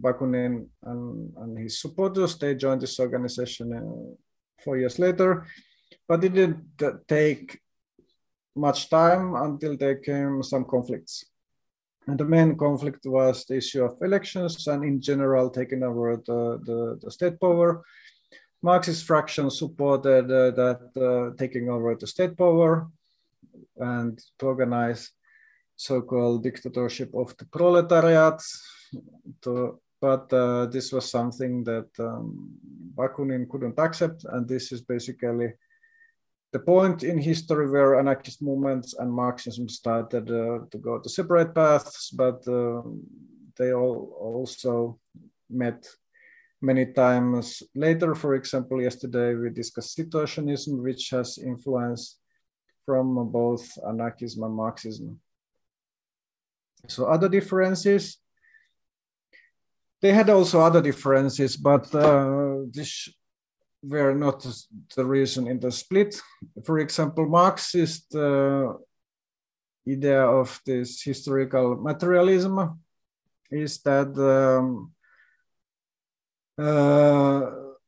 Bakunin 0.00 0.66
and, 0.84 1.32
and, 1.36 1.58
his 1.58 1.80
supporters, 1.80 2.36
they 2.36 2.54
joined 2.54 2.82
this 2.82 3.00
organization 3.00 3.72
uh, 3.72 4.62
four 4.62 4.76
years 4.76 4.98
later, 4.98 5.46
but 6.06 6.22
it 6.22 6.34
didn't 6.34 6.62
take 7.08 7.58
much 8.54 8.90
time 8.90 9.34
until 9.34 9.76
there 9.76 9.96
came 9.96 10.42
some 10.42 10.64
conflicts. 10.66 11.24
And 12.06 12.18
the 12.18 12.24
main 12.24 12.56
conflict 12.56 13.06
was 13.06 13.46
the 13.46 13.56
issue 13.56 13.84
of 13.84 13.96
elections 14.02 14.66
and 14.66 14.84
in 14.84 15.00
general 15.00 15.48
taking 15.48 15.82
over 15.82 16.16
the, 16.16 16.60
the, 16.64 16.98
the 17.00 17.10
state 17.10 17.40
power. 17.40 17.82
Marxist 18.62 19.04
fraction 19.04 19.50
supported 19.50 20.30
uh, 20.30 20.50
that 20.52 20.82
uh, 20.96 21.36
taking 21.36 21.68
over 21.68 21.94
the 21.96 22.06
state 22.06 22.36
power 22.36 22.88
and 23.76 24.22
to 24.38 24.46
organize 24.46 25.10
so-called 25.76 26.44
dictatorship 26.44 27.12
of 27.14 27.36
the 27.38 27.44
proletariat. 27.46 28.40
To, 29.42 29.80
but 30.00 30.32
uh, 30.32 30.66
this 30.66 30.92
was 30.92 31.10
something 31.10 31.64
that 31.64 31.88
um, 31.98 32.50
Bakunin 32.94 33.48
couldn't 33.48 33.78
accept, 33.78 34.24
and 34.24 34.48
this 34.48 34.72
is 34.72 34.82
basically 34.82 35.52
the 36.52 36.58
point 36.58 37.02
in 37.02 37.18
history 37.18 37.68
where 37.68 37.98
anarchist 37.98 38.42
movements 38.42 38.94
and 38.98 39.10
Marxism 39.10 39.68
started 39.68 40.30
uh, 40.30 40.66
to 40.70 40.78
go 40.78 40.98
to 40.98 41.08
separate 41.08 41.54
paths, 41.54 42.10
but 42.10 42.46
uh, 42.46 42.82
they 43.56 43.72
all 43.72 44.16
also 44.20 44.98
met 45.48 45.86
many 46.62 46.86
times 46.86 47.62
later. 47.74 48.14
For 48.14 48.34
example, 48.34 48.80
yesterday 48.80 49.34
we 49.34 49.50
discussed 49.50 49.98
situationism, 49.98 50.82
which 50.82 51.10
has 51.10 51.38
influence 51.38 52.18
from 52.86 53.30
both 53.30 53.66
anarchism 53.86 54.44
and 54.44 54.54
Marxism. 54.54 55.20
So 56.88 57.06
other 57.06 57.28
differences, 57.28 58.18
they 60.00 60.12
had 60.12 60.30
also 60.30 60.60
other 60.60 60.82
differences, 60.82 61.56
but 61.56 61.94
uh, 61.94 62.56
this 62.72 63.08
were 63.82 64.14
not 64.14 64.46
the 64.96 65.04
reason 65.04 65.46
in 65.46 65.60
the 65.60 65.70
split. 65.70 66.20
For 66.64 66.78
example, 66.78 67.26
Marxist 67.26 68.14
uh, 68.14 68.72
idea 69.88 70.22
of 70.22 70.60
this 70.64 71.02
historical 71.02 71.76
materialism 71.76 72.80
is 73.50 73.80
that 73.82 74.16
um, 74.18 74.92
the 76.56 77.82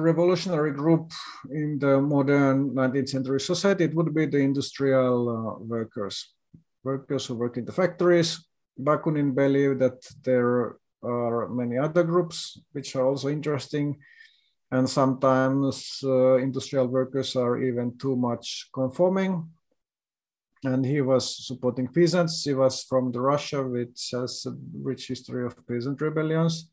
revolutionary 0.00 0.72
group 0.72 1.12
in 1.50 1.78
the 1.78 2.00
modern 2.00 2.70
19th 2.70 3.08
century 3.08 3.40
society, 3.40 3.84
it 3.84 3.94
would 3.94 4.14
be 4.14 4.26
the 4.26 4.38
industrial 4.38 5.28
uh, 5.28 5.64
workers, 5.64 6.34
workers 6.84 7.26
who 7.26 7.34
work 7.34 7.56
in 7.56 7.64
the 7.64 7.72
factories. 7.72 8.46
Bakunin 8.78 9.34
believed 9.34 9.80
that 9.80 10.00
there 10.24 10.76
are 11.02 11.48
many 11.48 11.78
other 11.78 12.04
groups 12.04 12.60
which 12.72 12.94
are 12.94 13.06
also 13.06 13.28
interesting 13.28 13.98
and 14.72 14.88
sometimes 14.88 16.00
uh, 16.04 16.36
industrial 16.36 16.86
workers 16.86 17.34
are 17.34 17.58
even 17.58 17.96
too 17.98 18.16
much 18.16 18.68
conforming. 18.72 19.48
And 20.62 20.84
he 20.84 21.00
was 21.00 21.46
supporting 21.46 21.88
peasants. 21.88 22.44
He 22.44 22.54
was 22.54 22.84
from 22.84 23.10
the 23.10 23.20
Russia, 23.20 23.62
which 23.62 24.10
has 24.12 24.46
a 24.46 24.54
rich 24.80 25.08
history 25.08 25.46
of 25.46 25.56
peasant 25.66 26.00
rebellions, 26.00 26.68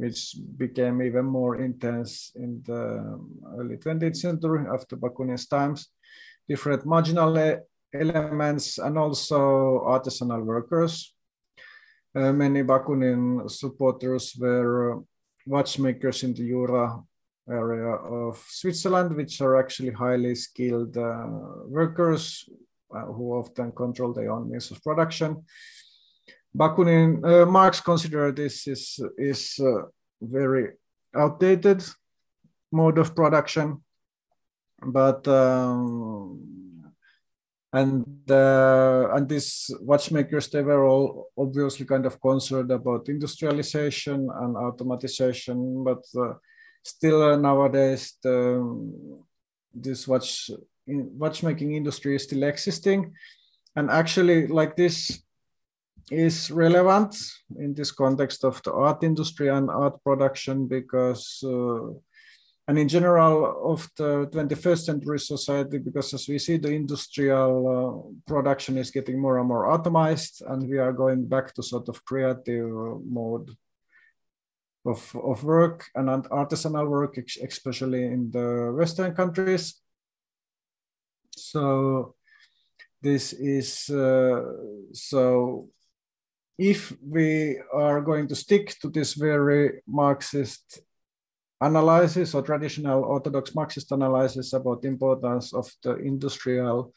which 0.00 0.34
became 0.56 1.02
even 1.02 1.26
more 1.26 1.60
intense 1.60 2.32
in 2.34 2.62
the 2.64 3.20
early 3.58 3.76
20th 3.76 4.16
century 4.16 4.64
after 4.72 4.96
Bakunin's 4.96 5.46
times. 5.46 5.88
Different 6.48 6.86
marginal 6.86 7.36
elements 7.92 8.78
and 8.78 8.96
also 8.96 9.38
artisanal 9.86 10.42
workers. 10.42 11.14
Uh, 12.14 12.32
many 12.32 12.62
Bakunin 12.62 13.48
supporters 13.50 14.34
were 14.38 15.02
watchmakers 15.46 16.22
in 16.22 16.32
the 16.32 16.48
Jura 16.48 16.98
area 17.48 17.92
of 17.94 18.42
Switzerland, 18.48 19.14
which 19.16 19.40
are 19.40 19.56
actually 19.56 19.92
highly 19.92 20.34
skilled 20.34 20.96
uh, 20.96 21.26
workers 21.66 22.48
uh, 22.96 23.04
who 23.04 23.32
often 23.34 23.70
control 23.72 24.12
their 24.14 24.30
own 24.32 24.50
means 24.50 24.70
of 24.70 24.82
production. 24.82 25.44
Bakunin, 26.56 27.24
uh, 27.24 27.46
Marx 27.46 27.80
considered 27.80 28.36
this 28.36 28.66
is, 28.66 28.98
is 29.16 29.60
very 30.20 30.72
outdated 31.14 31.84
mode 32.72 32.98
of 32.98 33.14
production, 33.14 33.82
but 34.82 35.26
um, 35.28 36.60
and 37.72 38.04
uh, 38.30 39.08
and 39.14 39.28
these 39.28 39.70
watchmakers 39.80 40.48
they 40.48 40.62
were 40.62 40.84
all 40.84 41.28
obviously 41.36 41.86
kind 41.86 42.06
of 42.06 42.20
concerned 42.20 42.70
about 42.70 43.08
industrialization 43.08 44.28
and 44.34 44.56
automatization, 44.56 45.84
but 45.84 46.02
uh, 46.20 46.34
still 46.82 47.22
uh, 47.22 47.36
nowadays 47.36 48.14
the, 48.22 48.60
this 49.74 50.08
watch 50.08 50.50
in, 50.86 51.10
watchmaking 51.18 51.74
industry 51.74 52.16
is 52.16 52.24
still 52.24 52.42
existing. 52.42 53.12
And 53.76 53.88
actually 53.88 54.48
like 54.48 54.76
this 54.76 55.22
is 56.10 56.50
relevant 56.50 57.16
in 57.58 57.74
this 57.74 57.92
context 57.92 58.44
of 58.44 58.62
the 58.62 58.72
art 58.72 59.02
industry 59.02 59.48
and 59.48 59.70
art 59.70 60.02
production 60.02 60.66
because 60.66 61.42
uh, 61.44 61.88
and 62.68 62.78
in 62.78 62.88
general 62.88 63.72
of 63.72 63.88
the 63.96 64.26
21st 64.28 64.84
century 64.84 65.18
society 65.18 65.78
because 65.78 66.14
as 66.14 66.28
we 66.28 66.38
see 66.38 66.56
the 66.56 66.70
industrial 66.70 67.52
uh, 67.68 68.30
production 68.32 68.78
is 68.78 68.90
getting 68.90 69.20
more 69.20 69.38
and 69.38 69.48
more 69.48 69.66
automized 69.66 70.42
and 70.50 70.68
we 70.68 70.78
are 70.78 70.92
going 70.92 71.26
back 71.26 71.52
to 71.54 71.62
sort 71.62 71.88
of 71.88 72.04
creative 72.04 72.70
mode 73.04 73.50
of, 74.84 75.16
of 75.16 75.44
work 75.44 75.86
and 75.94 76.08
artisanal 76.08 76.88
work, 76.88 77.18
especially 77.18 78.04
in 78.04 78.30
the 78.30 78.72
Western 78.76 79.14
countries. 79.14 79.80
So 81.36 82.14
this 83.02 83.32
is, 83.32 83.88
uh, 83.90 84.42
so 84.92 85.68
if 86.60 86.92
we 87.00 87.58
are 87.72 88.02
going 88.02 88.28
to 88.28 88.34
stick 88.34 88.78
to 88.80 88.90
this 88.90 89.14
very 89.14 89.80
Marxist 89.86 90.82
analysis 91.62 92.34
or 92.34 92.42
traditional 92.42 93.02
orthodox 93.02 93.54
Marxist 93.54 93.92
analysis 93.92 94.52
about 94.52 94.82
the 94.82 94.88
importance 94.88 95.54
of 95.54 95.72
the 95.82 95.96
industrial 95.96 96.92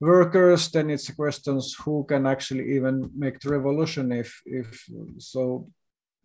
workers, 0.00 0.70
then 0.70 0.88
it's 0.88 1.08
a 1.08 1.16
question 1.16 1.60
who 1.84 2.04
can 2.04 2.26
actually 2.26 2.76
even 2.76 3.10
make 3.16 3.40
the 3.40 3.50
revolution 3.50 4.12
if, 4.12 4.40
if 4.46 4.86
so 5.18 5.68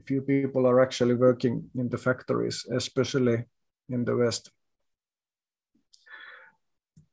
few 0.06 0.22
people 0.22 0.68
are 0.68 0.82
actually 0.82 1.16
working 1.16 1.68
in 1.74 1.90
the 1.90 1.98
factories, 1.98 2.64
especially 2.72 3.44
in 3.90 4.06
the 4.06 4.16
West. 4.16 4.52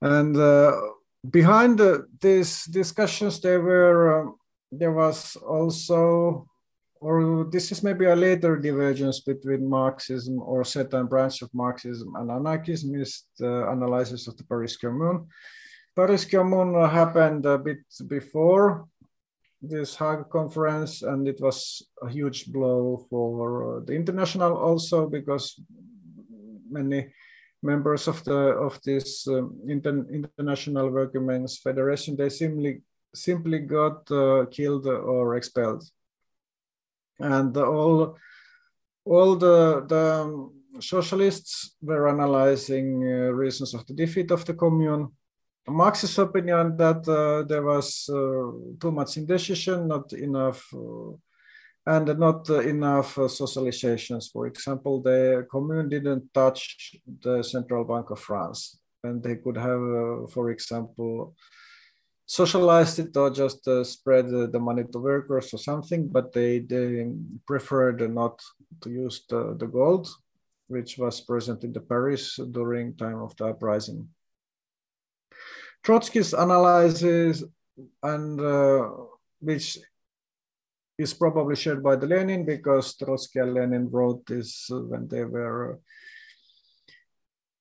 And 0.03 0.37
uh, 0.37 0.73
behind 1.31 1.79
the, 1.79 2.07
these 2.21 2.65
discussions, 2.65 3.41
there 3.41 3.63
were 3.63 4.29
uh, 4.29 4.33
there 4.73 4.93
was 4.93 5.37
also, 5.37 6.49
or 7.01 7.45
this 7.53 7.71
is 7.71 7.83
maybe 7.83 8.07
a 8.07 8.17
later 8.17 8.57
divergence 8.57 9.21
between 9.21 9.69
Marxism 9.69 10.41
or 10.41 10.65
certain 10.65 11.07
branch 11.07 11.43
of 11.43 11.51
Marxism 11.53 12.15
and 12.17 12.31
anarchism 12.31 12.95
is 12.95 13.25
the 13.39 13.69
analysis 13.69 14.27
of 14.27 14.37
the 14.39 14.45
Paris 14.45 14.77
Commune. 14.77 15.29
Paris 15.95 16.25
Commune 16.25 16.75
happened 16.89 17.45
a 17.45 17.59
bit 17.59 17.85
before 18.09 18.89
this 19.61 19.95
Hague 19.95 20.29
conference, 20.31 21.03
and 21.03 21.29
it 21.29 21.41
was 21.41 21.83
a 22.03 22.09
huge 22.09 22.47
blow 22.47 23.07
for 23.11 23.83
the 23.87 23.93
international 23.93 24.57
also 24.57 25.09
because 25.09 25.61
many 26.69 27.13
members 27.63 28.09
of 28.09 28.25
the 28.25 28.57
of 28.59 28.81
this 28.83 29.29
um, 29.29 29.61
inter, 29.69 30.05
international 30.11 30.91
working 30.91 31.27
men's 31.27 31.59
federation 31.59 32.17
they 32.17 32.29
simply 32.29 32.83
simply 33.15 33.59
got 33.61 34.11
uh, 34.11 34.47
killed 34.51 34.87
or 34.87 35.37
expelled, 35.37 35.85
and 37.19 37.57
all 37.57 38.17
all 39.05 39.37
the 39.37 39.85
the 39.89 40.51
socialists 40.81 41.77
were 41.83 42.09
analyzing 42.09 43.03
uh, 43.05 43.33
reasons 43.33 43.75
of 43.75 43.87
the 43.87 43.95
defeat 43.95 44.31
of 44.31 44.45
the 44.45 44.55
commune. 44.55 45.09
Marx's 45.69 46.19
opinion 46.19 46.77
that 46.77 47.07
uh, 47.07 47.47
there 47.47 47.63
was 47.63 48.09
uh, 48.09 48.51
too 48.81 48.91
much 48.91 49.17
indecision, 49.17 49.87
not 49.87 50.13
enough, 50.13 50.67
uh, 50.75 51.13
and 51.87 52.19
not 52.19 52.49
enough 52.49 53.15
socializations. 53.15 54.33
For 54.33 54.47
example, 54.47 55.01
the 55.01 55.47
commune 55.51 55.89
didn't 55.89 56.35
touch 56.35 56.97
the 57.07 57.43
central 57.43 57.85
bank 57.85 58.11
of 58.11 58.19
France, 58.19 58.81
and 59.05 59.23
they 59.23 59.37
could 59.37 59.57
have, 59.57 60.33
for 60.33 60.51
example, 60.51 61.35
socialized 62.33 62.99
it 62.99 63.15
or 63.15 63.29
just 63.29 63.69
uh, 63.69 63.85
spread 63.85 64.25
uh, 64.33 64.47
the 64.47 64.59
money 64.59 64.85
to 64.91 64.99
workers 64.99 65.53
or 65.53 65.59
something, 65.59 66.09
but 66.09 66.33
they, 66.33 66.61
they 66.61 67.07
preferred 67.47 68.01
not 68.11 68.41
to 68.81 68.89
use 68.89 69.27
the, 69.29 69.55
the 69.59 69.67
gold, 69.67 70.09
which 70.67 70.97
was 70.97 71.21
present 71.21 71.63
in 71.63 71.75
the 71.75 71.81
Paris 71.81 72.41
during 72.53 72.97
time 72.97 73.21
of 73.21 73.37
the 73.37 73.45
uprising. 73.45 74.09
Trotsky's 75.85 76.33
analysis, 76.33 77.45
and 78.03 78.41
uh, 78.41 78.89
which 79.41 79.77
is 80.97 81.13
probably 81.13 81.57
shared 81.57 81.83
by 81.83 81.97
the 81.97 82.07
Lenin 82.07 82.47
because 82.47 82.97
Trotsky 82.97 83.41
and 83.41 83.53
Lenin 83.53 83.91
wrote 83.91 84.25
this 84.25 84.71
when 84.71 85.07
they 85.07 85.25
were 85.25 85.81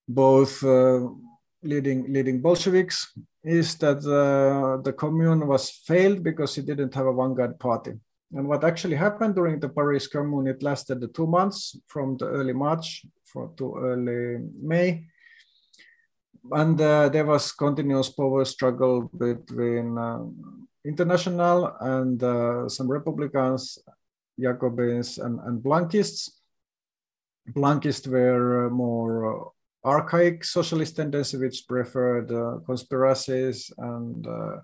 both 0.08 0.64
uh, 0.64 1.10
leading 1.64 2.12
leading 2.12 2.42
Bolsheviks 2.42 3.14
is 3.44 3.76
that 3.78 3.98
uh, 4.06 4.82
the 4.82 4.94
commune 4.94 5.48
was 5.48 5.70
failed 5.70 6.24
because 6.24 6.58
it 6.58 6.66
didn't 6.66 6.94
have 6.94 7.08
a 7.08 7.14
vanguard 7.14 7.60
party. 7.60 7.94
And 8.34 8.48
what 8.48 8.64
actually 8.64 8.96
happened 8.96 9.36
during 9.36 9.60
the 9.60 9.70
Paris 9.70 10.08
Commune, 10.08 10.48
it 10.48 10.64
lasted 10.64 11.02
the 11.02 11.08
two 11.08 11.28
months 11.28 11.76
from 11.88 12.18
the 12.18 12.28
early 12.28 12.54
March 12.54 13.06
for, 13.26 13.52
to 13.58 13.76
early 13.76 14.38
May. 14.62 15.06
And 16.52 16.80
uh, 16.80 17.10
there 17.10 17.26
was 17.26 17.52
continuous 17.52 18.10
power 18.10 18.46
struggle 18.46 19.10
between 19.18 19.98
uh, 19.98 20.24
International 20.86 21.76
and 21.80 22.24
uh, 22.24 22.70
some 22.70 22.88
Republicans, 22.90 23.78
Jacobins 24.40 25.18
and, 25.18 25.40
and 25.42 25.62
Blanquists. 25.62 26.32
Blanquists 27.52 28.08
were 28.08 28.70
more 28.70 29.52
archaic 29.84 30.44
socialist 30.44 30.96
tendency, 30.96 31.38
which 31.38 31.68
preferred 31.68 32.32
uh, 32.32 32.60
conspiracies 32.66 33.72
and 33.78 34.28
uh, 34.28 34.58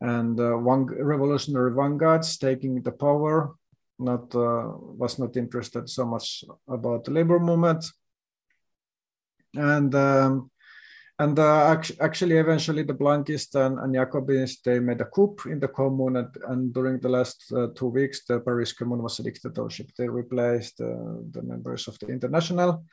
and 0.00 0.38
uh, 0.38 0.52
one 0.52 0.84
revolutionary 0.86 1.72
vanguards 1.72 2.36
taking 2.38 2.82
the 2.82 2.92
power. 2.92 3.54
Not 3.98 4.34
was 4.34 5.18
not 5.18 5.38
interested 5.38 5.88
so 5.88 6.04
much 6.04 6.44
about 6.68 7.04
the 7.04 7.12
labor 7.12 7.40
movement, 7.40 7.82
and 9.54 9.94
um, 9.94 10.50
and 11.18 11.38
uh, 11.38 11.74
actually, 12.00 12.36
eventually, 12.36 12.82
the 12.82 12.92
Blanquists 12.92 13.54
and, 13.54 13.78
and 13.78 13.94
Jacobins 13.94 14.60
they 14.60 14.80
made 14.80 15.00
a 15.00 15.06
coup 15.06 15.34
in 15.46 15.58
the 15.58 15.68
commune, 15.68 16.16
and, 16.16 16.28
and 16.48 16.74
during 16.74 17.00
the 17.00 17.08
last 17.08 17.50
uh, 17.52 17.68
two 17.74 17.86
weeks, 17.86 18.26
the 18.26 18.40
Paris 18.40 18.74
Commune 18.74 19.02
was 19.02 19.18
a 19.18 19.22
dictatorship. 19.22 19.88
They 19.96 20.08
replaced 20.08 20.78
uh, 20.78 21.24
the 21.30 21.40
members 21.42 21.88
of 21.88 21.98
the 22.00 22.08
International. 22.08 22.84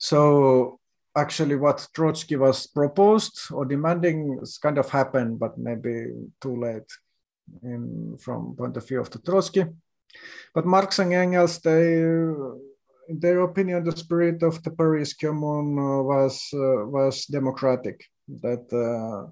So 0.00 0.80
actually, 1.14 1.56
what 1.56 1.86
Trotsky 1.94 2.36
was 2.36 2.66
proposed 2.66 3.52
or 3.52 3.66
demanding 3.66 4.40
kind 4.62 4.78
of 4.78 4.88
happened, 4.88 5.38
but 5.38 5.58
maybe 5.58 6.06
too 6.40 6.56
late 6.56 6.90
in, 7.62 8.16
from 8.18 8.56
point 8.56 8.76
of 8.76 8.88
view 8.88 9.00
of 9.00 9.10
the 9.10 9.18
Trotsky. 9.18 9.66
But 10.54 10.66
Marx 10.66 10.98
and 10.98 11.12
Engels, 11.12 11.58
they 11.60 12.02
in 13.10 13.18
their 13.18 13.40
opinion, 13.40 13.84
the 13.84 13.96
spirit 13.96 14.42
of 14.42 14.62
the 14.62 14.70
Paris 14.70 15.12
Commune 15.14 15.78
uh, 15.78 16.02
was 16.02 16.48
uh, 16.54 16.86
was 16.86 17.26
democratic. 17.26 18.04
That 18.40 18.70
uh, 18.72 19.30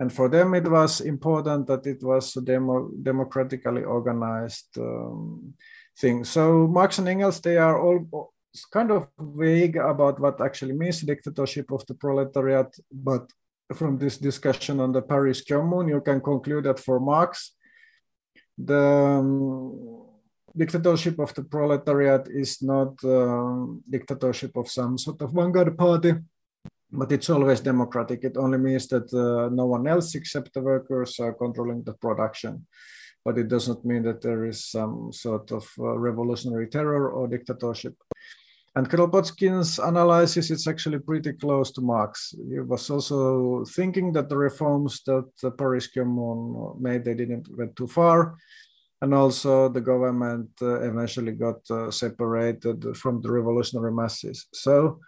and 0.00 0.12
for 0.12 0.28
them 0.28 0.54
it 0.54 0.66
was 0.66 1.00
important 1.00 1.66
that 1.68 1.86
it 1.86 2.02
was 2.02 2.36
a 2.36 2.40
demo, 2.40 2.90
democratically 3.02 3.84
organized 3.84 4.76
um, 4.78 5.54
thing. 5.98 6.24
So 6.24 6.66
Marx 6.66 6.98
and 6.98 7.08
Engels 7.08 7.40
they 7.40 7.58
are 7.58 7.78
all 7.78 8.32
kind 8.70 8.90
of 8.90 9.08
vague 9.18 9.76
about 9.76 10.20
what 10.20 10.40
actually 10.40 10.74
means 10.74 11.00
dictatorship 11.00 11.72
of 11.72 11.84
the 11.86 11.94
proletariat, 11.94 12.74
but 12.92 13.30
from 13.74 13.98
this 13.98 14.18
discussion 14.18 14.80
on 14.80 14.92
the 14.92 15.02
Paris 15.02 15.42
Commune, 15.42 15.88
you 15.88 16.00
can 16.00 16.20
conclude 16.20 16.64
that 16.64 16.78
for 16.78 17.00
Marx, 17.00 17.54
the 18.56 18.78
um, 18.78 20.04
dictatorship 20.56 21.18
of 21.18 21.34
the 21.34 21.42
proletariat 21.42 22.28
is 22.28 22.62
not 22.62 22.92
uh, 23.04 23.66
dictatorship 23.90 24.56
of 24.56 24.68
some 24.68 24.96
sort 24.98 25.20
of 25.22 25.32
vanguard 25.32 25.76
party, 25.76 26.14
but 26.92 27.10
it's 27.10 27.30
always 27.30 27.60
democratic. 27.60 28.22
It 28.22 28.36
only 28.36 28.58
means 28.58 28.86
that 28.88 29.12
uh, 29.12 29.48
no 29.52 29.66
one 29.66 29.88
else 29.88 30.14
except 30.14 30.54
the 30.54 30.62
workers 30.62 31.18
are 31.18 31.34
controlling 31.34 31.82
the 31.82 31.94
production. 31.94 32.66
But 33.24 33.38
it 33.38 33.48
does 33.48 33.68
not 33.68 33.84
mean 33.84 34.02
that 34.02 34.20
there 34.20 34.44
is 34.44 34.66
some 34.66 35.10
sort 35.10 35.50
of 35.50 35.66
uh, 35.78 35.98
revolutionary 35.98 36.68
terror 36.68 37.10
or 37.10 37.26
dictatorship. 37.26 37.94
And 38.76 38.90
Kropotkin's 38.90 39.78
analysis 39.78 40.50
is 40.50 40.66
actually 40.66 40.98
pretty 40.98 41.32
close 41.32 41.70
to 41.72 41.80
Marx. 41.80 42.34
He 42.48 42.58
was 42.58 42.90
also 42.90 43.64
thinking 43.64 44.12
that 44.14 44.28
the 44.28 44.36
reforms 44.36 45.02
that 45.06 45.30
the 45.40 45.52
Paris 45.52 45.86
Commune 45.86 46.74
made, 46.80 47.04
they 47.04 47.14
didn't 47.14 47.46
went 47.56 47.76
too 47.76 47.86
far 47.86 48.34
and 49.04 49.12
also 49.12 49.68
the 49.68 49.80
government 49.80 50.48
uh, 50.62 50.80
eventually 50.80 51.32
got 51.32 51.60
uh, 51.70 51.90
separated 51.90 52.96
from 52.96 53.20
the 53.20 53.30
revolutionary 53.30 53.92
masses. 53.92 54.46
So 54.54 54.98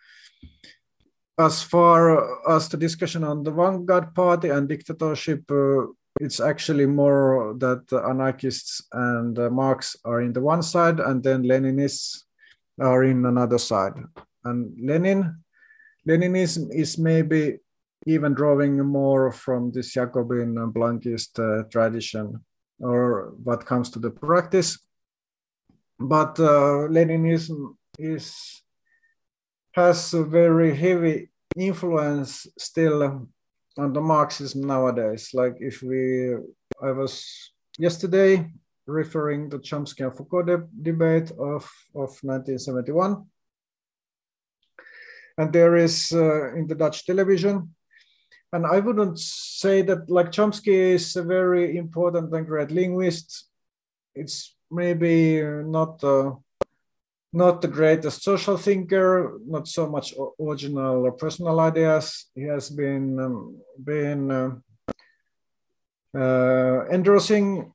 as 1.38 1.62
far 1.62 2.00
as 2.48 2.68
the 2.68 2.76
discussion 2.76 3.24
on 3.24 3.42
the 3.42 3.50
vanguard 3.50 4.14
party 4.14 4.50
and 4.50 4.68
dictatorship, 4.68 5.50
uh, 5.50 5.86
it's 6.20 6.40
actually 6.40 6.86
more 6.86 7.54
that 7.58 7.84
anarchists 7.92 8.82
and 8.92 9.38
uh, 9.38 9.48
Marx 9.48 9.96
are 10.04 10.20
in 10.20 10.32
the 10.34 10.40
one 10.40 10.62
side, 10.62 11.00
and 11.00 11.22
then 11.22 11.44
Leninists 11.44 12.24
are 12.80 13.04
in 13.04 13.24
another 13.24 13.58
side. 13.58 13.94
And 14.44 14.76
Lenin, 14.80 15.42
Leninism 16.06 16.68
is 16.72 16.98
maybe 16.98 17.58
even 18.06 18.34
drawing 18.34 18.78
more 18.78 19.32
from 19.32 19.72
this 19.72 19.92
Jacobin 19.92 20.58
and 20.58 20.72
Blanquist 20.72 21.38
uh, 21.38 21.64
tradition 21.68 22.44
or 22.80 23.34
what 23.42 23.66
comes 23.66 23.90
to 23.90 23.98
the 23.98 24.10
practice. 24.10 24.78
But 25.98 26.38
uh, 26.38 26.88
Leninism 26.88 27.76
is 27.98 28.62
has 29.72 30.14
a 30.14 30.24
very 30.24 30.74
heavy 30.74 31.28
influence 31.56 32.46
still 32.58 33.28
on 33.78 33.92
the 33.92 34.00
Marxism 34.00 34.62
nowadays. 34.66 35.30
Like 35.34 35.56
if 35.60 35.82
we, 35.82 36.34
I 36.82 36.92
was 36.92 37.52
yesterday 37.78 38.50
referring 38.86 39.50
to 39.50 39.58
Chomsky 39.58 40.04
and 40.04 40.16
Foucault 40.16 40.44
de 40.44 40.66
debate 40.82 41.30
of, 41.32 41.64
of 41.94 42.10
1971. 42.22 43.24
And 45.38 45.52
there 45.52 45.76
is 45.76 46.12
uh, 46.12 46.54
in 46.54 46.66
the 46.66 46.74
Dutch 46.74 47.04
television, 47.04 47.74
and 48.52 48.64
I 48.64 48.80
wouldn't 48.80 49.18
say 49.18 49.82
that 49.82 50.08
like 50.08 50.30
Chomsky 50.32 50.94
is 50.94 51.14
a 51.16 51.22
very 51.22 51.76
important 51.76 52.32
and 52.34 52.46
great 52.46 52.70
linguist. 52.70 53.48
It's 54.14 54.56
maybe 54.70 55.42
not 55.42 56.02
uh, 56.02 56.36
not 57.32 57.60
the 57.60 57.68
greatest 57.68 58.22
social 58.22 58.56
thinker, 58.56 59.38
not 59.46 59.68
so 59.68 59.86
much 59.86 60.14
original 60.40 61.04
or 61.04 61.12
personal 61.12 61.60
ideas. 61.60 62.30
He 62.34 62.44
has 62.44 62.70
been 62.70 63.20
um, 63.20 63.58
been 63.84 64.30
uh, 64.30 64.50
uh, 66.16 66.86
endorsing 66.90 67.74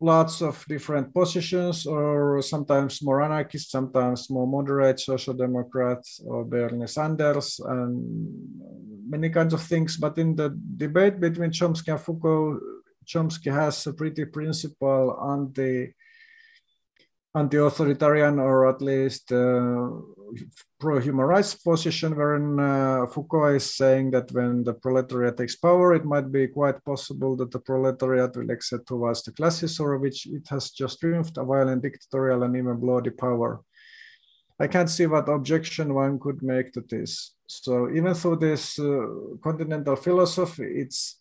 lots 0.00 0.42
of 0.42 0.64
different 0.68 1.12
positions, 1.14 1.86
or 1.86 2.42
sometimes 2.42 3.02
more 3.02 3.22
anarchist, 3.22 3.70
sometimes 3.70 4.28
more 4.30 4.46
moderate 4.46 5.00
social 5.00 5.34
democrats, 5.34 6.20
or 6.24 6.44
Bernie 6.44 6.86
Sanders, 6.86 7.60
and 7.64 8.04
many 9.08 9.30
kinds 9.30 9.54
of 9.54 9.62
things. 9.62 9.96
But 9.96 10.18
in 10.18 10.36
the 10.36 10.50
debate 10.76 11.20
between 11.20 11.50
Chomsky 11.50 11.92
and 11.92 12.00
Foucault, 12.00 12.60
Chomsky 13.06 13.52
has 13.52 13.86
a 13.86 13.92
pretty 13.92 14.24
principle 14.24 15.16
on 15.18 15.52
the 15.54 15.92
anti-authoritarian 17.36 18.38
or 18.38 18.68
at 18.68 18.80
least 18.80 19.30
uh, 19.30 19.90
pro-human 20.80 21.26
rights 21.26 21.54
position, 21.54 22.16
wherein 22.16 22.58
uh, 22.58 23.06
Foucault 23.06 23.56
is 23.56 23.76
saying 23.76 24.10
that 24.10 24.32
when 24.32 24.64
the 24.64 24.72
proletariat 24.72 25.36
takes 25.36 25.56
power, 25.56 25.94
it 25.94 26.04
might 26.04 26.32
be 26.32 26.48
quite 26.48 26.82
possible 26.84 27.36
that 27.36 27.50
the 27.50 27.58
proletariat 27.58 28.34
will 28.36 28.50
exit 28.50 28.86
towards 28.86 29.22
the 29.22 29.32
classes 29.32 29.78
over 29.78 29.98
which 29.98 30.26
it 30.26 30.48
has 30.48 30.70
just 30.70 30.98
triumphed, 31.00 31.36
a 31.36 31.44
violent 31.44 31.82
dictatorial 31.82 32.42
and 32.42 32.56
even 32.56 32.80
bloody 32.80 33.10
power. 33.10 33.60
I 34.58 34.66
can't 34.66 34.88
see 34.88 35.06
what 35.06 35.28
objection 35.28 35.92
one 35.92 36.18
could 36.18 36.42
make 36.42 36.72
to 36.72 36.80
this. 36.88 37.34
So 37.46 37.90
even 37.90 38.14
though 38.14 38.36
this 38.36 38.78
uh, 38.78 39.06
continental 39.42 39.96
philosophy, 39.96 40.64
it's 40.64 41.20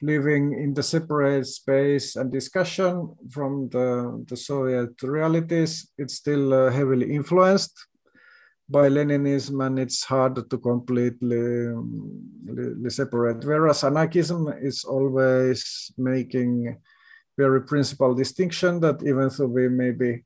living 0.00 0.52
in 0.52 0.74
the 0.74 0.82
separate 0.82 1.46
space 1.46 2.16
and 2.16 2.30
discussion 2.30 3.14
from 3.30 3.68
the, 3.70 4.24
the 4.28 4.36
Soviet 4.36 4.90
realities, 5.02 5.90
it's 5.98 6.14
still 6.14 6.54
uh, 6.54 6.70
heavily 6.70 7.14
influenced 7.14 7.86
by 8.68 8.88
Leninism 8.88 9.64
and 9.66 9.78
it's 9.78 10.04
hard 10.04 10.48
to 10.50 10.58
completely 10.58 11.68
um, 11.68 12.88
separate. 12.88 13.44
Whereas 13.44 13.82
anarchism 13.82 14.48
is 14.60 14.84
always 14.84 15.90
making 15.96 16.76
very 17.36 17.62
principal 17.62 18.14
distinction 18.14 18.80
that 18.80 19.02
even 19.02 19.30
though 19.36 19.46
we 19.46 19.68
maybe 19.68 20.24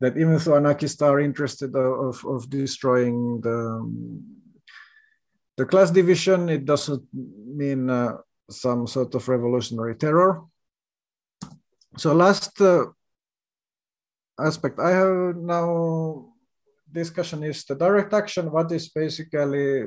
that 0.00 0.16
even 0.16 0.36
though 0.38 0.56
anarchists 0.56 1.02
are 1.02 1.20
interested 1.20 1.74
of, 1.76 2.24
of 2.24 2.48
destroying 2.50 3.40
the 3.40 3.58
um, 3.80 4.24
the 5.56 5.66
class 5.66 5.90
division, 5.90 6.48
it 6.48 6.64
doesn't 6.64 7.04
mean 7.12 7.90
uh, 7.90 8.16
some 8.50 8.86
sort 8.86 9.14
of 9.14 9.28
revolutionary 9.28 9.94
terror. 9.94 10.42
So 11.96 12.14
last 12.14 12.60
uh, 12.60 12.86
aspect 14.38 14.78
I 14.78 14.90
have 14.90 15.36
now 15.36 16.32
discussion 16.92 17.42
is 17.44 17.64
the 17.64 17.74
direct 17.74 18.12
action. 18.12 18.50
What 18.50 18.70
is 18.72 18.88
basically 18.88 19.84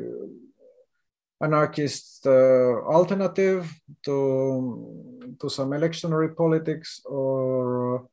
anarchist 1.41 2.25
uh, 2.25 2.83
alternative 2.87 3.71
to 4.05 5.35
to 5.39 5.49
some 5.49 5.71
electionary 5.71 6.35
politics 6.35 7.01
or 7.05 8.07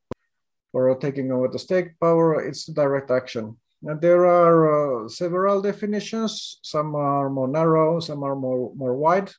or 0.72 0.94
taking 0.96 1.32
over 1.32 1.48
the 1.48 1.58
state 1.58 1.98
power? 2.00 2.42
It's 2.42 2.66
direct 2.66 3.10
action. 3.10 3.56
And 3.82 4.00
there 4.00 4.26
are 4.26 5.04
uh, 5.04 5.08
several 5.08 5.62
definitions. 5.62 6.60
Some 6.62 6.94
are 6.94 7.30
more 7.30 7.48
narrow, 7.48 8.00
some 8.00 8.22
are 8.22 8.36
more, 8.36 8.74
more 8.76 8.94
wide. 8.94 9.30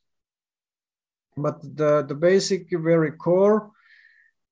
But 1.38 1.62
the, 1.62 2.04
the 2.08 2.16
basic, 2.16 2.68
very 2.72 3.12
core 3.12 3.72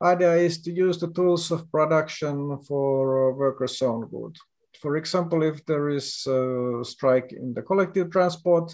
idea 0.01 0.35
is 0.35 0.61
to 0.61 0.71
use 0.71 0.97
the 0.97 1.11
tools 1.11 1.51
of 1.51 1.69
production 1.71 2.57
for 2.67 3.33
workers' 3.33 3.81
own 3.81 4.07
good. 4.07 4.37
For 4.81 4.95
example, 4.95 5.43
if 5.43 5.65
there 5.65 5.89
is 5.89 6.25
a 6.25 6.79
strike 6.83 7.33
in 7.33 7.53
the 7.53 7.61
collective 7.61 8.09
transport, 8.11 8.73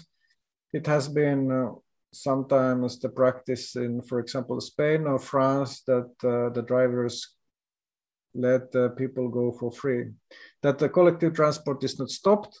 it 0.72 0.86
has 0.86 1.08
been 1.08 1.50
uh, 1.50 1.72
sometimes 2.12 3.00
the 3.00 3.08
practice 3.08 3.74
in, 3.76 4.02
for 4.02 4.20
example, 4.20 4.60
Spain 4.60 5.06
or 5.06 5.18
France 5.18 5.82
that 5.82 6.10
uh, 6.22 6.50
the 6.50 6.62
drivers 6.62 7.36
let 8.34 8.74
uh, 8.76 8.90
people 8.90 9.28
go 9.28 9.50
for 9.52 9.72
free. 9.72 10.12
That 10.62 10.78
the 10.78 10.88
collective 10.88 11.34
transport 11.34 11.82
is 11.82 11.98
not 11.98 12.10
stopped, 12.10 12.60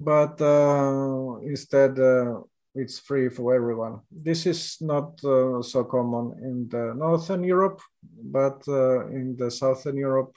but 0.00 0.40
uh, 0.40 1.38
instead 1.42 1.98
uh, 1.98 2.40
it's 2.74 2.98
free 2.98 3.28
for 3.28 3.54
everyone. 3.54 4.00
This 4.10 4.46
is 4.46 4.76
not 4.80 5.22
uh, 5.24 5.62
so 5.62 5.84
common 5.84 6.38
in 6.42 6.68
the 6.68 6.94
Northern 6.94 7.44
Europe, 7.44 7.80
but 8.22 8.62
uh, 8.68 9.06
in 9.08 9.36
the 9.36 9.50
Southern 9.50 9.96
Europe, 9.96 10.36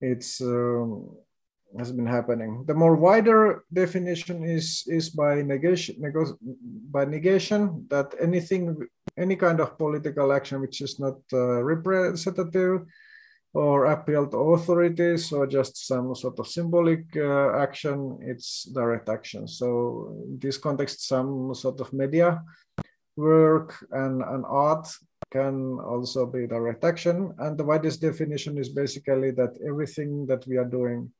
it's 0.00 0.40
um, 0.40 1.10
has 1.78 1.92
been 1.92 2.06
happening. 2.06 2.64
The 2.66 2.74
more 2.74 2.96
wider 2.96 3.64
definition 3.72 4.44
is 4.44 4.84
is 4.86 5.10
by 5.10 5.42
negation, 5.42 5.96
by 6.90 7.04
negation 7.04 7.86
that 7.90 8.14
anything, 8.20 8.76
any 9.16 9.36
kind 9.36 9.60
of 9.60 9.76
political 9.78 10.32
action 10.32 10.60
which 10.60 10.80
is 10.80 10.98
not 10.98 11.18
uh, 11.32 11.62
representative 11.62 12.86
or 13.56 13.86
appeal 13.86 14.26
to 14.26 14.36
authorities 14.36 15.32
or 15.32 15.46
just 15.46 15.86
some 15.86 16.14
sort 16.14 16.38
of 16.38 16.46
symbolic 16.46 17.04
uh, 17.16 17.56
action, 17.56 18.18
it's 18.20 18.64
direct 18.64 19.08
action. 19.08 19.48
So 19.48 20.12
in 20.26 20.38
this 20.38 20.58
context, 20.58 21.08
some 21.08 21.54
sort 21.54 21.80
of 21.80 21.90
media 21.94 22.42
work 23.16 23.72
and, 23.92 24.20
and 24.20 24.44
art 24.46 24.86
can 25.30 25.78
also 25.80 26.26
be 26.26 26.46
direct 26.46 26.84
action. 26.84 27.32
And 27.38 27.56
the 27.56 27.64
widest 27.64 28.02
definition 28.02 28.58
is 28.58 28.68
basically 28.68 29.30
that 29.32 29.56
everything 29.66 30.26
that 30.26 30.46
we 30.46 30.58
are 30.58 30.68
doing 30.68 31.10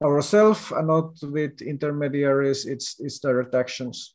ourselves 0.00 0.70
and 0.70 0.86
not 0.86 1.10
with 1.22 1.60
intermediaries, 1.60 2.66
it's, 2.66 3.00
it's 3.00 3.18
direct 3.18 3.56
actions 3.56 4.14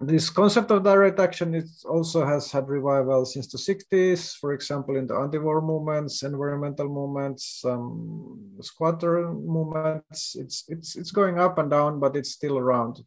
this 0.00 0.28
concept 0.28 0.70
of 0.72 0.82
direct 0.82 1.20
action 1.20 1.54
it 1.54 1.68
also 1.88 2.26
has 2.26 2.50
had 2.50 2.68
revival 2.68 3.24
since 3.24 3.46
the 3.46 3.58
60s 3.58 4.36
for 4.36 4.52
example 4.52 4.96
in 4.96 5.06
the 5.06 5.14
anti-war 5.14 5.60
movements 5.60 6.24
environmental 6.24 6.88
movements 6.88 7.64
um, 7.64 8.50
squatter 8.60 9.32
movements. 9.32 10.34
It's 10.36 10.64
it's 10.68 10.96
it's 10.96 11.12
going 11.12 11.38
up 11.38 11.58
and 11.58 11.70
down 11.70 12.00
but 12.00 12.16
it's 12.16 12.30
still 12.30 12.58
around. 12.58 13.04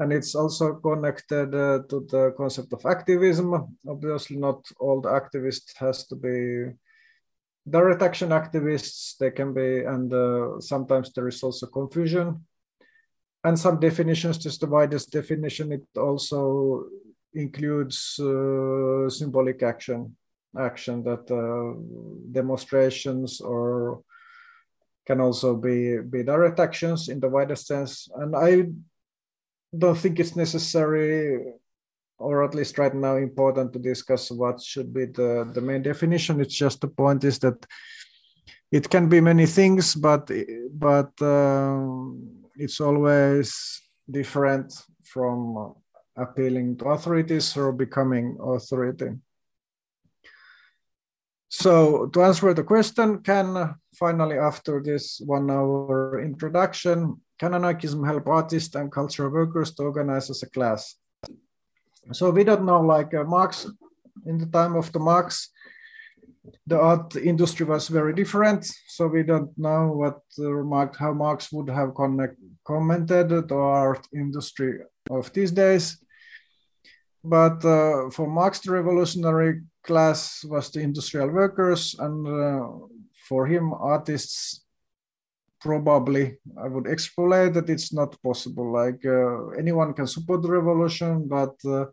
And 0.00 0.12
it's 0.12 0.34
also 0.34 0.74
connected 0.74 1.54
uh, 1.54 1.82
to 1.88 2.04
the 2.10 2.34
concept 2.36 2.72
of 2.72 2.84
activism. 2.84 3.76
Obviously 3.88 4.36
not 4.36 4.66
all 4.80 5.00
the 5.00 5.10
activists 5.10 5.76
has 5.76 6.04
to 6.08 6.16
be 6.16 6.74
direct 7.70 8.02
action 8.02 8.30
activists. 8.30 9.16
They 9.18 9.30
can 9.30 9.54
be 9.54 9.84
and 9.84 10.12
uh, 10.12 10.60
sometimes 10.60 11.12
there 11.12 11.28
is 11.28 11.40
also 11.44 11.66
confusion 11.68 12.44
and 13.44 13.58
some 13.58 13.78
definitions, 13.78 14.38
just 14.38 14.60
the 14.60 14.66
widest 14.66 15.10
definition, 15.12 15.72
it 15.72 15.86
also 15.96 16.86
includes 17.34 18.18
uh, 18.18 19.08
symbolic 19.10 19.62
action, 19.62 20.16
action 20.58 21.04
that 21.04 21.30
uh, 21.30 21.78
demonstrations 22.32 23.40
or 23.40 24.02
can 25.06 25.20
also 25.20 25.54
be, 25.54 25.98
be 25.98 26.22
direct 26.22 26.58
actions 26.58 27.08
in 27.08 27.20
the 27.20 27.28
widest 27.28 27.66
sense. 27.66 28.08
And 28.16 28.34
I 28.34 28.66
don't 29.76 29.98
think 29.98 30.18
it's 30.18 30.36
necessary, 30.36 31.44
or 32.16 32.44
at 32.44 32.54
least 32.54 32.78
right 32.78 32.94
now, 32.94 33.16
important 33.16 33.74
to 33.74 33.78
discuss 33.78 34.30
what 34.30 34.62
should 34.62 34.94
be 34.94 35.04
the, 35.04 35.50
the 35.52 35.60
main 35.60 35.82
definition. 35.82 36.40
It's 36.40 36.54
just 36.54 36.80
the 36.80 36.88
point 36.88 37.24
is 37.24 37.38
that 37.40 37.66
it 38.72 38.88
can 38.88 39.08
be 39.08 39.20
many 39.20 39.46
things, 39.46 39.94
but 39.94 40.30
but 40.72 41.12
um, 41.20 42.43
it's 42.56 42.80
always 42.80 43.80
different 44.10 44.72
from 45.02 45.74
appealing 46.16 46.76
to 46.78 46.86
authorities 46.86 47.56
or 47.56 47.72
becoming 47.72 48.36
authority. 48.40 49.10
So 51.48 52.06
to 52.06 52.22
answer 52.22 52.52
the 52.52 52.64
question, 52.64 53.22
can 53.22 53.74
finally 53.94 54.38
after 54.38 54.82
this 54.82 55.20
one 55.24 55.50
hour 55.50 56.20
introduction, 56.20 57.20
can 57.38 57.54
anarchism 57.54 58.04
help 58.04 58.26
artists 58.26 58.74
and 58.74 58.90
cultural 58.90 59.30
workers 59.30 59.74
to 59.74 59.84
organize 59.84 60.30
as 60.30 60.42
a 60.42 60.50
class? 60.50 60.96
So 62.12 62.30
we 62.30 62.44
don't 62.44 62.66
know 62.66 62.80
like 62.80 63.14
uh, 63.14 63.24
Marx, 63.24 63.66
in 64.26 64.38
the 64.38 64.46
time 64.46 64.74
of 64.76 64.92
the 64.92 64.98
Marx, 64.98 65.50
the 66.66 66.78
art 66.78 67.16
industry 67.16 67.66
was 67.66 67.88
very 67.88 68.14
different, 68.14 68.64
so 68.88 69.06
we 69.06 69.22
don't 69.22 69.56
know 69.56 69.92
what 69.92 70.20
uh, 70.38 70.86
how 70.98 71.12
Marx 71.12 71.52
would 71.52 71.68
have 71.68 71.94
connect, 71.94 72.36
commented 72.66 73.28
the 73.28 73.54
art 73.54 74.06
industry 74.12 74.80
of 75.10 75.32
these 75.32 75.52
days. 75.52 75.98
But 77.22 77.64
uh, 77.64 78.10
for 78.10 78.26
Marx, 78.26 78.60
the 78.60 78.72
revolutionary 78.72 79.62
class 79.82 80.44
was 80.44 80.70
the 80.70 80.80
industrial 80.80 81.30
workers, 81.30 81.96
and 81.98 82.26
uh, 82.26 82.68
for 83.28 83.46
him, 83.46 83.72
artists 83.72 84.64
probably 85.60 86.36
I 86.62 86.68
would 86.68 86.86
extrapolate 86.86 87.54
that 87.54 87.70
it's 87.70 87.92
not 87.92 88.20
possible. 88.22 88.70
Like 88.70 89.00
uh, 89.06 89.48
anyone 89.58 89.94
can 89.94 90.06
support 90.06 90.42
the 90.42 90.52
revolution, 90.52 91.26
but 91.26 91.56
uh, 91.64 91.86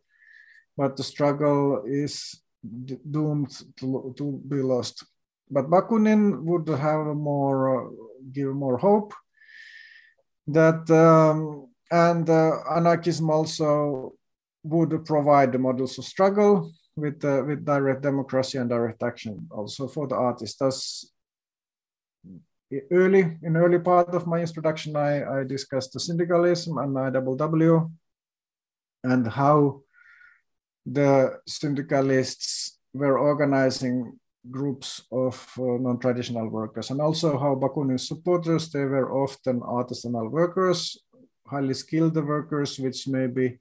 but 0.75 0.97
the 0.97 1.03
struggle 1.03 1.83
is 1.87 2.41
doomed 2.63 3.51
to, 3.77 4.13
to 4.17 4.41
be 4.47 4.57
lost. 4.57 5.05
But 5.49 5.69
Bakunin 5.69 6.43
would 6.43 6.67
have 6.67 7.05
more, 7.15 7.87
uh, 7.87 7.89
give 8.31 8.53
more 8.53 8.77
hope 8.77 9.13
that, 10.47 10.89
um, 10.89 11.67
and 11.91 12.29
uh, 12.29 12.59
anarchism 12.75 13.29
also 13.29 14.13
would 14.63 15.05
provide 15.05 15.51
the 15.51 15.59
models 15.59 15.97
of 15.97 16.05
struggle 16.05 16.71
with, 16.95 17.23
uh, 17.25 17.43
with 17.45 17.65
direct 17.65 18.01
democracy 18.01 18.57
and 18.57 18.69
direct 18.69 19.03
action 19.03 19.47
also 19.51 19.87
for 19.87 20.07
the 20.07 20.15
artist. 20.15 20.59
Thus, 20.59 21.11
early 22.91 23.37
in 23.43 23.57
early 23.57 23.79
part 23.79 24.09
of 24.09 24.27
my 24.27 24.39
introduction, 24.39 24.95
I, 24.95 25.39
I 25.39 25.43
discussed 25.43 25.93
the 25.93 25.99
syndicalism 25.99 26.77
and 26.77 26.95
IWW 26.95 27.91
and 29.03 29.27
how 29.27 29.81
the 30.85 31.39
syndicalists 31.47 32.79
were 32.93 33.19
organizing 33.19 34.19
groups 34.49 35.03
of 35.11 35.35
uh, 35.59 35.77
non-traditional 35.79 36.49
workers 36.49 36.89
and 36.89 36.99
also 36.99 37.37
how 37.37 37.55
Bakunin's 37.55 38.07
supporters, 38.07 38.71
they 38.71 38.83
were 38.85 39.13
often 39.13 39.59
artisanal 39.59 40.31
workers, 40.31 40.97
highly 41.45 41.73
skilled 41.73 42.15
workers, 42.15 42.79
which 42.79 43.07
maybe 43.07 43.59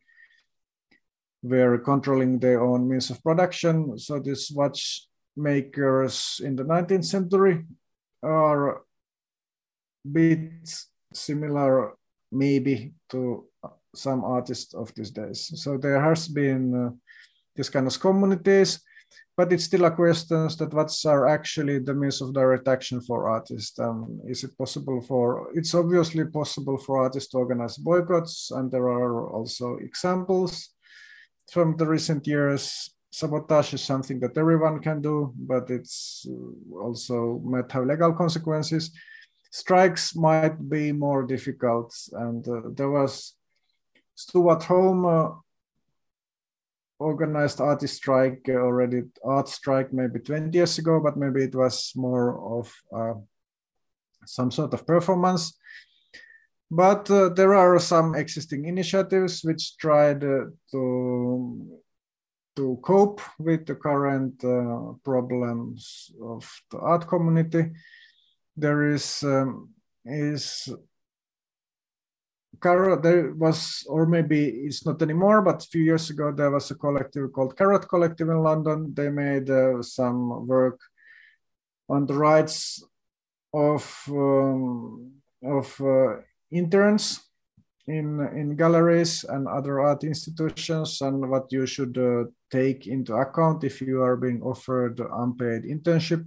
were 1.42 1.78
controlling 1.78 2.38
their 2.38 2.62
own 2.62 2.88
means 2.88 3.10
of 3.10 3.22
production. 3.22 3.98
So 3.98 4.20
these 4.20 4.50
watchmakers 4.54 6.40
in 6.42 6.56
the 6.56 6.64
19th 6.64 7.04
century 7.04 7.64
are 8.22 8.70
a 8.70 8.80
bit 10.10 10.70
similar 11.12 11.94
maybe 12.32 12.92
to 13.10 13.46
some 13.94 14.24
artists 14.24 14.74
of 14.74 14.94
these 14.94 15.10
days. 15.10 15.50
So 15.62 15.76
there 15.76 16.00
has 16.00 16.28
been 16.28 16.74
uh, 16.74 16.90
these 17.56 17.70
kind 17.70 17.86
of 17.86 18.00
communities, 18.00 18.80
but 19.36 19.52
it's 19.52 19.64
still 19.64 19.84
a 19.86 19.90
question 19.90 20.48
that 20.58 20.74
what's 20.74 21.04
are 21.04 21.26
actually 21.26 21.78
the 21.78 21.94
means 21.94 22.20
of 22.20 22.34
direct 22.34 22.68
action 22.68 23.00
for 23.00 23.28
artists. 23.28 23.78
Um, 23.78 24.20
is 24.26 24.44
it 24.44 24.56
possible 24.58 25.00
for, 25.00 25.48
it's 25.54 25.74
obviously 25.74 26.24
possible 26.26 26.78
for 26.78 27.02
artists 27.02 27.30
to 27.30 27.38
organize 27.38 27.76
boycotts, 27.78 28.50
and 28.50 28.70
there 28.70 28.88
are 28.88 29.30
also 29.30 29.76
examples 29.78 30.70
from 31.50 31.76
the 31.76 31.86
recent 31.86 32.26
years. 32.26 32.94
Sabotage 33.12 33.74
is 33.74 33.82
something 33.82 34.20
that 34.20 34.38
everyone 34.38 34.78
can 34.80 35.00
do, 35.00 35.32
but 35.36 35.68
it's 35.70 36.26
also 36.72 37.40
might 37.44 37.70
have 37.72 37.86
legal 37.86 38.12
consequences. 38.12 38.92
Strikes 39.50 40.14
might 40.14 40.56
be 40.68 40.92
more 40.92 41.26
difficult, 41.26 41.92
and 42.12 42.46
uh, 42.46 42.60
there 42.76 42.90
was 42.90 43.34
Stewart 44.14 44.62
Home 44.64 45.04
uh, 45.06 45.30
organized 47.00 47.60
artist 47.60 47.96
strike 47.96 48.42
uh, 48.48 48.52
already, 48.52 49.02
art 49.24 49.48
strike 49.48 49.92
maybe 49.92 50.20
20 50.20 50.56
years 50.56 50.78
ago, 50.78 51.00
but 51.02 51.16
maybe 51.16 51.42
it 51.42 51.54
was 51.54 51.92
more 51.96 52.58
of 52.58 52.72
uh, 52.94 53.14
some 54.26 54.50
sort 54.50 54.72
of 54.74 54.86
performance. 54.86 55.58
But 56.70 57.10
uh, 57.10 57.30
there 57.30 57.54
are 57.54 57.78
some 57.80 58.14
existing 58.14 58.66
initiatives 58.66 59.40
which 59.42 59.76
tried 59.78 60.22
uh, 60.22 60.44
to, 60.70 61.80
to 62.56 62.78
cope 62.82 63.20
with 63.38 63.66
the 63.66 63.74
current 63.74 64.44
uh, 64.44 64.92
problems 65.02 66.12
of 66.22 66.48
the 66.70 66.78
art 66.78 67.08
community. 67.08 67.72
There 68.56 68.90
is 68.92 69.22
um, 69.24 69.70
is 70.04 70.68
Carrot, 72.62 73.02
there 73.02 73.32
was, 73.34 73.84
or 73.88 74.06
maybe 74.06 74.48
it's 74.48 74.84
not 74.84 75.00
anymore, 75.02 75.42
but 75.42 75.64
a 75.64 75.68
few 75.68 75.82
years 75.82 76.10
ago 76.10 76.32
there 76.32 76.50
was 76.50 76.70
a 76.70 76.74
collective 76.74 77.32
called 77.32 77.56
Carrot 77.56 77.88
Collective 77.88 78.28
in 78.28 78.42
London. 78.42 78.92
They 78.94 79.08
made 79.08 79.48
uh, 79.48 79.82
some 79.82 80.46
work 80.46 80.80
on 81.88 82.06
the 82.06 82.14
rights 82.14 82.82
of 83.54 83.82
um, 84.08 85.12
of 85.42 85.80
uh, 85.80 86.16
interns 86.50 87.20
in 87.86 88.20
in 88.36 88.56
galleries 88.56 89.24
and 89.24 89.48
other 89.48 89.80
art 89.80 90.04
institutions, 90.04 91.00
and 91.00 91.30
what 91.30 91.50
you 91.50 91.66
should 91.66 91.96
uh, 91.96 92.24
take 92.50 92.86
into 92.86 93.14
account 93.14 93.64
if 93.64 93.80
you 93.80 94.02
are 94.02 94.16
being 94.16 94.42
offered 94.42 95.00
unpaid 95.00 95.62
internship 95.64 96.26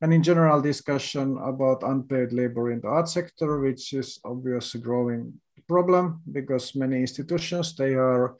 and 0.00 0.14
in 0.14 0.22
general 0.22 0.60
discussion 0.60 1.38
about 1.42 1.82
unpaid 1.82 2.32
labor 2.32 2.70
in 2.70 2.80
the 2.80 2.88
art 2.88 3.08
sector, 3.08 3.60
which 3.60 3.92
is 3.92 4.20
obviously 4.24 4.80
growing 4.80 5.32
problem 5.68 6.22
because 6.32 6.74
many 6.74 7.00
institutions, 7.00 7.76
they 7.76 7.94
are, 7.94 8.36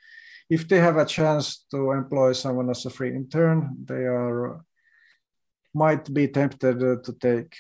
if 0.51 0.67
they 0.67 0.79
have 0.79 0.97
a 0.97 1.05
chance 1.05 1.65
to 1.71 1.93
employ 1.93 2.33
someone 2.33 2.71
as 2.71 2.87
a 2.87 2.91
free 2.91 3.15
intern, 3.15 3.77
they 3.85 4.07
are, 4.07 4.65
might 5.75 6.13
be 6.13 6.27
tempted 6.27 6.81
to 7.05 7.13
take 7.21 7.55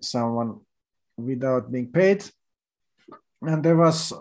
someone 0.00 0.60
without 1.16 1.70
being 1.70 1.90
paid. 1.90 2.24
And 3.40 3.62
there 3.62 3.76
was 3.76 4.12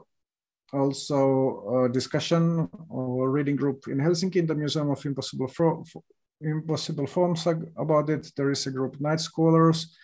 also 0.72 1.86
a 1.86 1.90
discussion 1.90 2.70
or 2.90 3.30
reading 3.32 3.56
group 3.56 3.88
in 3.88 3.98
Helsinki 3.98 4.38
in 4.38 4.46
the 4.46 4.56
Museum 4.56 4.92
of 4.92 5.06
Impossible, 5.06 5.50
Impossible 6.42 7.08
Forms 7.08 7.48
about 7.48 8.10
it. 8.10 8.32
There 8.36 8.52
is 8.52 8.68
a 8.68 8.72
group, 8.72 9.00
Night 9.00 9.22
Scholars, 9.22 9.98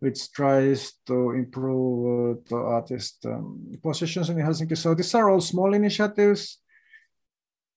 which 0.00 0.30
tries 0.32 0.92
to 1.06 1.30
improve 1.30 2.36
uh, 2.36 2.40
the 2.48 2.56
artist 2.56 3.24
um, 3.26 3.72
positions 3.82 4.28
in 4.28 4.36
Helsinki. 4.36 4.76
So 4.76 4.94
these 4.94 5.14
are 5.14 5.30
all 5.30 5.40
small 5.40 5.72
initiatives, 5.74 6.58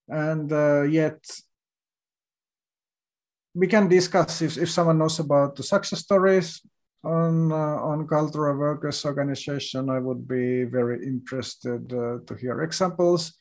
and 0.07 0.51
uh, 0.51 0.83
yet 0.83 1.19
we 3.53 3.67
can 3.67 3.87
discuss 3.87 4.41
if, 4.41 4.57
if 4.57 4.69
someone 4.69 4.97
knows 4.97 5.19
about 5.19 5.55
the 5.55 5.63
success 5.63 5.99
stories 5.99 6.61
on 7.03 7.51
uh, 7.51 7.55
on 7.55 8.07
cultural 8.07 8.57
workers 8.57 9.05
organization. 9.05 9.89
I 9.89 9.99
would 9.99 10.27
be 10.27 10.65
very 10.65 11.05
interested 11.05 11.91
uh, 11.93 12.19
to 12.25 12.35
hear 12.35 12.61
examples. 12.61 13.33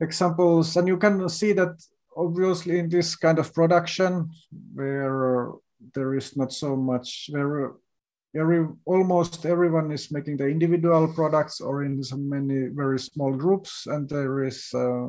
Examples, 0.00 0.76
and 0.76 0.86
you 0.86 0.96
can 0.96 1.28
see 1.28 1.52
that 1.54 1.74
obviously 2.16 2.78
in 2.78 2.88
this 2.88 3.16
kind 3.16 3.38
of 3.38 3.52
production 3.52 4.30
where 4.74 5.50
there 5.94 6.14
is 6.14 6.36
not 6.36 6.52
so 6.52 6.76
much. 6.76 7.30
Where 7.30 7.72
every 8.36 8.66
almost 8.84 9.46
everyone 9.46 9.90
is 9.92 10.12
making 10.12 10.36
the 10.36 10.46
individual 10.46 11.08
products 11.14 11.60
or 11.60 11.84
in 11.84 12.02
so 12.02 12.16
many 12.16 12.68
very 12.68 12.98
small 12.98 13.32
groups 13.32 13.86
and 13.86 14.08
there 14.08 14.44
is 14.44 14.72
uh, 14.74 15.08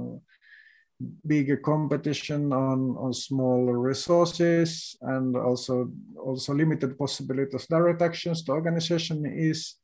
bigger 1.28 1.57
competition 1.57 2.51
on 2.53 2.95
on 2.97 3.13
small 3.13 3.65
resources 3.74 4.95
and 5.01 5.36
also 5.36 5.91
also 6.17 6.53
limited 6.53 6.97
possibilities. 6.97 7.67
Direct 7.67 8.01
actions 8.01 8.43
the 8.43 8.51
organization 8.51 9.26
is 9.26 9.76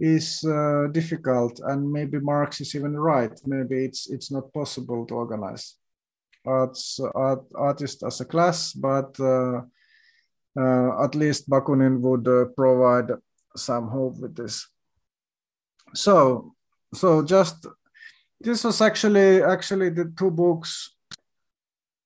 is 0.00 0.44
uh, 0.44 0.88
difficult 0.92 1.60
and 1.64 1.90
maybe 1.90 2.18
marx 2.18 2.60
is 2.60 2.74
even 2.74 2.96
right. 2.96 3.34
Maybe 3.46 3.84
it's 3.84 4.10
it's 4.10 4.30
not 4.30 4.52
possible 4.52 5.06
to 5.06 5.14
organize 5.14 5.76
arts 6.46 7.00
art, 7.14 7.44
artist 7.54 8.02
as 8.02 8.20
a 8.20 8.24
class 8.24 8.72
but 8.72 9.18
uh, 9.20 9.62
uh, 10.58 11.02
at 11.02 11.14
least 11.14 11.50
Bakunin 11.50 12.00
would 12.00 12.28
uh, 12.28 12.46
provide 12.56 13.10
some 13.56 13.88
hope 13.88 14.18
with 14.18 14.36
this. 14.36 14.68
So, 15.94 16.54
so 16.94 17.22
just 17.22 17.66
this 18.40 18.64
was 18.64 18.80
actually 18.80 19.42
actually 19.42 19.90
the 19.90 20.12
two 20.16 20.30
books. 20.30 20.90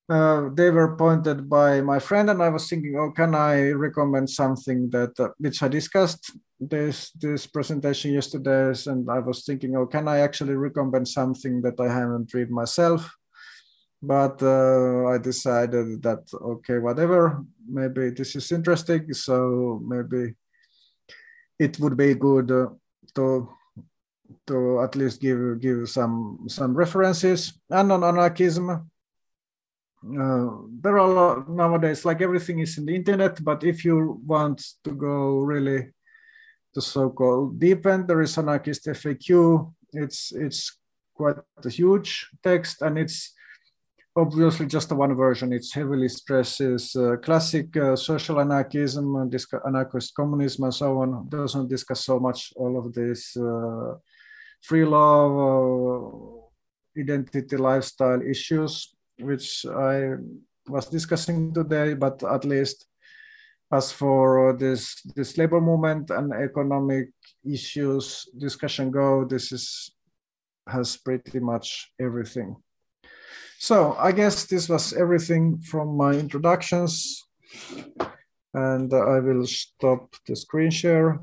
Uh, 0.09 0.49
they 0.55 0.70
were 0.70 0.97
pointed 0.97 1.51
by 1.51 1.82
my 1.82 1.99
friend, 1.99 2.30
and 2.30 2.43
I 2.43 2.49
was 2.49 2.68
thinking, 2.68 2.97
oh, 2.99 3.11
can 3.11 3.34
I 3.34 3.72
recommend 3.72 4.30
something 4.30 4.89
that 4.91 5.18
uh, 5.20 5.28
which 5.36 5.62
I 5.62 5.68
discussed 5.68 6.32
this 6.59 7.11
this 7.11 7.47
presentation 7.47 8.14
yesterday, 8.14 8.72
and 8.86 9.11
I 9.11 9.18
was 9.18 9.45
thinking, 9.45 9.76
oh, 9.76 9.86
can 9.86 10.09
I 10.09 10.20
actually 10.20 10.55
recommend 10.55 11.09
something 11.09 11.61
that 11.62 11.78
I 11.78 11.93
haven't 11.93 12.32
read 12.32 12.51
myself? 12.51 13.14
But 14.03 14.43
uh, 14.43 15.07
I 15.09 15.19
decided 15.19 16.03
that 16.03 16.23
okay, 16.33 16.79
whatever, 16.79 17.45
maybe 17.67 18.11
this 18.11 18.37
is 18.37 18.53
interesting, 18.53 19.13
so 19.13 19.81
maybe 19.85 20.35
it 21.59 21.79
would 21.81 21.97
be 21.97 22.15
good 22.15 22.51
uh, 22.51 22.69
to 23.15 23.49
to 24.47 24.81
at 24.81 24.95
least 24.95 25.21
give 25.21 25.61
give 25.61 25.89
some 25.89 26.47
some 26.49 26.75
references 26.75 27.59
and 27.71 27.91
on 27.93 28.05
anarchism. 28.05 28.71
Uh, 29.99 30.49
there 30.81 30.99
are 30.99 31.45
nowadays, 31.49 32.05
like 32.05 32.23
everything 32.23 32.61
is 32.61 32.79
in 32.79 32.87
the 32.87 32.95
internet, 32.95 33.43
but 33.43 33.65
if 33.65 33.85
you 33.85 34.23
want 34.25 34.63
to 34.85 34.93
go 34.93 35.41
really 35.41 35.91
to 36.73 36.81
so-called 36.81 37.59
deep 37.59 37.85
end, 37.85 38.07
there 38.07 38.23
is 38.23 38.39
anarchist 38.39 38.87
FAQ. 38.87 39.75
It's 39.93 40.31
it's 40.31 40.79
quite 41.15 41.37
a 41.65 41.69
huge 41.69 42.31
text 42.45 42.83
and 42.83 42.97
it's 42.97 43.35
obviously 44.19 44.66
just 44.66 44.93
one 44.93 45.14
version. 45.14 45.53
It 45.53 45.66
heavily 45.73 46.09
stresses 46.09 46.95
uh, 46.97 47.16
classic 47.23 47.77
uh, 47.77 47.97
social 47.97 48.41
anarchism, 48.41 49.16
and 49.16 49.35
anarchist 49.66 50.14
communism, 50.14 50.64
and 50.64 50.75
so 50.75 50.99
on. 50.99 51.29
Doesn't 51.29 51.69
discuss 51.69 52.05
so 52.05 52.19
much 52.19 52.53
all 52.57 52.79
of 52.79 52.93
this 52.93 53.37
uh, 53.37 53.95
free 54.62 54.85
love, 54.85 55.33
uh, 55.33 57.01
identity, 57.01 57.57
lifestyle 57.57 58.21
issues, 58.23 58.95
which 59.19 59.64
I 59.66 60.14
was 60.66 60.87
discussing 60.87 61.55
today. 61.55 61.95
But 61.95 62.23
at 62.25 62.45
least 62.45 62.87
as 63.73 63.93
for 63.93 64.57
this 64.59 65.01
this 65.14 65.37
labor 65.39 65.61
movement 65.61 66.11
and 66.11 66.33
economic 66.33 67.11
issues 67.45 68.29
discussion 68.37 68.91
go, 68.91 69.25
this 69.25 69.53
is 69.53 69.91
has 70.66 70.97
pretty 70.97 71.41
much 71.41 71.93
everything. 72.01 72.57
So 73.61 73.97
I 73.99 74.13
guess 74.13 74.45
this 74.45 74.69
was 74.69 74.93
everything 74.93 75.59
from 75.59 75.97
my 75.97 76.13
introductions. 76.13 77.27
And 78.55 78.95
I 78.95 79.19
will 79.19 79.47
stop 79.47 80.15
the 80.27 80.37
screen 80.37 80.71
share 80.71 81.21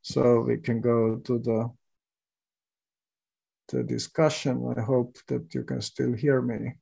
so 0.00 0.40
we 0.40 0.56
can 0.56 0.80
go 0.80 1.16
to 1.16 1.38
the, 1.38 1.70
the 3.68 3.82
discussion. 3.82 4.74
I 4.76 4.80
hope 4.80 5.18
that 5.28 5.54
you 5.54 5.64
can 5.64 5.82
still 5.82 6.14
hear 6.14 6.40
me. 6.40 6.72